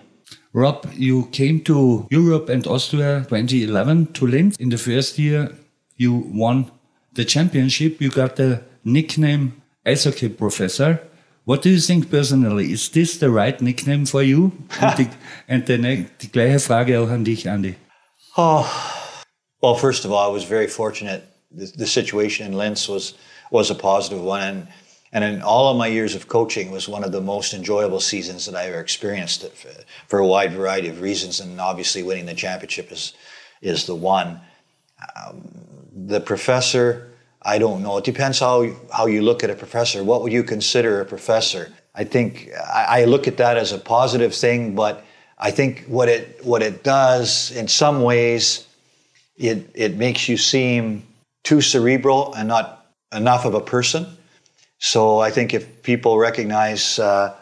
Rob, 0.54 0.86
you 0.94 1.26
came 1.32 1.58
to 1.64 2.06
Europe 2.12 2.48
and 2.48 2.64
Austria 2.68 3.26
2011 3.28 4.12
to 4.12 4.24
Linz. 4.24 4.56
In 4.60 4.68
the 4.68 4.78
first 4.78 5.18
year, 5.18 5.50
you 5.96 6.14
won 6.14 6.70
the 7.12 7.24
championship. 7.24 8.00
You 8.00 8.08
got 8.08 8.36
the 8.36 8.62
nickname 8.84 9.60
Eishockey 9.84 10.38
Professor. 10.38 11.00
What 11.44 11.62
do 11.62 11.70
you 11.70 11.80
think 11.80 12.08
personally? 12.08 12.70
Is 12.70 12.88
this 12.90 13.18
the 13.18 13.30
right 13.30 13.60
nickname 13.60 14.06
for 14.06 14.22
you? 14.22 14.52
and 14.80 14.96
die, 14.96 15.10
and 15.48 15.64
die, 15.66 16.06
die 16.20 16.28
gleiche 16.28 16.60
Frage 16.60 17.00
auch 17.00 17.10
an 17.10 17.24
dich, 17.24 17.48
Andy. 17.48 17.74
Oh, 18.36 18.64
well, 19.60 19.74
first 19.74 20.04
of 20.04 20.12
all, 20.12 20.30
I 20.30 20.32
was 20.32 20.44
very 20.44 20.68
fortunate. 20.68 21.24
The, 21.50 21.66
the 21.76 21.86
situation 21.86 22.46
in 22.46 22.52
Linz 22.52 22.88
was 22.88 23.14
was 23.50 23.70
a 23.70 23.74
positive 23.74 24.22
one, 24.22 24.42
and 24.42 24.68
and 25.14 25.22
in 25.22 25.42
all 25.42 25.70
of 25.70 25.76
my 25.76 25.86
years 25.86 26.16
of 26.16 26.26
coaching, 26.26 26.66
it 26.66 26.72
was 26.72 26.88
one 26.88 27.04
of 27.04 27.12
the 27.12 27.20
most 27.20 27.54
enjoyable 27.54 28.00
seasons 28.00 28.46
that 28.46 28.56
I 28.56 28.66
ever 28.66 28.80
experienced 28.80 29.46
for, 30.08 30.18
a 30.18 30.26
wide 30.26 30.52
variety 30.52 30.88
of 30.88 31.00
reasons. 31.00 31.38
And 31.38 31.60
obviously, 31.60 32.02
winning 32.02 32.26
the 32.26 32.34
championship 32.34 32.90
is 32.90 33.14
is 33.62 33.86
the 33.86 33.94
one. 33.94 34.40
Um, 35.16 35.48
the 36.06 36.20
professor, 36.20 37.12
I 37.42 37.58
don't 37.58 37.80
know. 37.80 37.96
It 37.98 38.04
depends 38.04 38.40
how 38.40 38.68
how 38.92 39.06
you 39.06 39.22
look 39.22 39.44
at 39.44 39.50
a 39.50 39.54
professor. 39.54 40.02
What 40.02 40.22
would 40.22 40.32
you 40.32 40.42
consider 40.42 41.00
a 41.00 41.04
professor? 41.04 41.72
I 41.94 42.02
think 42.02 42.50
I, 42.74 43.02
I 43.02 43.04
look 43.04 43.28
at 43.28 43.36
that 43.36 43.56
as 43.56 43.70
a 43.70 43.78
positive 43.78 44.34
thing, 44.34 44.74
but 44.74 45.04
I 45.38 45.52
think 45.52 45.84
what 45.86 46.08
it 46.08 46.44
what 46.44 46.60
it 46.60 46.82
does 46.82 47.52
in 47.52 47.68
some 47.68 48.02
ways, 48.02 48.66
it 49.36 49.70
it 49.74 49.96
makes 49.96 50.28
you 50.28 50.36
seem 50.36 51.06
too 51.44 51.60
cerebral 51.60 52.34
and 52.34 52.48
not 52.48 52.86
enough 53.12 53.44
of 53.44 53.54
a 53.54 53.60
person 53.60 54.06
so 54.78 55.18
I 55.20 55.30
think 55.30 55.54
if 55.54 55.82
people 55.82 56.18
recognize 56.18 56.98
uh, 56.98 57.34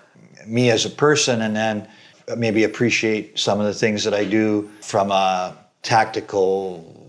me 0.47 0.71
as 0.71 0.85
a 0.85 0.91
person 0.91 1.43
and 1.43 1.57
then 1.57 1.89
maybe 2.37 2.65
appreciate 2.65 3.39
some 3.39 3.61
of 3.61 3.67
the 3.67 3.75
things 3.75 4.05
that 4.05 4.15
I 4.15 4.25
do 4.25 4.71
from 4.81 5.11
a 5.11 5.57
tactical 5.83 7.03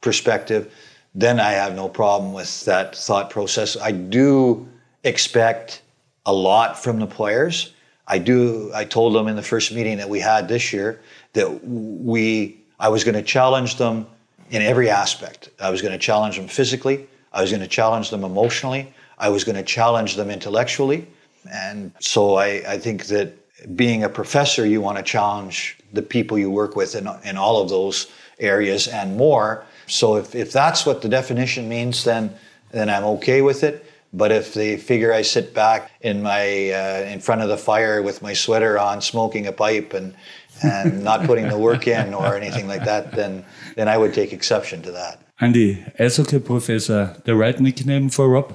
perspective, 0.00 0.72
then 1.14 1.40
I 1.40 1.52
have 1.52 1.74
no 1.74 1.88
problem 1.88 2.32
with 2.32 2.64
that 2.66 2.94
thought 2.94 3.30
process. 3.30 3.76
I 3.76 3.92
do 3.92 4.68
expect 5.04 5.82
a 6.26 6.32
lot 6.32 6.82
from 6.82 6.98
the 6.98 7.06
players. 7.06 7.72
I 8.06 8.18
do. 8.18 8.70
I 8.74 8.84
told 8.84 9.14
them 9.14 9.26
in 9.26 9.36
the 9.36 9.42
first 9.42 9.72
meeting 9.72 9.96
that 9.98 10.08
we 10.08 10.20
had 10.20 10.48
this 10.48 10.72
year 10.72 11.00
that 11.32 11.64
we 11.64 12.60
I 12.78 12.88
was 12.88 13.04
going 13.04 13.14
to 13.14 13.22
challenge 13.22 13.76
them 13.76 14.06
in 14.50 14.62
every 14.62 14.90
aspect. 14.90 15.48
I 15.60 15.70
was 15.70 15.80
going 15.82 15.92
to 15.92 15.98
challenge 15.98 16.36
them 16.36 16.46
physically. 16.46 17.08
I 17.32 17.40
was 17.40 17.50
going 17.50 17.62
to 17.62 17.68
challenge 17.68 18.10
them 18.10 18.22
emotionally. 18.22 18.92
I 19.18 19.28
was 19.28 19.44
going 19.44 19.56
to 19.56 19.62
challenge 19.62 20.16
them 20.16 20.30
intellectually. 20.30 21.06
And 21.52 21.92
so 22.00 22.34
I, 22.34 22.62
I 22.66 22.78
think 22.78 23.06
that 23.06 23.34
being 23.76 24.04
a 24.04 24.08
professor, 24.08 24.66
you 24.66 24.80
want 24.80 24.98
to 24.98 25.02
challenge 25.02 25.78
the 25.92 26.02
people 26.02 26.38
you 26.38 26.50
work 26.50 26.76
with 26.76 26.94
in, 26.94 27.08
in 27.24 27.36
all 27.36 27.62
of 27.62 27.68
those 27.68 28.10
areas 28.38 28.88
and 28.88 29.16
more. 29.16 29.64
So 29.86 30.16
if, 30.16 30.34
if 30.34 30.52
that's 30.52 30.84
what 30.84 31.02
the 31.02 31.08
definition 31.08 31.68
means, 31.68 32.04
then, 32.04 32.34
then 32.72 32.90
I'm 32.90 33.04
okay 33.04 33.42
with 33.42 33.62
it. 33.62 33.84
But 34.12 34.32
if 34.32 34.54
they 34.54 34.76
figure 34.76 35.12
I 35.12 35.22
sit 35.22 35.52
back 35.52 35.90
in 36.00 36.22
my 36.22 36.70
uh, 36.70 37.12
in 37.12 37.20
front 37.20 37.42
of 37.42 37.48
the 37.48 37.58
fire 37.58 38.02
with 38.02 38.22
my 38.22 38.32
sweater 38.32 38.78
on, 38.78 39.02
smoking 39.02 39.46
a 39.46 39.52
pipe, 39.52 39.92
and 39.92 40.14
and 40.62 41.04
not 41.10 41.26
putting 41.26 41.48
the 41.48 41.58
work 41.58 41.86
in 41.86 42.14
or 42.14 42.34
anything 42.34 42.66
like 42.66 42.84
that, 42.84 43.12
then 43.12 43.44
then 43.74 43.88
I 43.88 43.98
would 43.98 44.14
take 44.14 44.32
exception 44.32 44.80
to 44.82 44.92
that. 44.92 45.20
Andy, 45.38 45.84
Eishockey 45.98 46.42
professor, 46.42 47.16
the 47.24 47.34
right 47.34 47.60
nickname 47.60 48.08
for 48.08 48.28
Rob? 48.28 48.54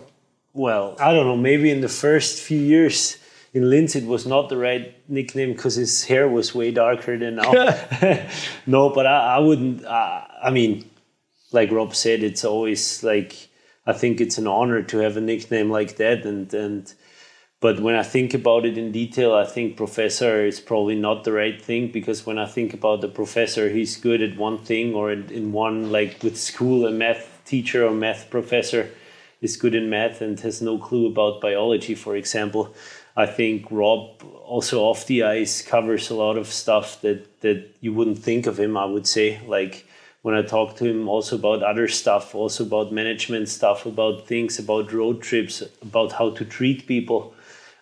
Well, 0.54 0.95
I 0.99 1.14
don't 1.14 1.26
know, 1.26 1.38
maybe 1.38 1.72
in 1.72 1.82
the 1.82 1.89
first 1.89 2.41
few 2.41 2.60
years 2.60 3.18
in 3.54 3.70
Linz 3.70 3.95
it 3.95 4.06
was 4.06 4.26
not 4.26 4.49
the 4.49 4.58
right 4.58 4.95
nickname 5.10 5.54
because 5.54 5.76
his 5.76 6.06
hair 6.06 6.28
was 6.28 6.56
way 6.56 6.72
darker 6.72 7.18
than 7.18 7.36
now. 7.36 7.52
no, 8.66 8.89
but 8.89 9.06
I, 9.06 9.36
I 9.36 9.39
wouldn't. 9.39 9.86
Uh, 9.86 10.22
I 10.41 10.49
mean, 10.49 10.89
like 11.52 11.72
Rob 11.72 11.95
said, 11.95 12.24
it's 12.24 12.45
always 12.45 13.04
like 13.04 13.49
I 13.86 13.93
think 13.93 14.22
it's 14.22 14.38
an 14.38 14.47
honor 14.47 14.82
to 14.84 14.97
have 14.99 15.18
a 15.18 15.22
nickname 15.22 15.70
like 15.70 15.97
that, 15.97 16.26
and 16.26 16.54
and. 16.54 16.93
But 17.60 17.80
when 17.80 17.93
I 17.93 18.02
think 18.02 18.34
about 18.34 18.66
it 18.66 18.76
in 18.76 18.91
detail, 18.91 19.36
I 19.36 19.45
think 19.45 19.78
professor 19.78 20.43
is 20.43 20.60
probably 20.60 20.95
not 20.95 21.24
the 21.24 21.32
right 21.32 21.62
thing 21.62 21.91
because 21.91 22.26
when 22.26 22.39
I 22.39 22.47
think 22.47 22.74
about 22.74 23.02
the 23.02 23.08
professor, 23.08 23.70
he's 23.70 23.97
good 23.97 24.24
at 24.24 24.36
one 24.36 24.58
thing 24.58 24.95
or 24.95 25.12
in 25.12 25.52
one, 25.52 25.91
like 25.91 26.24
with 26.24 26.38
school, 26.38 26.88
a 26.88 26.91
math 26.91 27.39
teacher 27.45 27.86
or 27.86 27.91
math 27.91 28.32
professor 28.32 28.89
is 29.41 29.57
good 29.57 29.75
in 29.75 29.89
math 29.89 30.21
and 30.21 30.39
has 30.39 30.61
no 30.61 30.77
clue 30.77 31.07
about 31.07 31.41
biology, 31.41 31.95
for 31.95 32.15
example. 32.15 32.73
I 33.15 33.25
think 33.25 33.65
Rob 33.69 34.23
also 34.45 34.83
off 34.83 35.05
the 35.07 35.23
ice 35.23 35.61
covers 35.61 36.09
a 36.09 36.15
lot 36.15 36.37
of 36.37 36.47
stuff 36.47 37.01
that 37.01 37.41
that 37.41 37.75
you 37.81 37.93
wouldn't 37.93 38.19
think 38.19 38.47
of 38.47 38.59
him. 38.59 38.77
I 38.77 38.85
would 38.85 39.07
say 39.07 39.41
like 39.45 39.85
when 40.21 40.35
I 40.35 40.43
talk 40.43 40.77
to 40.77 40.85
him 40.85 41.09
also 41.09 41.35
about 41.35 41.63
other 41.63 41.87
stuff, 41.87 42.35
also 42.35 42.63
about 42.63 42.93
management 42.93 43.49
stuff, 43.49 43.85
about 43.85 44.27
things, 44.27 44.59
about 44.59 44.93
road 44.93 45.21
trips, 45.21 45.63
about 45.81 46.13
how 46.13 46.29
to 46.31 46.45
treat 46.45 46.87
people. 46.87 47.33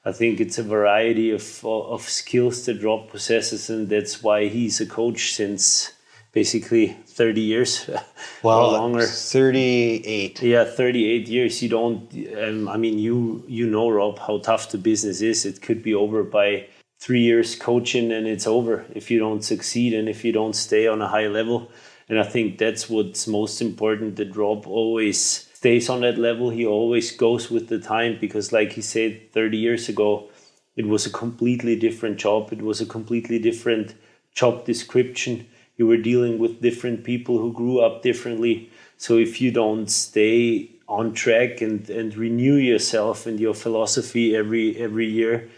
I 0.05 0.13
think 0.13 0.39
it's 0.39 0.57
a 0.57 0.63
variety 0.63 1.29
of 1.31 1.63
of 1.65 2.01
skills 2.03 2.65
that 2.65 2.81
Rob 2.81 3.09
possesses, 3.09 3.69
and 3.69 3.89
that's 3.89 4.23
why 4.23 4.47
he's 4.47 4.81
a 4.81 4.85
coach 4.85 5.33
since 5.33 5.91
basically 6.31 6.87
30 7.07 7.41
years. 7.41 7.89
Well 8.41 8.71
longer. 8.71 9.05
38 9.05 10.41
yeah 10.41 10.63
38 10.63 11.27
years. 11.27 11.61
You 11.61 11.67
don't 11.67 12.13
um, 12.41 12.69
i 12.69 12.77
mean 12.77 12.97
you 12.97 13.43
you 13.49 13.67
know 13.67 13.89
rob 13.89 14.17
how 14.19 14.37
tough 14.39 14.71
the 14.71 14.77
business 14.77 15.19
is. 15.19 15.45
It 15.45 15.61
could 15.61 15.83
be 15.83 15.93
over 15.93 16.23
by 16.23 16.67
three 16.99 17.19
years 17.19 17.57
coaching 17.57 18.13
and 18.13 18.27
it's 18.27 18.47
over 18.47 18.85
if 18.95 19.11
you 19.11 19.19
don't 19.19 19.43
succeed 19.43 19.93
and 19.93 20.07
if 20.07 20.23
you 20.23 20.31
don't 20.31 20.55
stay 20.55 20.87
on 20.87 21.01
a 21.01 21.07
high 21.09 21.27
level. 21.27 21.69
And 22.07 22.17
i 22.17 22.23
think 22.23 22.57
that's 22.57 22.89
what's 22.89 23.27
most 23.27 23.61
important 23.61 24.15
that 24.15 24.35
rob 24.37 24.65
always 24.65 25.19
stays 25.53 25.89
on 25.89 25.99
that 26.01 26.17
level. 26.17 26.49
He 26.49 26.65
always 26.65 27.11
goes 27.11 27.51
with 27.51 27.67
the 27.67 27.79
time 27.79 28.17
because 28.21 28.53
like 28.53 28.71
he 28.71 28.81
said 28.81 29.33
30 29.33 29.57
years 29.57 29.89
ago 29.89 30.29
it 30.77 30.87
was 30.87 31.05
a 31.05 31.09
completely 31.09 31.75
different 31.75 32.17
job. 32.17 32.53
It 32.53 32.61
was 32.61 32.79
a 32.79 32.85
completely 32.85 33.37
different 33.37 33.95
job 34.33 34.63
description 34.63 35.45
you 35.79 35.87
were 35.87 35.97
dealing 35.97 36.37
with 36.37 36.61
different 36.61 37.05
people 37.05 37.39
who 37.39 37.53
grew 37.53 37.79
up 37.79 38.03
differently. 38.03 38.69
So 38.97 39.17
if 39.17 39.39
you 39.39 39.49
don't 39.49 39.89
stay 39.89 40.69
on 40.89 41.13
track 41.13 41.61
and, 41.61 41.89
and 41.89 42.15
renew 42.15 42.55
yourself 42.55 43.25
and 43.25 43.39
your 43.39 43.53
philosophy 43.53 44.35
every 44.35 44.75
every 44.75 45.07
year, 45.07 45.49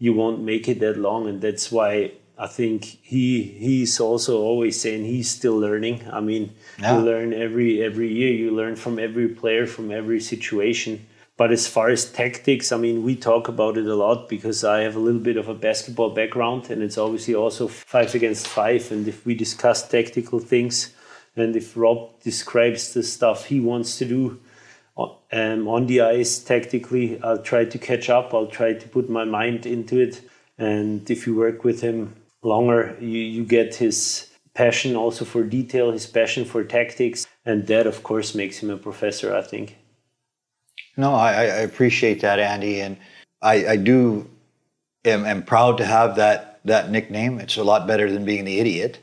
you 0.00 0.12
won't 0.12 0.40
make 0.42 0.68
it 0.68 0.80
that 0.80 0.98
long. 0.98 1.28
And 1.28 1.40
that's 1.40 1.70
why 1.70 2.12
I 2.36 2.48
think 2.48 2.98
he 3.02 3.42
he's 3.42 4.00
also 4.00 4.40
always 4.42 4.80
saying 4.80 5.04
he's 5.04 5.30
still 5.30 5.56
learning. 5.56 6.02
I 6.12 6.20
mean, 6.20 6.54
yeah. 6.80 6.98
you 6.98 7.04
learn 7.04 7.32
every 7.32 7.80
every 7.80 8.12
year. 8.12 8.32
You 8.32 8.50
learn 8.50 8.74
from 8.74 8.98
every 8.98 9.28
player, 9.28 9.64
from 9.66 9.92
every 9.92 10.20
situation. 10.20 11.06
But 11.38 11.52
as 11.52 11.68
far 11.68 11.88
as 11.88 12.10
tactics, 12.10 12.72
I 12.72 12.78
mean, 12.78 13.04
we 13.04 13.14
talk 13.14 13.46
about 13.46 13.78
it 13.78 13.86
a 13.86 13.94
lot 13.94 14.28
because 14.28 14.64
I 14.64 14.80
have 14.80 14.96
a 14.96 14.98
little 14.98 15.20
bit 15.20 15.36
of 15.36 15.48
a 15.48 15.54
basketball 15.54 16.10
background 16.10 16.68
and 16.68 16.82
it's 16.82 16.98
obviously 16.98 17.36
also 17.36 17.68
five 17.68 18.12
against 18.16 18.48
five. 18.48 18.90
And 18.90 19.06
if 19.06 19.24
we 19.24 19.36
discuss 19.36 19.88
tactical 19.88 20.40
things 20.40 20.92
and 21.36 21.54
if 21.54 21.76
Rob 21.76 22.20
describes 22.22 22.92
the 22.92 23.04
stuff 23.04 23.46
he 23.46 23.60
wants 23.60 23.98
to 23.98 24.04
do 24.04 24.40
um, 25.30 25.68
on 25.68 25.86
the 25.86 26.00
ice 26.00 26.40
tactically, 26.40 27.22
I'll 27.22 27.42
try 27.42 27.64
to 27.64 27.78
catch 27.78 28.10
up. 28.10 28.34
I'll 28.34 28.48
try 28.48 28.72
to 28.72 28.88
put 28.88 29.08
my 29.08 29.24
mind 29.24 29.64
into 29.64 30.00
it. 30.00 30.20
And 30.58 31.08
if 31.08 31.24
you 31.24 31.36
work 31.36 31.62
with 31.62 31.82
him 31.82 32.16
longer, 32.42 32.96
you, 33.00 33.20
you 33.20 33.44
get 33.44 33.76
his 33.76 34.28
passion 34.54 34.96
also 34.96 35.24
for 35.24 35.44
detail, 35.44 35.92
his 35.92 36.08
passion 36.08 36.44
for 36.44 36.64
tactics. 36.64 37.28
And 37.46 37.68
that, 37.68 37.86
of 37.86 38.02
course, 38.02 38.34
makes 38.34 38.60
him 38.60 38.70
a 38.70 38.76
professor, 38.76 39.36
I 39.36 39.42
think. 39.42 39.77
No, 40.98 41.14
I, 41.14 41.30
I 41.30 41.60
appreciate 41.60 42.20
that, 42.22 42.40
Andy, 42.40 42.80
and 42.80 42.96
I, 43.40 43.66
I 43.68 43.76
do 43.76 44.28
am, 45.04 45.24
am 45.24 45.44
proud 45.44 45.78
to 45.78 45.86
have 45.86 46.16
that 46.16 46.60
that 46.64 46.90
nickname. 46.90 47.38
It's 47.38 47.56
a 47.56 47.62
lot 47.62 47.86
better 47.86 48.10
than 48.10 48.24
being 48.24 48.44
the 48.44 48.58
idiot. 48.58 48.98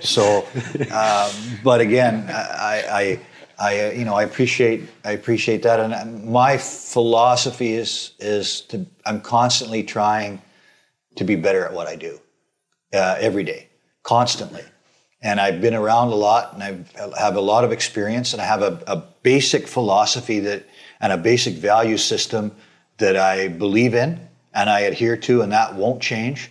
so, 0.02 0.46
um, 0.90 1.30
but 1.62 1.80
again, 1.82 2.24
I, 2.30 2.82
I, 2.90 3.20
I, 3.58 3.90
you 3.92 4.06
know, 4.06 4.14
I 4.14 4.22
appreciate 4.22 4.88
I 5.04 5.12
appreciate 5.12 5.62
that, 5.64 5.78
and 5.80 6.24
my 6.24 6.56
philosophy 6.56 7.74
is 7.74 8.12
is 8.18 8.62
to 8.62 8.86
I'm 9.04 9.20
constantly 9.20 9.82
trying 9.82 10.40
to 11.16 11.24
be 11.24 11.36
better 11.36 11.62
at 11.62 11.74
what 11.74 11.88
I 11.88 11.96
do 11.96 12.18
uh, 12.94 13.16
every 13.20 13.44
day, 13.44 13.68
constantly. 14.02 14.64
And 15.20 15.40
I've 15.40 15.60
been 15.60 15.74
around 15.74 16.08
a 16.08 16.14
lot, 16.14 16.54
and 16.54 16.62
I 16.62 17.20
have 17.20 17.36
a 17.36 17.40
lot 17.40 17.64
of 17.64 17.72
experience, 17.72 18.32
and 18.32 18.40
I 18.40 18.46
have 18.46 18.62
a, 18.62 18.82
a 18.86 18.96
basic 19.22 19.66
philosophy 19.68 20.38
that 20.40 20.64
and 21.00 21.12
a 21.12 21.16
basic 21.16 21.54
value 21.54 21.96
system 21.96 22.54
that 22.98 23.16
I 23.16 23.48
believe 23.48 23.94
in 23.94 24.20
and 24.54 24.68
I 24.68 24.80
adhere 24.80 25.16
to, 25.16 25.42
and 25.42 25.52
that 25.52 25.74
won't 25.74 26.02
change. 26.02 26.50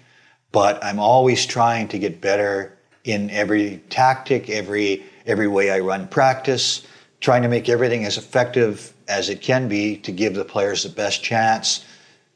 But 0.51 0.83
I'm 0.83 0.99
always 0.99 1.45
trying 1.45 1.89
to 1.89 1.99
get 1.99 2.21
better 2.21 2.77
in 3.03 3.29
every 3.29 3.81
tactic, 3.89 4.49
every 4.49 5.03
every 5.25 5.47
way 5.47 5.71
I 5.71 5.79
run 5.79 6.07
practice, 6.07 6.87
trying 7.19 7.41
to 7.41 7.49
make 7.49 7.67
everything 7.67 8.05
as 8.05 8.17
effective 8.17 8.93
as 9.07 9.29
it 9.29 9.41
can 9.41 9.67
be 9.67 9.97
to 9.97 10.11
give 10.11 10.35
the 10.35 10.45
players 10.45 10.83
the 10.83 10.89
best 10.89 11.21
chance 11.21 11.85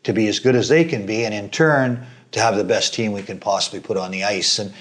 to 0.03 0.13
be 0.13 0.27
as 0.27 0.39
good 0.39 0.55
as 0.55 0.67
they 0.67 0.83
can 0.83 1.05
be, 1.05 1.23
and 1.23 1.33
in 1.33 1.49
turn 1.49 2.05
to 2.31 2.39
have 2.39 2.55
the 2.55 2.63
best 2.63 2.93
team 2.93 3.11
we 3.11 3.21
can 3.21 3.39
possibly 3.39 3.79
put 3.79 3.97
on 3.97 4.11
the 4.11 4.23
ice. 4.23 4.59
And 4.59 4.73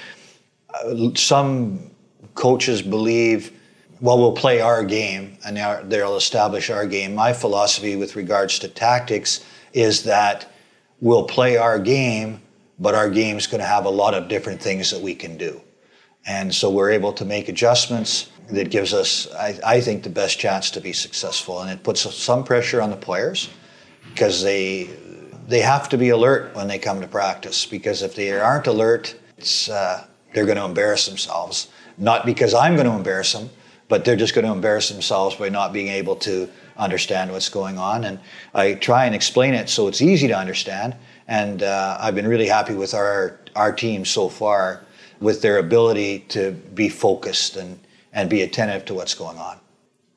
uh, 0.72 1.14
some 1.14 1.90
coaches 2.34 2.82
believe 2.82 3.59
well, 4.00 4.18
we'll 4.18 4.32
play 4.32 4.60
our 4.60 4.82
game 4.82 5.36
and 5.44 5.56
they'll 5.90 6.16
establish 6.16 6.70
our 6.70 6.86
game. 6.86 7.14
My 7.14 7.32
philosophy 7.32 7.96
with 7.96 8.16
regards 8.16 8.58
to 8.60 8.68
tactics 8.68 9.44
is 9.72 10.02
that 10.04 10.50
we'll 11.00 11.24
play 11.24 11.56
our 11.56 11.78
game, 11.78 12.40
but 12.78 12.94
our 12.94 13.10
game's 13.10 13.46
going 13.46 13.60
to 13.60 13.66
have 13.66 13.84
a 13.84 13.90
lot 13.90 14.14
of 14.14 14.28
different 14.28 14.60
things 14.60 14.90
that 14.90 15.00
we 15.00 15.14
can 15.14 15.36
do. 15.36 15.60
And 16.26 16.54
so 16.54 16.70
we're 16.70 16.90
able 16.90 17.12
to 17.14 17.24
make 17.24 17.48
adjustments 17.48 18.30
that 18.50 18.70
gives 18.70 18.92
us, 18.92 19.30
I, 19.34 19.58
I 19.64 19.80
think, 19.80 20.02
the 20.02 20.10
best 20.10 20.38
chance 20.38 20.70
to 20.72 20.80
be 20.80 20.92
successful. 20.92 21.60
And 21.60 21.70
it 21.70 21.82
puts 21.82 22.00
some 22.14 22.44
pressure 22.44 22.82
on 22.82 22.90
the 22.90 22.96
players 22.96 23.48
because 24.10 24.42
they 24.42 24.90
they 25.46 25.60
have 25.60 25.88
to 25.88 25.98
be 25.98 26.10
alert 26.10 26.54
when 26.54 26.68
they 26.68 26.78
come 26.78 27.00
to 27.00 27.08
practice 27.08 27.66
because 27.66 28.02
if 28.02 28.14
they 28.14 28.30
aren't 28.32 28.68
alert, 28.68 29.16
uh, 29.70 30.04
they're 30.32 30.44
going 30.44 30.56
to 30.56 30.64
embarrass 30.64 31.06
themselves. 31.06 31.68
Not 31.98 32.24
because 32.24 32.54
I'm 32.54 32.76
going 32.76 32.86
to 32.86 32.92
embarrass 32.92 33.32
them, 33.32 33.50
but 33.90 34.04
they're 34.04 34.16
just 34.16 34.34
going 34.34 34.46
to 34.46 34.52
embarrass 34.52 34.88
themselves 34.88 35.36
by 35.36 35.50
not 35.50 35.74
being 35.74 35.88
able 35.88 36.16
to 36.16 36.48
understand 36.78 37.30
what's 37.32 37.50
going 37.50 37.76
on. 37.76 38.04
And 38.04 38.18
I 38.54 38.74
try 38.74 39.04
and 39.04 39.14
explain 39.14 39.52
it 39.52 39.68
so 39.68 39.88
it's 39.88 40.00
easy 40.00 40.28
to 40.28 40.38
understand. 40.38 40.96
And 41.28 41.62
uh, 41.62 41.98
I've 42.00 42.14
been 42.14 42.26
really 42.26 42.48
happy 42.48 42.74
with 42.74 42.94
our 42.94 43.38
our 43.56 43.72
team 43.72 44.04
so 44.04 44.28
far 44.28 44.80
with 45.20 45.42
their 45.42 45.58
ability 45.58 46.20
to 46.28 46.52
be 46.74 46.88
focused 46.88 47.56
and 47.56 47.78
and 48.12 48.30
be 48.30 48.40
attentive 48.42 48.84
to 48.86 48.94
what's 48.94 49.14
going 49.14 49.38
on. 49.38 49.58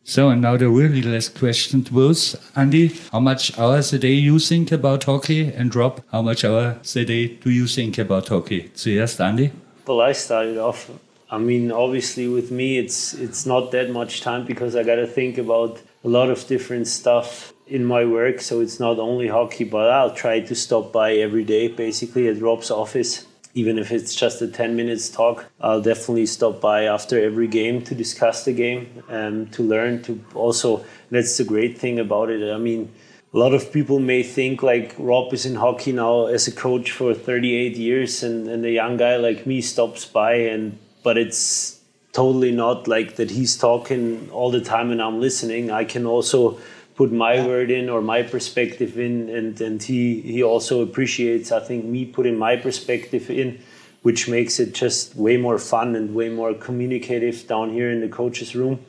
So, 0.05 0.30
and 0.30 0.41
now 0.41 0.57
the 0.57 0.69
really 0.69 1.01
last 1.01 1.39
question 1.39 1.86
was, 1.91 2.36
Andy, 2.55 2.91
how 3.11 3.21
much 3.21 3.57
hours 3.57 3.93
a 3.93 3.99
day 3.99 4.13
you 4.13 4.38
think 4.38 4.71
about 4.71 5.05
hockey? 5.05 5.53
And 5.53 5.74
Rob, 5.74 6.01
how 6.11 6.21
much 6.21 6.43
hours 6.43 6.95
a 6.95 7.05
day 7.05 7.28
do 7.28 7.49
you 7.49 7.67
think 7.67 7.97
about 7.97 8.28
hockey? 8.28 8.69
Zuerst, 8.76 9.19
Andy? 9.21 9.51
Well, 9.88 10.01
I 10.01 10.11
started 10.11 10.57
off 10.57 10.89
I 11.34 11.39
mean, 11.39 11.71
obviously, 11.71 12.27
with 12.27 12.51
me, 12.51 12.77
it's 12.77 13.15
it's 13.15 13.43
not 13.43 13.71
that 13.71 13.89
much 13.89 14.21
time 14.21 14.45
because 14.45 14.75
I 14.75 14.84
got 14.84 14.97
to 14.97 15.07
think 15.07 15.39
about 15.39 15.81
a 16.03 16.07
lot 16.07 16.29
of 16.29 16.45
different 16.45 16.86
stuff 16.88 17.53
in 17.65 17.84
my 17.86 18.05
work. 18.05 18.39
So 18.39 18.61
it's 18.61 18.79
not 18.79 18.99
only 18.99 19.29
hockey, 19.29 19.63
but 19.63 19.89
I'll 19.89 20.13
try 20.13 20.41
to 20.41 20.53
stop 20.53 20.93
by 20.93 21.13
every 21.13 21.43
day, 21.43 21.69
basically 21.69 22.27
at 22.27 22.39
Rob's 22.39 22.69
office. 22.69 23.25
Even 23.55 23.79
if 23.79 23.91
it's 23.91 24.13
just 24.13 24.43
a 24.43 24.47
10 24.47 24.75
minutes 24.75 25.09
talk, 25.09 25.45
I'll 25.59 25.81
definitely 25.81 26.27
stop 26.27 26.61
by 26.61 26.84
after 26.84 27.23
every 27.23 27.47
game 27.47 27.81
to 27.86 27.95
discuss 27.95 28.45
the 28.45 28.53
game 28.53 29.03
and 29.09 29.51
to 29.53 29.63
learn 29.63 30.03
to 30.03 30.23
also. 30.36 30.86
That's 31.09 31.36
the 31.38 31.45
great 31.45 31.79
thing 31.79 31.97
about 31.97 32.29
it. 32.29 32.47
I 32.53 32.59
mean, 32.59 32.91
a 33.34 33.38
lot 33.39 33.55
of 33.55 33.73
people 33.73 33.97
may 33.99 34.21
think 34.21 34.61
like 34.61 34.93
Rob 34.99 35.34
is 35.34 35.47
in 35.47 35.55
hockey 35.55 35.93
now 35.93 36.27
as 36.27 36.47
a 36.47 36.51
coach 36.51 36.91
for 36.91 37.15
38 37.15 37.75
years, 37.75 38.21
and, 38.21 38.47
and 38.47 38.63
a 38.65 38.71
young 38.71 38.97
guy 38.97 39.15
like 39.17 39.47
me 39.47 39.61
stops 39.61 40.05
by 40.05 40.34
and 40.36 40.77
but 41.03 41.17
it's 41.17 41.79
totally 42.13 42.51
not 42.51 42.87
like 42.87 43.15
that 43.15 43.31
he's 43.31 43.57
talking 43.57 44.29
all 44.31 44.51
the 44.51 44.61
time 44.61 44.91
and 44.91 45.01
I'm 45.01 45.19
listening. 45.19 45.71
I 45.71 45.83
can 45.83 46.05
also 46.05 46.59
put 46.95 47.11
my 47.11 47.35
yeah. 47.35 47.47
word 47.47 47.71
in 47.71 47.89
or 47.89 48.01
my 48.01 48.21
perspective 48.21 48.99
in 48.99 49.29
and, 49.29 49.59
and 49.59 49.81
he, 49.81 50.21
he 50.21 50.43
also 50.43 50.81
appreciates 50.81 51.51
I 51.51 51.59
think 51.59 51.85
me 51.85 52.05
putting 52.05 52.37
my 52.37 52.55
perspective 52.55 53.29
in 53.29 53.59
which 54.03 54.27
makes 54.27 54.59
it 54.59 54.73
just 54.73 55.15
way 55.15 55.37
more 55.37 55.57
fun 55.57 55.95
and 55.95 56.13
way 56.13 56.29
more 56.29 56.53
communicative 56.53 57.47
down 57.47 57.71
here 57.71 57.89
in 57.89 58.01
the 58.01 58.09
coaches 58.09 58.53
room. 58.55 58.85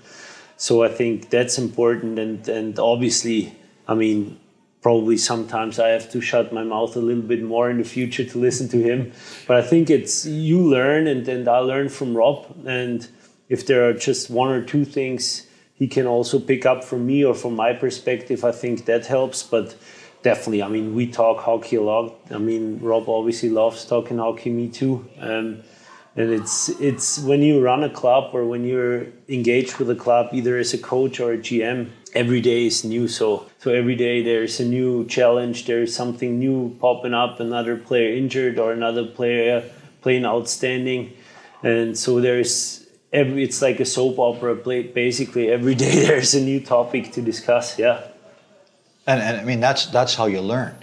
So 0.57 0.83
I 0.83 0.89
think 0.89 1.31
that's 1.31 1.59
important 1.59 2.19
and 2.19 2.47
and 2.49 2.79
obviously 2.79 3.55
I 3.87 3.95
mean, 3.95 4.39
probably 4.85 5.17
sometimes 5.17 5.79
I 5.79 5.89
have 5.89 6.11
to 6.13 6.21
shut 6.21 6.53
my 6.53 6.63
mouth 6.63 6.95
a 6.95 7.01
little 7.01 7.23
bit 7.23 7.43
more 7.43 7.71
in 7.71 7.79
the 7.79 7.85
future 7.85 8.23
to 8.23 8.39
listen 8.39 8.69
to 8.69 8.77
him. 8.77 9.13
But 9.49 9.57
I 9.57 9.63
think 9.63 9.89
it's 9.89 10.27
you 10.27 10.61
learn, 10.61 11.07
and 11.07 11.25
then 11.25 11.49
I 11.49 11.61
learn 11.61 11.89
from 11.89 12.15
Rob. 12.15 12.45
And 12.67 13.09
if 13.49 13.67
there 13.67 13.89
are 13.89 13.95
just 13.95 14.29
one 14.29 14.51
or 14.51 14.63
two 14.63 14.85
things 14.85 15.47
he 15.75 15.89
can 15.89 16.07
also 16.07 16.39
pick 16.39 16.67
up 16.67 16.85
from 16.85 17.07
me 17.07 17.25
or 17.25 17.35
from 17.35 17.57
my 17.57 17.73
perspective, 17.73 18.45
I 18.45 18.53
think 18.53 18.85
that 18.85 19.07
helps. 19.07 19.43
But 19.43 19.75
definitely, 20.23 20.63
I 20.63 20.69
mean, 20.69 20.95
we 20.95 21.07
talk 21.07 21.39
hockey 21.41 21.77
a 21.77 21.83
lot. 21.83 22.15
I 22.31 22.37
mean, 22.37 22.79
Rob 22.83 23.09
obviously 23.09 23.49
loves 23.49 23.87
talking 23.87 24.19
hockey, 24.19 24.51
me 24.51 24.69
too. 24.69 25.09
Um, 25.19 25.63
and 26.17 26.31
it's 26.31 26.69
it's 26.81 27.19
when 27.19 27.43
you 27.43 27.61
run 27.61 27.83
a 27.83 27.91
club 27.91 28.35
or 28.35 28.45
when 28.45 28.65
you're 28.65 29.07
engaged 29.29 29.79
with 29.79 29.91
a 29.91 29.97
club, 29.97 30.29
either 30.33 30.57
as 30.59 30.73
a 30.73 30.79
coach 30.79 31.19
or 31.19 31.33
a 31.33 31.39
GM, 31.39 31.91
every 32.15 32.41
day 32.41 32.67
is 32.67 32.85
new. 32.85 33.09
So 33.09 33.47
so 33.59 33.73
every 33.73 33.97
day 33.97 34.23
there's 34.23 34.61
a 34.61 34.65
new 34.65 35.07
challenge. 35.07 35.67
There's 35.67 35.95
something 35.95 36.39
new 36.39 36.77
popping 36.81 37.15
up. 37.15 37.41
Another 37.41 37.77
player 37.77 38.15
injured 38.15 38.59
or 38.59 38.73
another 38.73 39.05
player 39.05 39.69
playing 40.03 40.25
outstanding, 40.25 41.13
and 41.65 41.99
so 41.99 42.21
there's 42.21 42.87
every. 43.13 43.43
It's 43.43 43.61
like 43.61 43.81
a 43.81 43.85
soap 43.85 44.19
opera. 44.19 44.55
Basically, 44.55 45.51
every 45.51 45.75
day 45.85 46.07
there's 46.07 46.35
a 46.35 46.41
new 46.41 46.61
topic 46.61 47.11
to 47.13 47.23
discuss. 47.23 47.77
Yeah. 47.77 48.07
And 49.09 49.21
and 49.21 49.41
I 49.41 49.45
mean 49.45 49.59
that's 49.59 49.87
that's 49.87 50.15
how 50.15 50.27
you 50.27 50.41
learn, 50.41 50.77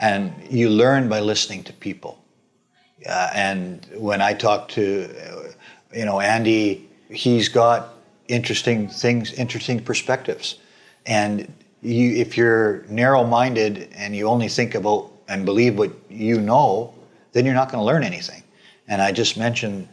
and 0.00 0.32
you 0.48 0.70
learn 0.70 1.08
by 1.08 1.18
listening 1.18 1.64
to 1.64 1.72
people. 1.72 2.21
Uh, 3.06 3.30
and 3.34 3.86
when 3.94 4.20
I 4.20 4.34
talk 4.34 4.68
to, 4.70 5.08
uh, 5.28 5.52
you 5.94 6.04
know, 6.04 6.20
Andy, 6.20 6.88
he's 7.10 7.48
got 7.48 7.94
interesting 8.28 8.88
things, 8.88 9.32
interesting 9.32 9.80
perspectives. 9.80 10.58
And 11.06 11.52
you, 11.82 12.12
if 12.16 12.36
you're 12.36 12.84
narrow-minded 12.88 13.88
and 13.94 14.14
you 14.14 14.28
only 14.28 14.48
think 14.48 14.74
about 14.74 15.10
and 15.28 15.44
believe 15.44 15.78
what 15.78 15.90
you 16.08 16.40
know, 16.40 16.94
then 17.32 17.44
you're 17.44 17.54
not 17.54 17.70
going 17.70 17.80
to 17.80 17.84
learn 17.84 18.04
anything. 18.04 18.42
And 18.88 19.00
I 19.00 19.12
just 19.12 19.36
mentioned 19.36 19.88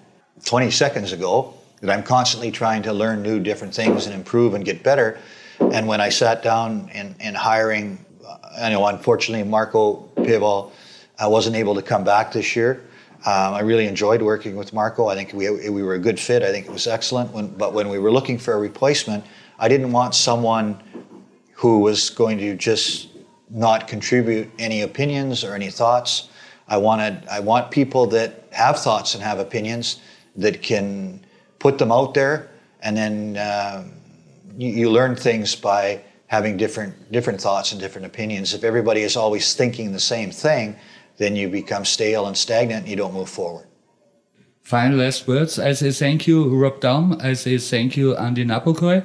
20 0.45 0.71
seconds 0.71 1.11
ago 1.11 1.53
that 1.81 1.89
I'm 1.89 2.03
constantly 2.03 2.51
trying 2.51 2.83
to 2.83 2.93
learn 2.93 3.21
new, 3.21 3.39
different 3.39 3.73
things 3.73 4.05
and 4.05 4.13
improve 4.13 4.53
and 4.53 4.65
get 4.65 4.83
better. 4.83 5.17
And 5.59 5.87
when 5.87 6.01
I 6.01 6.09
sat 6.09 6.43
down 6.43 6.89
in, 6.93 7.15
in 7.19 7.35
hiring, 7.35 8.03
uh, 8.25 8.37
I 8.59 8.69
know 8.69 8.85
unfortunately 8.85 9.47
Marco 9.47 10.09
Pewal, 10.15 10.71
I 11.17 11.27
wasn't 11.27 11.55
able 11.55 11.75
to 11.75 11.81
come 11.81 12.03
back 12.03 12.31
this 12.31 12.55
year. 12.55 12.81
Um, 13.25 13.53
I 13.53 13.59
really 13.61 13.85
enjoyed 13.85 14.21
working 14.21 14.55
with 14.55 14.71
Marco. 14.71 15.07
I 15.07 15.15
think 15.15 15.33
we, 15.33 15.49
we 15.69 15.83
were 15.83 15.95
a 15.95 15.99
good 15.99 16.17
fit. 16.19 16.41
I 16.41 16.51
think 16.51 16.67
it 16.67 16.71
was 16.71 16.87
excellent. 16.87 17.33
When, 17.33 17.47
but 17.47 17.73
when 17.73 17.89
we 17.89 17.99
were 17.99 18.11
looking 18.11 18.37
for 18.37 18.53
a 18.53 18.57
replacement, 18.57 19.25
I 19.59 19.67
didn't 19.67 19.91
want 19.91 20.15
someone 20.15 20.81
who 21.53 21.79
was 21.79 22.09
going 22.09 22.37
to 22.37 22.55
just 22.55 23.09
not 23.49 23.89
contribute 23.89 24.49
any 24.57 24.81
opinions 24.83 25.43
or 25.43 25.53
any 25.53 25.69
thoughts. 25.69 26.29
I 26.69 26.77
wanted 26.77 27.27
I 27.27 27.41
want 27.41 27.71
people 27.71 28.07
that 28.07 28.45
have 28.51 28.79
thoughts 28.79 29.15
and 29.15 29.23
have 29.23 29.39
opinions 29.39 29.99
that 30.37 30.61
can 30.61 31.25
put 31.57 31.77
them 31.77 31.91
out 31.91 32.13
there, 32.13 32.49
and 32.81 32.95
then 32.95 33.37
uh, 33.37 33.83
you, 34.57 34.69
you 34.69 34.91
learn 34.91 35.15
things 35.15 35.55
by 35.55 36.01
having 36.27 36.55
different 36.55 37.11
different 37.11 37.41
thoughts 37.41 37.71
and 37.73 37.81
different 37.81 38.05
opinions. 38.05 38.53
If 38.53 38.63
everybody 38.63 39.01
is 39.01 39.17
always 39.17 39.55
thinking 39.55 39.91
the 39.91 39.99
same 39.99 40.31
thing, 40.31 40.77
then 41.19 41.35
you 41.35 41.49
become 41.49 41.85
stale 41.85 42.25
and 42.25 42.35
stagnant 42.35 42.81
and 42.81 42.89
you 42.89 42.95
don't 42.95 43.13
move 43.13 43.29
forward. 43.29 43.65
Final 44.63 44.99
last 44.99 45.27
words. 45.27 45.59
I 45.59 45.73
say 45.73 45.91
thank 45.91 46.27
you, 46.27 46.43
Rob 46.47 46.79
Daum. 46.79 47.17
I 47.21 47.33
say 47.35 47.57
thank 47.57 47.97
you, 47.97 48.15
Andy 48.15 48.45
Napokoy. 48.45 49.03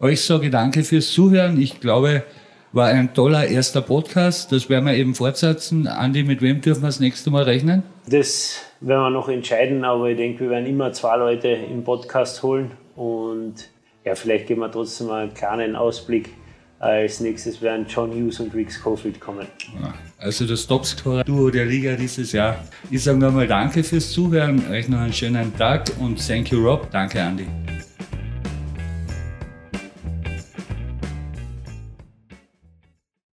Euch 0.00 0.20
sage 0.20 0.50
danke 0.50 0.84
fürs 0.84 1.12
Zuhören. 1.12 1.60
Ich 1.60 1.80
glaube, 1.80 2.22
war 2.72 2.88
ein 2.88 3.14
toller 3.14 3.46
erster 3.46 3.80
Podcast. 3.80 4.52
Das 4.52 4.68
werden 4.68 4.84
wir 4.84 4.94
eben 4.94 5.14
fortsetzen. 5.14 5.86
Andi, 5.86 6.24
mit 6.24 6.42
wem 6.42 6.60
dürfen 6.60 6.82
wir 6.82 6.88
das 6.88 7.00
nächste 7.00 7.30
Mal 7.30 7.44
rechnen? 7.44 7.82
Das 8.08 8.60
werden 8.80 9.00
wir 9.00 9.10
noch 9.10 9.28
entscheiden, 9.28 9.84
aber 9.84 10.10
ich 10.10 10.16
denke, 10.16 10.40
wir 10.40 10.50
werden 10.50 10.66
immer 10.66 10.92
zwei 10.92 11.16
Leute 11.16 11.48
im 11.48 11.84
Podcast 11.84 12.42
holen. 12.42 12.72
Und 12.96 13.54
ja, 14.04 14.14
vielleicht 14.14 14.48
geben 14.48 14.60
wir 14.60 14.70
trotzdem 14.70 15.06
mal 15.06 15.22
einen 15.22 15.34
kleinen 15.34 15.76
Ausblick 15.76 16.30
als 16.78 17.20
nächstes 17.20 17.60
werden 17.62 17.86
John 17.88 18.10
Hughes 18.10 18.40
und 18.40 18.54
Rick 18.54 18.72
Schofield 18.72 19.20
kommen. 19.20 19.46
Also 20.18 20.46
das 20.46 20.66
Topscorer-Duo 20.66 21.50
der 21.50 21.66
Liga 21.66 21.96
dieses 21.96 22.32
Jahr. 22.32 22.64
Ich 22.90 23.02
sage 23.02 23.18
nochmal 23.18 23.46
Danke 23.46 23.82
fürs 23.82 24.12
Zuhören, 24.12 24.62
euch 24.70 24.88
noch 24.88 24.98
einen 24.98 25.12
schönen 25.12 25.56
Tag 25.56 25.90
und 26.00 26.24
thank 26.26 26.50
you 26.50 26.58
Rob. 26.58 26.90
Danke 26.90 27.18
Andy. 27.18 27.46